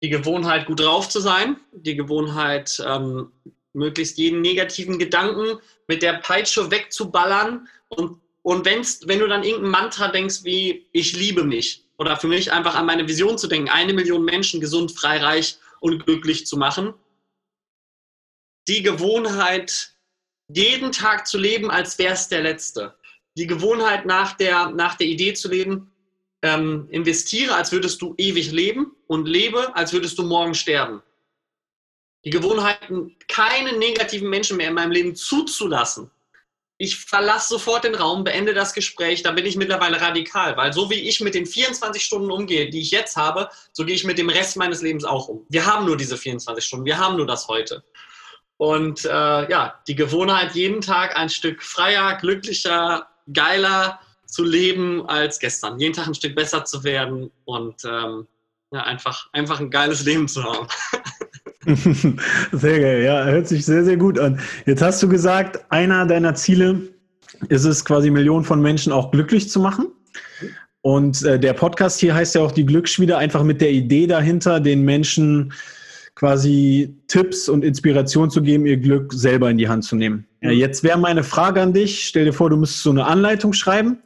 Die 0.03 0.09
Gewohnheit, 0.09 0.67
gut 0.67 0.81
drauf 0.81 1.11
zu 1.11 1.21
sein. 1.21 1.61
Die 1.73 1.97
Gewohnheit, 1.97 2.83
ähm, 2.87 3.31
möglichst 3.75 4.17
jeden 4.19 4.41
negativen 4.41 4.99
Gedanken 4.99 5.59
mit 5.87 6.03
der 6.03 6.15
Peitsche 6.15 6.71
wegzuballern. 6.71 7.69
Und, 7.89 8.21
und 8.43 8.65
wenn's, 8.65 9.07
wenn 9.07 9.19
du 9.19 9.27
dann 9.27 9.45
irgendein 9.45 9.71
Mantra 9.71 10.09
denkst 10.09 10.45
wie, 10.45 10.87
ich 10.93 11.15
liebe 11.17 11.45
mich, 11.45 11.85
oder 11.99 12.17
für 12.17 12.27
mich 12.27 12.53
einfach 12.53 12.75
an 12.75 12.87
meine 12.87 13.07
Vision 13.07 13.39
zu 13.39 13.47
denken, 13.47 13.69
eine 13.69 13.93
Million 13.93 14.25
Menschen 14.25 14.61
gesund, 14.61 14.93
frei, 14.93 15.19
reich 15.19 15.59
und 15.81 16.05
glücklich 16.07 16.47
zu 16.47 16.57
machen, 16.57 16.95
die 18.67 18.83
Gewohnheit, 18.83 19.93
jeden 20.49 20.93
Tag 20.93 21.27
zu 21.27 21.39
leben, 21.39 21.71
als 21.71 21.99
wäre 21.99 22.15
es 22.15 22.29
der 22.29 22.43
letzte. 22.43 22.95
Die 23.37 23.47
Gewohnheit, 23.47 24.07
nach 24.07 24.37
der, 24.37 24.71
nach 24.71 24.97
der 24.97 25.07
Idee 25.07 25.35
zu 25.35 25.49
leben, 25.49 25.91
ähm, 26.43 26.87
investiere, 26.91 27.55
als 27.55 27.73
würdest 27.73 28.03
du 28.03 28.15
ewig 28.19 28.53
leben 28.53 28.93
und 29.07 29.27
lebe, 29.27 29.75
als 29.77 29.93
würdest 29.93 30.19
du 30.19 30.23
morgen 30.23 30.55
sterben 30.55 31.03
die 32.25 32.31
Gewohnheiten, 32.31 33.17
keine 33.29 33.77
negativen 33.77 34.29
Menschen 34.29 34.57
mehr 34.57 34.69
in 34.69 34.75
meinem 34.75 34.93
Leben 34.93 35.15
zuzulassen. 35.15 36.11
Ich 36.77 36.97
verlasse 36.97 37.51
sofort 37.51 37.85
den 37.85 37.95
Raum, 37.95 38.25
beende 38.25 38.53
das 38.53 38.75
Gespräch, 38.75 39.23
da 39.23 39.31
bin 39.31 39.47
ich 39.47 39.57
mittlerweile 39.57 40.01
radikal, 40.01 40.57
weil 40.57 40.73
so 40.73 40.91
wie 40.91 41.09
ich 41.09 41.21
mit 41.21 41.35
den 41.35 41.47
24 41.47 42.03
Stunden 42.03 42.31
umgehe, 42.33 42.69
die 42.69 42.81
ich 42.81 42.91
jetzt 42.91 43.17
habe, 43.17 43.49
so 43.73 43.85
gehe 43.85 43.95
ich 43.95 44.05
mit 44.05 44.19
dem 44.19 44.29
Rest 44.29 44.57
meines 44.57 44.83
Lebens 44.83 45.05
auch 45.05 45.29
um. 45.29 45.47
Wir 45.49 45.67
haben 45.67 45.87
nur 45.87 45.97
diese 45.97 46.17
24 46.17 46.65
Stunden, 46.65 46.85
wir 46.85 46.99
haben 46.99 47.17
nur 47.17 47.27
das 47.27 47.47
heute. 47.47 47.85
Und 48.57 49.05
äh, 49.05 49.09
ja, 49.51 49.81
die 49.87 49.95
Gewohnheit, 49.95 50.55
jeden 50.55 50.81
Tag 50.81 51.17
ein 51.17 51.29
Stück 51.29 51.63
freier, 51.63 52.17
glücklicher, 52.17 53.09
geiler 53.33 54.01
zu 54.27 54.43
leben 54.43 55.09
als 55.09 55.39
gestern. 55.39 55.79
Jeden 55.79 55.95
Tag 55.95 56.09
ein 56.09 56.15
Stück 56.15 56.35
besser 56.35 56.65
zu 56.65 56.83
werden 56.83 57.31
und 57.45 57.85
ähm, 57.85 58.27
ja, 58.73 58.83
einfach, 58.83 59.29
einfach 59.33 59.61
ein 59.61 59.71
geiles 59.71 60.05
Leben 60.05 60.27
zu 60.27 60.43
haben. 60.43 60.67
Sehr 62.53 62.81
geil, 62.81 63.03
ja, 63.03 63.25
hört 63.25 63.49
sich 63.49 63.65
sehr, 63.65 63.85
sehr 63.85 63.97
gut 63.97 64.19
an. 64.19 64.39
Jetzt 64.67 64.83
hast 64.83 65.03
du 65.03 65.09
gesagt, 65.09 65.65
einer 65.71 66.07
deiner 66.07 66.35
Ziele 66.35 66.81
ist 67.49 67.65
es 67.65 67.85
quasi 67.85 68.11
Millionen 68.11 68.45
von 68.45 68.61
Menschen 68.61 68.93
auch 68.93 69.11
glücklich 69.11 69.51
zu 69.51 69.61
machen. 69.61 69.87
Und 70.83 71.23
äh, 71.23 71.39
der 71.39 71.55
Podcast 71.55 72.01
hier 72.01 72.15
heißt 72.15 72.35
ja 72.35 72.43
auch 72.43 72.53
die 72.53 72.67
Glücksschmiede, 72.67 73.17
einfach 73.17 73.43
mit 73.43 73.61
der 73.61 73.71
Idee 73.71 74.07
dahinter, 74.07 74.61
den 74.61 74.83
Menschen 74.83 75.53
quasi 76.15 76.95
Tipps 77.09 77.49
und 77.49 77.65
Inspiration 77.65 78.31
zu 78.31 78.43
geben, 78.43 78.67
ihr 78.67 78.77
Glück 78.77 79.13
selber 79.13 79.51
in 79.51 79.59
die 79.59 79.69
Hand 79.69 79.85
zu 79.85 79.97
nehmen. 79.97 80.27
Ja, 80.43 80.51
jetzt 80.51 80.85
wäre 80.85 80.99
meine 80.99 81.25
Frage 81.25 81.61
an 81.63 81.73
dich, 81.73 82.05
stell 82.05 82.27
dir 82.27 82.33
vor, 82.33 82.51
du 82.51 82.57
müsstest 82.57 82.83
so 82.83 82.91
eine 82.91 83.07
Anleitung 83.07 83.53
schreiben 83.53 83.99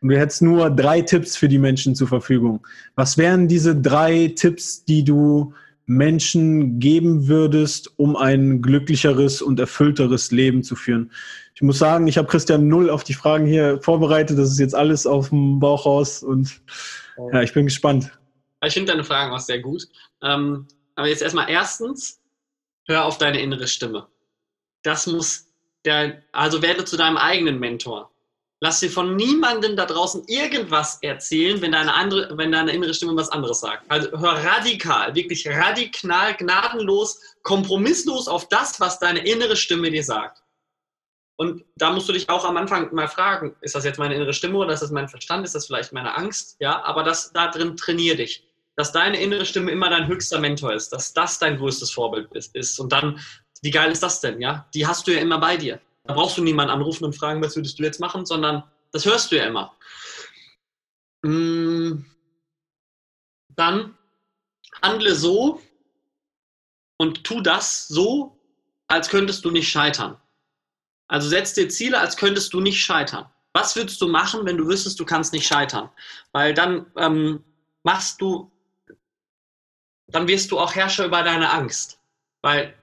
und 0.00 0.08
du 0.08 0.18
hättest 0.18 0.42
nur 0.42 0.70
drei 0.70 1.00
Tipps 1.00 1.36
für 1.36 1.48
die 1.48 1.58
Menschen 1.58 1.94
zur 1.94 2.08
Verfügung. 2.08 2.66
Was 2.96 3.16
wären 3.16 3.48
diese 3.48 3.74
drei 3.74 4.32
Tipps, 4.36 4.84
die 4.84 5.04
du 5.04 5.54
Menschen 5.86 6.78
geben 6.78 7.28
würdest, 7.28 7.92
um 7.96 8.16
ein 8.16 8.62
glücklicheres 8.62 9.42
und 9.42 9.60
erfüllteres 9.60 10.30
Leben 10.30 10.62
zu 10.62 10.76
führen? 10.76 11.12
Ich 11.54 11.62
muss 11.62 11.78
sagen, 11.78 12.06
ich 12.06 12.18
habe 12.18 12.28
Christian 12.28 12.68
null 12.68 12.90
auf 12.90 13.04
die 13.04 13.14
Fragen 13.14 13.46
hier 13.46 13.80
vorbereitet. 13.80 14.38
Das 14.38 14.50
ist 14.50 14.58
jetzt 14.58 14.74
alles 14.74 15.06
auf 15.06 15.28
dem 15.28 15.60
Bauch 15.60 15.86
raus 15.86 16.22
und 16.22 16.60
ja, 17.32 17.42
ich 17.42 17.52
bin 17.52 17.66
gespannt. 17.66 18.10
Ich 18.64 18.74
finde 18.74 18.92
deine 18.92 19.04
Fragen 19.04 19.32
auch 19.32 19.40
sehr 19.40 19.60
gut. 19.60 19.86
Ähm, 20.22 20.66
aber 20.94 21.08
jetzt 21.08 21.22
erstmal 21.22 21.50
erstens, 21.50 22.20
hör 22.86 23.04
auf 23.04 23.18
deine 23.18 23.40
innere 23.40 23.66
Stimme. 23.66 24.06
Das 24.82 25.06
muss 25.06 25.46
der, 25.84 26.22
also 26.32 26.62
werde 26.62 26.84
zu 26.84 26.96
deinem 26.96 27.16
eigenen 27.16 27.58
Mentor. 27.58 28.10
Lass 28.64 28.80
dir 28.80 28.90
von 28.90 29.14
niemandem 29.14 29.76
da 29.76 29.84
draußen 29.84 30.24
irgendwas 30.26 30.96
erzählen, 31.02 31.60
wenn 31.60 31.72
deine, 31.72 31.92
andere, 31.92 32.34
wenn 32.38 32.50
deine 32.50 32.72
innere 32.72 32.94
Stimme 32.94 33.14
was 33.14 33.28
anderes 33.28 33.60
sagt. 33.60 33.84
Also 33.90 34.10
hör 34.12 34.42
radikal, 34.42 35.14
wirklich 35.14 35.46
radikal, 35.46 36.32
gnadenlos, 36.32 37.20
kompromisslos 37.42 38.26
auf 38.26 38.48
das, 38.48 38.80
was 38.80 38.98
deine 38.98 39.18
innere 39.18 39.54
Stimme 39.54 39.90
dir 39.90 40.02
sagt. 40.02 40.42
Und 41.36 41.62
da 41.76 41.92
musst 41.92 42.08
du 42.08 42.14
dich 42.14 42.30
auch 42.30 42.46
am 42.46 42.56
Anfang 42.56 42.90
mal 42.94 43.06
fragen, 43.06 43.54
ist 43.60 43.74
das 43.74 43.84
jetzt 43.84 43.98
meine 43.98 44.14
innere 44.14 44.32
Stimme 44.32 44.56
oder 44.56 44.72
ist 44.72 44.80
das 44.80 44.90
mein 44.90 45.10
Verstand, 45.10 45.44
ist 45.44 45.54
das 45.54 45.66
vielleicht 45.66 45.92
meine 45.92 46.16
Angst? 46.16 46.56
Ja, 46.58 46.82
aber 46.84 47.02
das, 47.02 47.34
da 47.34 47.48
drin 47.50 47.76
trainier 47.76 48.16
dich. 48.16 48.48
Dass 48.76 48.92
deine 48.92 49.20
innere 49.20 49.44
Stimme 49.44 49.72
immer 49.72 49.90
dein 49.90 50.06
höchster 50.06 50.40
Mentor 50.40 50.72
ist, 50.72 50.88
dass 50.88 51.12
das 51.12 51.38
dein 51.38 51.58
größtes 51.58 51.90
Vorbild 51.90 52.32
ist. 52.32 52.80
Und 52.80 52.92
dann, 52.92 53.20
wie 53.60 53.70
geil 53.70 53.92
ist 53.92 54.02
das 54.02 54.22
denn? 54.22 54.40
Ja, 54.40 54.66
die 54.72 54.86
hast 54.86 55.06
du 55.06 55.10
ja 55.10 55.20
immer 55.20 55.38
bei 55.38 55.58
dir. 55.58 55.80
Da 56.04 56.14
brauchst 56.14 56.36
du 56.36 56.42
niemanden 56.42 56.72
anrufen 56.72 57.04
und 57.04 57.16
fragen, 57.16 57.42
was 57.42 57.56
würdest 57.56 57.78
du 57.78 57.82
jetzt 57.82 58.00
machen, 58.00 58.26
sondern 58.26 58.62
das 58.92 59.06
hörst 59.06 59.32
du 59.32 59.36
ja 59.36 59.46
immer. 59.46 59.76
Mm. 61.22 62.04
Dann 63.56 63.96
handle 64.82 65.14
so 65.14 65.62
und 66.98 67.24
tu 67.24 67.40
das 67.40 67.88
so, 67.88 68.38
als 68.88 69.08
könntest 69.08 69.44
du 69.44 69.50
nicht 69.50 69.68
scheitern. 69.68 70.20
Also 71.08 71.28
setz 71.28 71.54
dir 71.54 71.68
Ziele, 71.68 71.98
als 71.98 72.16
könntest 72.16 72.52
du 72.52 72.60
nicht 72.60 72.82
scheitern. 72.82 73.30
Was 73.52 73.76
würdest 73.76 74.00
du 74.00 74.08
machen, 74.08 74.44
wenn 74.44 74.56
du 74.56 74.66
wüsstest, 74.66 74.98
du 74.98 75.04
kannst 75.04 75.32
nicht 75.32 75.46
scheitern? 75.46 75.90
Weil 76.32 76.54
dann 76.54 76.90
ähm, 76.96 77.44
machst 77.82 78.20
du, 78.20 78.50
dann 80.08 80.28
wirst 80.28 80.50
du 80.50 80.58
auch 80.58 80.74
Herrscher 80.74 81.06
über 81.06 81.22
deine 81.22 81.50
Angst. 81.50 82.00
Weil 82.42 82.74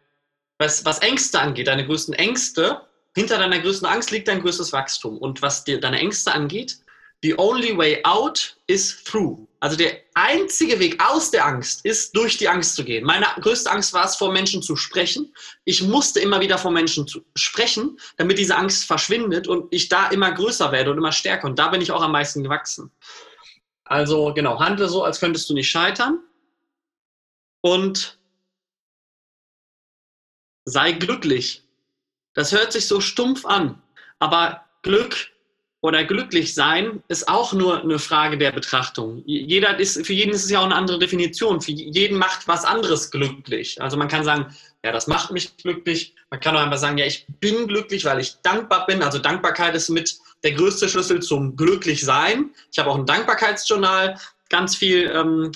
was, 0.59 0.85
was 0.85 0.99
Ängste 0.99 1.39
angeht, 1.39 1.67
deine 1.67 1.85
größten 1.85 2.13
Ängste, 2.13 2.87
hinter 3.15 3.37
deiner 3.37 3.59
größten 3.59 3.87
Angst 3.87 4.11
liegt 4.11 4.27
dein 4.27 4.41
größtes 4.41 4.71
Wachstum. 4.71 5.17
Und 5.17 5.41
was 5.41 5.63
dir 5.63 5.79
deine 5.79 5.99
Ängste 5.99 6.33
angeht, 6.33 6.79
the 7.23 7.37
only 7.37 7.77
way 7.77 8.01
out 8.03 8.55
is 8.67 9.03
through. 9.03 9.47
Also 9.59 9.77
der 9.77 9.99
einzige 10.15 10.79
Weg 10.79 11.01
aus 11.03 11.29
der 11.29 11.45
Angst 11.45 11.85
ist, 11.85 12.15
durch 12.15 12.37
die 12.37 12.49
Angst 12.49 12.75
zu 12.75 12.83
gehen. 12.83 13.05
Meine 13.05 13.27
größte 13.41 13.69
Angst 13.69 13.93
war 13.93 14.05
es, 14.05 14.15
vor 14.15 14.31
Menschen 14.31 14.63
zu 14.63 14.75
sprechen. 14.75 15.31
Ich 15.65 15.83
musste 15.83 16.19
immer 16.19 16.39
wieder 16.39 16.57
vor 16.57 16.71
Menschen 16.71 17.07
zu 17.07 17.23
sprechen, 17.35 17.99
damit 18.17 18.39
diese 18.39 18.55
Angst 18.55 18.85
verschwindet 18.85 19.47
und 19.47 19.71
ich 19.71 19.87
da 19.87 20.07
immer 20.09 20.31
größer 20.31 20.71
werde 20.71 20.91
und 20.91 20.97
immer 20.97 21.11
stärker. 21.11 21.47
Und 21.47 21.59
da 21.59 21.67
bin 21.67 21.81
ich 21.81 21.91
auch 21.91 22.01
am 22.01 22.11
meisten 22.11 22.43
gewachsen. 22.43 22.91
Also 23.83 24.33
genau, 24.33 24.59
handle 24.59 24.87
so, 24.87 25.03
als 25.03 25.19
könntest 25.19 25.49
du 25.49 25.53
nicht 25.53 25.69
scheitern. 25.69 26.19
Und 27.61 28.17
sei 30.65 30.93
glücklich. 30.93 31.63
Das 32.33 32.51
hört 32.51 32.71
sich 32.71 32.87
so 32.87 33.01
stumpf 33.01 33.45
an, 33.45 33.81
aber 34.19 34.61
Glück 34.83 35.31
oder 35.81 36.03
glücklich 36.03 36.53
sein 36.53 37.01
ist 37.07 37.27
auch 37.27 37.53
nur 37.53 37.81
eine 37.81 37.97
Frage 37.97 38.37
der 38.37 38.51
Betrachtung. 38.51 39.23
Jeder 39.25 39.79
ist, 39.79 40.05
für 40.05 40.13
jeden 40.13 40.31
ist 40.31 40.45
es 40.45 40.51
ja 40.51 40.59
auch 40.59 40.65
eine 40.65 40.75
andere 40.75 40.99
Definition. 40.99 41.59
Für 41.59 41.71
jeden 41.71 42.19
macht 42.19 42.47
was 42.47 42.65
anderes 42.65 43.09
glücklich. 43.09 43.81
Also 43.81 43.97
man 43.97 44.07
kann 44.07 44.23
sagen, 44.23 44.55
ja, 44.83 44.91
das 44.91 45.07
macht 45.07 45.31
mich 45.31 45.57
glücklich. 45.57 46.13
Man 46.29 46.39
kann 46.39 46.55
auch 46.55 46.61
einfach 46.61 46.77
sagen, 46.77 46.99
ja, 46.99 47.05
ich 47.07 47.25
bin 47.39 47.67
glücklich, 47.67 48.05
weil 48.05 48.19
ich 48.19 48.35
dankbar 48.43 48.85
bin. 48.85 49.01
Also 49.01 49.17
Dankbarkeit 49.17 49.73
ist 49.75 49.89
mit 49.89 50.15
der 50.43 50.51
größte 50.51 50.87
Schlüssel 50.87 51.19
zum 51.19 51.55
Glücklichsein. 51.55 52.51
Ich 52.71 52.77
habe 52.77 52.91
auch 52.91 52.97
ein 52.97 53.07
Dankbarkeitsjournal, 53.07 54.19
ganz 54.49 54.75
viel 54.75 55.11
ähm, 55.11 55.51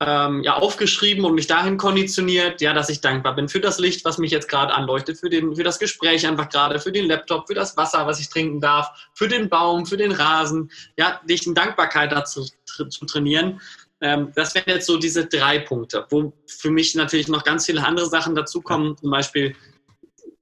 ähm, 0.00 0.44
ja, 0.44 0.54
aufgeschrieben 0.54 1.24
und 1.24 1.34
mich 1.34 1.48
dahin 1.48 1.76
konditioniert, 1.76 2.60
ja, 2.60 2.72
dass 2.72 2.88
ich 2.88 3.00
dankbar 3.00 3.34
bin 3.34 3.48
für 3.48 3.60
das 3.60 3.80
Licht, 3.80 4.04
was 4.04 4.18
mich 4.18 4.30
jetzt 4.30 4.48
gerade 4.48 4.72
anleuchtet, 4.72 5.18
für, 5.18 5.28
den, 5.28 5.56
für 5.56 5.64
das 5.64 5.80
Gespräch 5.80 6.26
einfach 6.26 6.48
gerade, 6.48 6.78
für 6.78 6.92
den 6.92 7.06
Laptop, 7.06 7.48
für 7.48 7.54
das 7.54 7.76
Wasser, 7.76 8.06
was 8.06 8.20
ich 8.20 8.28
trinken 8.28 8.60
darf, 8.60 8.90
für 9.14 9.26
den 9.26 9.48
Baum, 9.48 9.86
für 9.86 9.96
den 9.96 10.12
Rasen, 10.12 10.70
ja, 10.96 11.20
dich 11.28 11.46
in 11.46 11.54
Dankbarkeit 11.54 12.12
dazu 12.12 12.46
zu 12.64 13.06
trainieren. 13.06 13.60
Ähm, 14.00 14.30
das 14.36 14.54
wären 14.54 14.68
jetzt 14.68 14.86
so 14.86 14.98
diese 14.98 15.26
drei 15.26 15.58
Punkte, 15.58 16.06
wo 16.10 16.32
für 16.46 16.70
mich 16.70 16.94
natürlich 16.94 17.26
noch 17.26 17.42
ganz 17.42 17.66
viele 17.66 17.84
andere 17.84 18.06
Sachen 18.06 18.36
dazukommen, 18.36 18.96
zum 18.96 19.10
Beispiel 19.10 19.56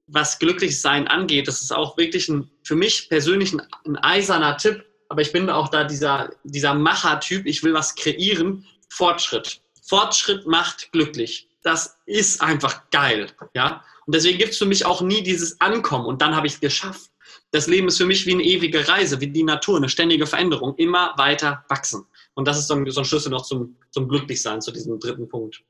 was 0.05 0.37
Glücklichsein 0.37 1.07
angeht, 1.07 1.47
das 1.47 1.61
ist 1.61 1.75
auch 1.75 1.97
wirklich 1.97 2.29
ein, 2.29 2.49
für 2.63 2.75
mich 2.75 3.09
persönlich 3.09 3.53
ein, 3.53 3.61
ein 3.85 3.97
eiserner 3.97 4.55
Tipp, 4.55 4.85
aber 5.09 5.21
ich 5.21 5.31
bin 5.31 5.49
auch 5.49 5.69
da 5.69 5.83
dieser, 5.83 6.29
dieser 6.43 6.75
Macher-Typ, 6.75 7.45
ich 7.45 7.63
will 7.63 7.73
was 7.73 7.95
kreieren 7.95 8.65
Fortschritt. 8.97 9.61
Fortschritt 9.83 10.47
macht 10.47 10.91
glücklich. 10.91 11.47
Das 11.61 11.97
ist 12.05 12.41
einfach 12.41 12.89
geil. 12.89 13.27
Ja? 13.53 13.83
Und 14.05 14.15
deswegen 14.15 14.39
gibt 14.39 14.53
es 14.53 14.57
für 14.57 14.65
mich 14.65 14.85
auch 14.85 15.01
nie 15.01 15.21
dieses 15.21 15.61
Ankommen 15.61 16.05
und 16.05 16.21
dann 16.21 16.35
habe 16.35 16.47
ich 16.47 16.53
es 16.53 16.59
geschafft. 16.59 17.11
Das 17.51 17.67
Leben 17.67 17.87
ist 17.87 17.97
für 17.97 18.05
mich 18.05 18.25
wie 18.25 18.33
eine 18.33 18.43
ewige 18.43 18.87
Reise, 18.87 19.21
wie 19.21 19.27
die 19.27 19.43
Natur, 19.43 19.77
eine 19.77 19.87
ständige 19.87 20.25
Veränderung, 20.25 20.75
immer 20.77 21.13
weiter 21.17 21.63
wachsen. 21.69 22.05
Und 22.33 22.47
das 22.47 22.57
ist 22.57 22.67
so 22.67 22.73
ein, 22.73 22.89
so 22.89 23.01
ein 23.01 23.05
Schlüssel 23.05 23.29
noch 23.29 23.43
zum, 23.43 23.77
zum 23.91 24.07
Glücklichsein, 24.07 24.61
zu 24.61 24.71
diesem 24.71 24.99
dritten 24.99 25.29
Punkt. 25.29 25.63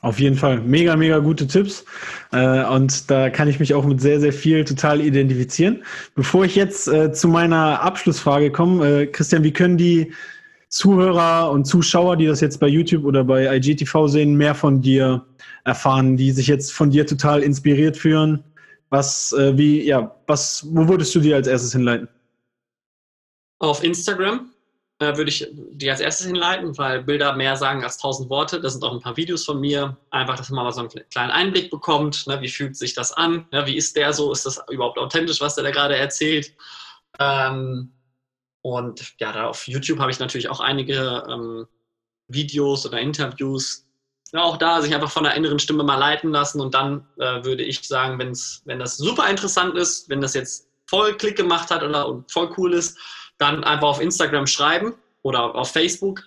Auf 0.00 0.20
jeden 0.20 0.36
Fall. 0.36 0.60
Mega, 0.60 0.94
mega 0.94 1.18
gute 1.18 1.46
Tipps. 1.46 1.84
Äh, 2.30 2.64
und 2.66 3.10
da 3.10 3.30
kann 3.30 3.48
ich 3.48 3.58
mich 3.58 3.74
auch 3.74 3.84
mit 3.84 4.00
sehr, 4.00 4.20
sehr 4.20 4.32
viel 4.32 4.64
total 4.64 5.00
identifizieren. 5.00 5.82
Bevor 6.14 6.44
ich 6.44 6.54
jetzt 6.54 6.86
äh, 6.86 7.12
zu 7.12 7.26
meiner 7.28 7.82
Abschlussfrage 7.82 8.52
komme, 8.52 8.86
äh, 8.86 9.06
Christian, 9.06 9.42
wie 9.42 9.52
können 9.52 9.76
die 9.76 10.12
Zuhörer 10.68 11.50
und 11.50 11.64
Zuschauer, 11.64 12.16
die 12.16 12.26
das 12.26 12.40
jetzt 12.40 12.60
bei 12.60 12.68
YouTube 12.68 13.04
oder 13.04 13.24
bei 13.24 13.56
IGTV 13.56 14.06
sehen, 14.06 14.34
mehr 14.34 14.54
von 14.54 14.82
dir 14.82 15.24
erfahren, 15.64 16.16
die 16.16 16.30
sich 16.30 16.46
jetzt 16.46 16.72
von 16.72 16.90
dir 16.90 17.06
total 17.06 17.42
inspiriert 17.42 17.96
fühlen? 17.96 18.44
Was, 18.90 19.32
äh, 19.32 19.56
wie, 19.56 19.84
ja, 19.84 20.14
was, 20.26 20.66
wo 20.70 20.88
würdest 20.88 21.14
du 21.14 21.20
dir 21.20 21.36
als 21.36 21.46
erstes 21.46 21.72
hinleiten? 21.72 22.08
Auf 23.58 23.82
Instagram 23.82 24.50
äh, 24.98 25.16
würde 25.16 25.30
ich 25.30 25.46
die 25.72 25.90
als 25.90 26.00
erstes 26.00 26.26
hinleiten, 26.26 26.76
weil 26.76 27.02
Bilder 27.02 27.34
mehr 27.34 27.56
sagen 27.56 27.84
als 27.84 27.98
tausend 27.98 28.30
Worte. 28.30 28.60
Das 28.60 28.72
sind 28.72 28.84
auch 28.84 28.92
ein 28.92 29.00
paar 29.00 29.16
Videos 29.16 29.44
von 29.44 29.60
mir. 29.60 29.96
Einfach, 30.10 30.36
dass 30.36 30.50
man 30.50 30.64
mal 30.64 30.72
so 30.72 30.80
einen 30.80 30.90
kleinen 31.10 31.30
Einblick 31.30 31.70
bekommt. 31.70 32.26
Ne? 32.26 32.40
Wie 32.40 32.48
fühlt 32.48 32.76
sich 32.76 32.94
das 32.94 33.12
an? 33.12 33.46
Ne? 33.52 33.66
Wie 33.66 33.76
ist 33.76 33.96
der 33.96 34.12
so? 34.12 34.32
Ist 34.32 34.44
das 34.44 34.60
überhaupt 34.70 34.98
authentisch, 34.98 35.40
was 35.40 35.54
der 35.54 35.64
da 35.64 35.70
gerade 35.70 35.96
erzählt? 35.96 36.54
Ähm, 37.18 37.92
und 38.62 39.14
ja, 39.18 39.32
da 39.32 39.46
auf 39.46 39.66
YouTube 39.66 39.98
habe 39.98 40.10
ich 40.10 40.18
natürlich 40.18 40.48
auch 40.48 40.60
einige 40.60 41.24
ähm, 41.28 41.66
Videos 42.28 42.86
oder 42.86 43.00
Interviews. 43.00 43.84
Ja, 44.32 44.42
auch 44.42 44.58
da 44.58 44.82
sich 44.82 44.94
einfach 44.94 45.10
von 45.10 45.24
der 45.24 45.34
inneren 45.34 45.58
Stimme 45.58 45.84
mal 45.84 45.96
leiten 45.96 46.30
lassen 46.30 46.60
und 46.60 46.74
dann 46.74 47.06
äh, 47.18 47.44
würde 47.44 47.62
ich 47.62 47.86
sagen, 47.86 48.18
wenn's, 48.18 48.62
wenn 48.66 48.78
das 48.78 48.98
super 48.98 49.28
interessant 49.28 49.74
ist, 49.76 50.08
wenn 50.10 50.20
das 50.20 50.34
jetzt 50.34 50.68
voll 50.86 51.16
Klick 51.16 51.36
gemacht 51.36 51.70
hat 51.70 51.82
oder 51.82 52.22
voll 52.28 52.52
cool 52.58 52.74
ist, 52.74 52.98
dann 53.38 53.64
einfach 53.64 53.88
auf 53.88 54.00
Instagram 54.00 54.46
schreiben 54.46 54.94
oder 55.22 55.54
auf 55.54 55.72
Facebook 55.72 56.24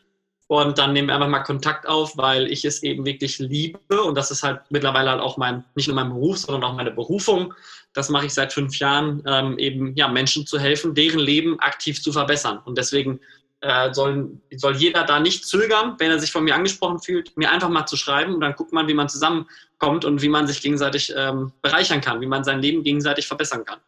und 0.52 0.78
dann 0.78 0.92
nehmen 0.92 1.08
wir 1.08 1.16
einfach 1.16 1.30
mal 1.30 1.44
Kontakt 1.44 1.88
auf, 1.88 2.18
weil 2.18 2.52
ich 2.52 2.66
es 2.66 2.84
eben 2.84 3.06
wirklich 3.06 3.40
liebe 3.40 4.02
und 4.04 4.18
das 4.18 4.32
ist 4.32 4.44
halt 4.44 4.60
mittlerweile 4.70 5.12
halt 5.12 5.22
auch 5.22 5.38
mein, 5.38 5.64
nicht 5.76 5.88
nur 5.88 5.96
mein 5.96 6.10
Beruf, 6.10 6.40
sondern 6.40 6.66
auch 6.66 6.76
meine 6.76 6.92
Berufung, 6.92 7.54
das 7.94 8.10
mache 8.10 8.26
ich 8.26 8.34
seit 8.34 8.52
fünf 8.52 8.78
Jahren, 8.78 9.24
ähm, 9.26 9.58
eben 9.60 9.96
ja, 9.96 10.10
Menschen 10.10 10.46
zu 10.46 10.60
helfen, 10.60 10.94
deren 10.94 11.20
Leben 11.20 11.58
aktiv 11.62 12.02
zu 12.02 12.12
verbessern. 12.12 12.60
Und 12.66 12.78
deswegen 12.78 13.22
äh, 13.62 13.94
soll, 13.94 14.30
soll 14.58 14.76
jeder 14.76 15.06
da 15.06 15.22
nicht 15.22 15.46
zögern, 15.46 15.96
wenn 16.00 16.12
er 16.12 16.20
sich 16.20 16.34
von 16.34 16.44
mir 16.44 16.54
angesprochen 16.54 17.00
fühlt, 17.00 17.38
mir 17.38 17.50
einfach 17.50 17.70
mal 17.70 17.86
zu 17.86 17.96
schreiben 17.96 18.34
und 18.34 18.42
dann 18.42 18.54
guckt 18.56 18.74
man, 18.74 18.90
wie 18.90 18.94
man 18.94 19.08
zusammenkommt 19.08 20.04
und 20.04 20.22
wie 20.22 20.28
man 20.28 20.48
sich 20.48 20.62
gegenseitig 20.62 21.14
ähm, 21.16 21.54
bereichern 21.62 22.02
kann, 22.02 22.20
wie 22.20 22.28
man 22.28 22.44
sein 22.44 22.62
Leben 22.62 22.84
gegenseitig 22.84 23.26
verbessern 23.26 23.64
kann. 23.64 23.80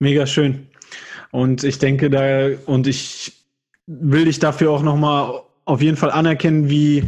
Mega 0.00 0.26
schön. 0.26 0.68
Und 1.30 1.64
ich 1.64 1.78
denke 1.78 2.10
da, 2.10 2.50
und 2.66 2.86
ich 2.86 3.43
will 3.86 4.24
dich 4.24 4.38
dafür 4.38 4.70
auch 4.70 4.82
nochmal 4.82 5.42
auf 5.64 5.80
jeden 5.80 5.96
Fall 5.96 6.10
anerkennen, 6.10 6.68
wie 6.68 7.04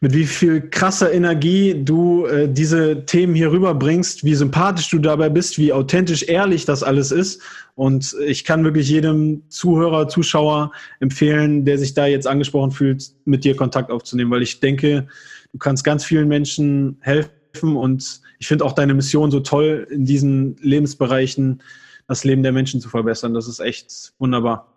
mit 0.00 0.12
wie 0.12 0.26
viel 0.26 0.68
krasser 0.68 1.12
Energie 1.12 1.82
du 1.82 2.26
äh, 2.26 2.46
diese 2.46 3.06
Themen 3.06 3.34
hier 3.34 3.50
rüberbringst, 3.50 4.22
wie 4.22 4.34
sympathisch 4.34 4.90
du 4.90 4.98
dabei 4.98 5.30
bist, 5.30 5.56
wie 5.56 5.72
authentisch 5.72 6.24
ehrlich 6.24 6.66
das 6.66 6.82
alles 6.82 7.10
ist. 7.10 7.40
Und 7.74 8.14
ich 8.26 8.44
kann 8.44 8.64
wirklich 8.64 8.88
jedem 8.90 9.44
Zuhörer, 9.48 10.08
Zuschauer 10.08 10.72
empfehlen, 11.00 11.64
der 11.64 11.78
sich 11.78 11.94
da 11.94 12.04
jetzt 12.04 12.26
angesprochen 12.26 12.70
fühlt, 12.70 13.12
mit 13.24 13.44
dir 13.44 13.56
Kontakt 13.56 13.90
aufzunehmen, 13.90 14.30
weil 14.30 14.42
ich 14.42 14.60
denke, 14.60 15.08
du 15.52 15.58
kannst 15.58 15.84
ganz 15.84 16.04
vielen 16.04 16.28
Menschen 16.28 16.98
helfen 17.00 17.74
und 17.74 18.20
ich 18.38 18.46
finde 18.46 18.66
auch 18.66 18.72
deine 18.72 18.92
Mission 18.92 19.30
so 19.30 19.40
toll, 19.40 19.86
in 19.90 20.04
diesen 20.04 20.56
Lebensbereichen 20.60 21.62
das 22.06 22.24
Leben 22.24 22.42
der 22.42 22.52
Menschen 22.52 22.82
zu 22.82 22.90
verbessern. 22.90 23.32
Das 23.32 23.48
ist 23.48 23.60
echt 23.60 24.12
wunderbar. 24.18 24.70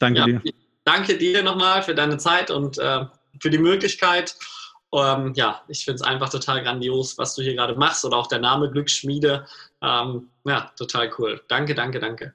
Danke 0.00 0.18
ja, 0.18 0.26
dir. 0.26 0.42
Danke 0.88 1.18
dir 1.18 1.42
nochmal 1.42 1.82
für 1.82 1.94
deine 1.94 2.16
Zeit 2.16 2.50
und 2.50 2.78
äh, 2.78 3.00
für 3.42 3.50
die 3.50 3.58
Möglichkeit. 3.58 4.34
Ähm, 4.94 5.34
ja, 5.36 5.60
ich 5.68 5.84
finde 5.84 5.96
es 5.96 6.02
einfach 6.02 6.30
total 6.30 6.62
grandios, 6.62 7.18
was 7.18 7.34
du 7.34 7.42
hier 7.42 7.54
gerade 7.54 7.74
machst 7.74 8.06
oder 8.06 8.16
auch 8.16 8.26
der 8.26 8.38
Name 8.38 8.70
Glücksschmiede. 8.70 9.44
Ähm, 9.82 10.30
ja, 10.46 10.72
total 10.78 11.10
cool. 11.18 11.42
Danke, 11.48 11.74
danke, 11.74 12.00
danke. 12.00 12.32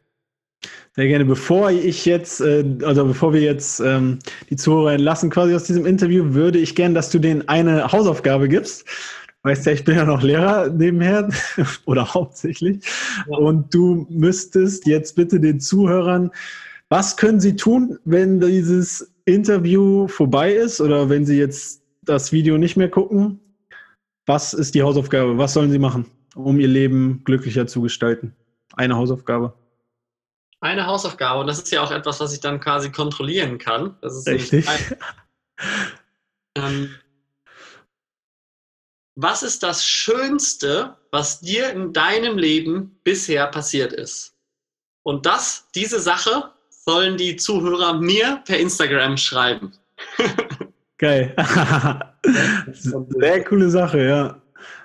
Sehr 0.96 1.08
gerne. 1.08 1.26
Bevor 1.26 1.72
ich 1.72 2.06
jetzt, 2.06 2.42
äh, 2.42 2.64
also 2.84 3.06
bevor 3.06 3.34
wir 3.34 3.42
jetzt 3.42 3.80
ähm, 3.80 4.20
die 4.52 4.56
Zuhörer 4.56 4.94
entlassen 4.94 5.32
quasi 5.32 5.56
aus 5.56 5.64
diesem 5.64 5.88
Interview, 5.88 6.36
würde 6.36 6.60
ich 6.60 6.76
gerne, 6.76 6.94
dass 6.94 7.10
du 7.10 7.18
denen 7.18 7.50
eine 7.50 7.92
Hausaufgabe 7.92 8.48
gibst. 8.48 8.86
Weißt 9.42 9.66
ja, 9.66 9.72
ich 9.72 9.84
bin 9.84 9.96
ja 9.96 10.06
noch 10.06 10.22
Lehrer 10.22 10.70
nebenher 10.70 11.28
oder 11.86 12.14
hauptsächlich. 12.14 12.86
Ja. 13.28 13.36
Und 13.36 13.74
du 13.74 14.06
müsstest 14.12 14.86
jetzt 14.86 15.16
bitte 15.16 15.40
den 15.40 15.60
Zuhörern, 15.60 16.30
was 16.94 17.18
können 17.18 17.40
sie 17.40 17.56
tun, 17.56 17.98
wenn 18.06 18.40
dieses 18.40 19.16
Interview 19.26 20.08
vorbei 20.08 20.54
ist 20.54 20.80
oder 20.80 21.10
wenn 21.10 21.26
Sie 21.26 21.40
jetzt 21.40 21.82
das 22.04 22.32
Video 22.32 22.60
nicht 22.60 22.78
mehr 22.78 22.88
gucken, 22.88 23.40
was 24.28 24.54
ist 24.54 24.76
die 24.76 24.84
Hausaufgabe? 24.84 25.40
Was 25.40 25.54
sollen 25.54 25.72
Sie 25.72 25.80
machen, 25.80 26.06
um 26.36 26.60
Ihr 26.60 26.68
Leben 26.68 27.24
glücklicher 27.24 27.66
zu 27.66 27.82
gestalten? 27.82 28.36
Eine 28.74 28.96
Hausaufgabe. 28.96 29.56
Eine 30.60 30.86
Hausaufgabe 30.86 31.40
und 31.40 31.48
das 31.48 31.64
ist 31.64 31.72
ja 31.72 31.82
auch 31.82 31.90
etwas, 31.90 32.20
was 32.20 32.32
ich 32.32 32.42
dann 32.42 32.60
quasi 32.60 32.92
kontrollieren 32.92 33.58
kann. 33.58 33.98
Das 34.02 34.16
ist 34.16 34.28
Richtig. 34.28 34.68
Ähm, 36.56 36.94
was 39.16 39.42
ist 39.42 39.64
das 39.64 39.84
Schönste, 39.84 40.96
was 41.10 41.40
dir 41.40 41.72
in 41.72 41.92
deinem 41.92 42.38
Leben 42.38 43.00
bisher 43.04 43.48
passiert 43.48 43.94
ist? 43.94 44.36
Und 45.02 45.26
das, 45.26 45.68
diese 45.74 46.00
Sache 46.00 46.54
sollen 46.86 47.18
die 47.18 47.36
Zuhörer 47.36 47.94
mir 47.94 48.42
per 48.46 48.60
Instagram 48.60 49.18
schreiben. 49.18 49.72
Geil. 50.98 51.36
Sehr 52.74 53.44
coole 53.44 53.70
Sache, 53.70 54.06
ja. 54.06 54.42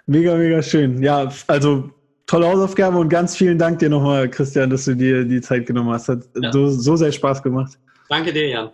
Mega, 0.06 0.34
mega 0.36 0.62
schön. 0.62 1.02
Ja, 1.02 1.30
also 1.46 1.90
tolle 2.26 2.48
Hausaufgabe 2.48 2.98
und 2.98 3.08
ganz 3.08 3.36
vielen 3.36 3.58
Dank 3.58 3.78
dir 3.78 3.88
nochmal, 3.88 4.28
Christian, 4.28 4.70
dass 4.70 4.84
du 4.86 4.94
dir 4.94 5.24
die 5.24 5.40
Zeit 5.40 5.66
genommen 5.66 5.90
hast. 5.90 6.08
Hat 6.08 6.20
ja. 6.40 6.52
so, 6.52 6.68
so 6.68 6.96
sehr 6.96 7.12
Spaß 7.12 7.42
gemacht. 7.42 7.78
Danke 8.08 8.32
dir, 8.32 8.48
Jan. 8.48 8.70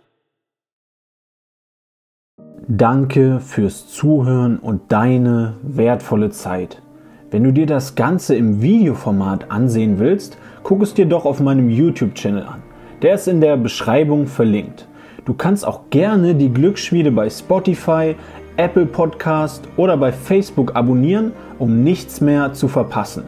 Danke 2.67 3.39
fürs 3.41 3.89
Zuhören 3.89 4.57
und 4.57 4.91
deine 4.91 5.57
wertvolle 5.61 6.31
Zeit. 6.31 6.81
Wenn 7.29 7.43
du 7.43 7.51
dir 7.51 7.67
das 7.67 7.95
Ganze 7.95 8.35
im 8.35 8.61
Videoformat 8.61 9.51
ansehen 9.51 9.99
willst, 9.99 10.37
guck 10.63 10.81
es 10.81 10.93
dir 10.93 11.05
doch 11.05 11.25
auf 11.25 11.39
meinem 11.39 11.69
YouTube-Channel 11.69 12.43
an. 12.43 12.64
Der 13.01 13.15
ist 13.15 13.27
in 13.27 13.41
der 13.41 13.57
Beschreibung 13.57 14.27
verlinkt. 14.27 14.87
Du 15.25 15.33
kannst 15.33 15.67
auch 15.67 15.89
gerne 15.89 16.35
die 16.35 16.53
Glücksschmiede 16.53 17.11
bei 17.11 17.29
Spotify, 17.29 18.15
Apple 18.57 18.85
Podcast 18.85 19.63
oder 19.75 19.97
bei 19.97 20.11
Facebook 20.11 20.75
abonnieren, 20.75 21.31
um 21.59 21.83
nichts 21.83 22.21
mehr 22.21 22.53
zu 22.53 22.67
verpassen. 22.67 23.23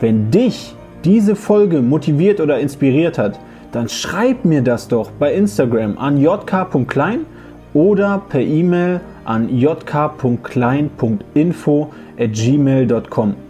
Wenn 0.00 0.30
dich 0.30 0.74
diese 1.04 1.36
Folge 1.36 1.82
motiviert 1.82 2.40
oder 2.40 2.58
inspiriert 2.58 3.18
hat, 3.18 3.38
dann 3.72 3.88
schreib 3.88 4.44
mir 4.44 4.62
das 4.62 4.86
doch 4.88 5.10
bei 5.10 5.34
Instagram 5.34 5.98
an 5.98 6.18
jk.klein 6.18 7.26
oder 7.74 8.22
per 8.28 8.40
E-Mail 8.40 9.00
an 9.24 9.48
jk.klein.info 9.48 11.90
at 12.18 12.32
gmail.com. 12.32 13.47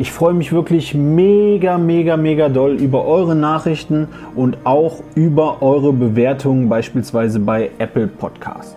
Ich 0.00 0.12
freue 0.12 0.32
mich 0.32 0.52
wirklich 0.52 0.94
mega, 0.94 1.76
mega, 1.76 2.16
mega 2.16 2.48
doll 2.48 2.74
über 2.74 3.04
eure 3.04 3.34
Nachrichten 3.34 4.06
und 4.36 4.58
auch 4.62 5.02
über 5.16 5.60
eure 5.60 5.92
Bewertungen 5.92 6.68
beispielsweise 6.68 7.40
bei 7.40 7.72
Apple 7.80 8.06
Podcast. 8.06 8.76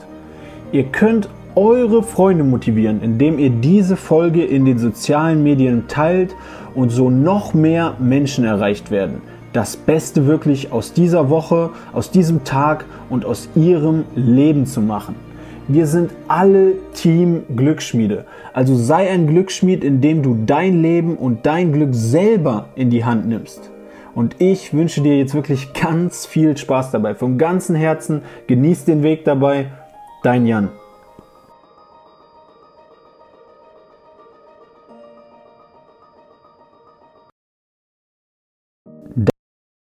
Ihr 0.71 0.85
könnt 0.85 1.29
eure 1.53 2.01
Freunde 2.01 2.43
motivieren, 2.43 3.03
indem 3.03 3.37
ihr 3.37 3.51
diese 3.51 3.97
Folge 3.97 4.43
in 4.43 4.65
den 4.65 4.79
sozialen 4.79 5.43
Medien 5.43 5.87
teilt 5.87 6.35
und 6.73 6.89
so 6.89 7.11
noch 7.11 7.53
mehr 7.53 7.93
Menschen 7.99 8.43
erreicht 8.43 8.89
werden. 8.89 9.21
Das 9.53 9.77
Beste 9.77 10.25
wirklich 10.25 10.71
aus 10.71 10.91
dieser 10.91 11.29
Woche, 11.29 11.69
aus 11.93 12.09
diesem 12.09 12.43
Tag 12.45 12.85
und 13.11 13.25
aus 13.25 13.47
ihrem 13.53 14.05
Leben 14.15 14.65
zu 14.65 14.81
machen. 14.81 15.13
Wir 15.67 15.85
sind 15.85 16.11
alle 16.27 16.73
Team 16.93 17.43
Glücksschmiede. 17.55 18.25
Also 18.53 18.75
sei 18.75 19.09
ein 19.09 19.27
Glücksschmied, 19.27 19.83
indem 19.83 20.23
du 20.23 20.37
dein 20.45 20.81
Leben 20.81 21.15
und 21.15 21.45
dein 21.45 21.71
Glück 21.71 21.93
selber 21.93 22.69
in 22.75 22.89
die 22.89 23.05
Hand 23.05 23.27
nimmst. 23.27 23.71
Und 24.13 24.35
ich 24.39 24.73
wünsche 24.73 25.01
dir 25.01 25.17
jetzt 25.17 25.35
wirklich 25.35 25.73
ganz 25.73 26.25
viel 26.25 26.57
Spaß 26.57 26.91
dabei. 26.91 27.15
Vom 27.15 27.37
ganzen 27.37 27.75
Herzen 27.75 28.23
genieß 28.47 28.85
den 28.85 29.03
Weg 29.03 29.23
dabei. 29.23 29.67
Dein 30.23 30.45
Jan. 30.45 30.69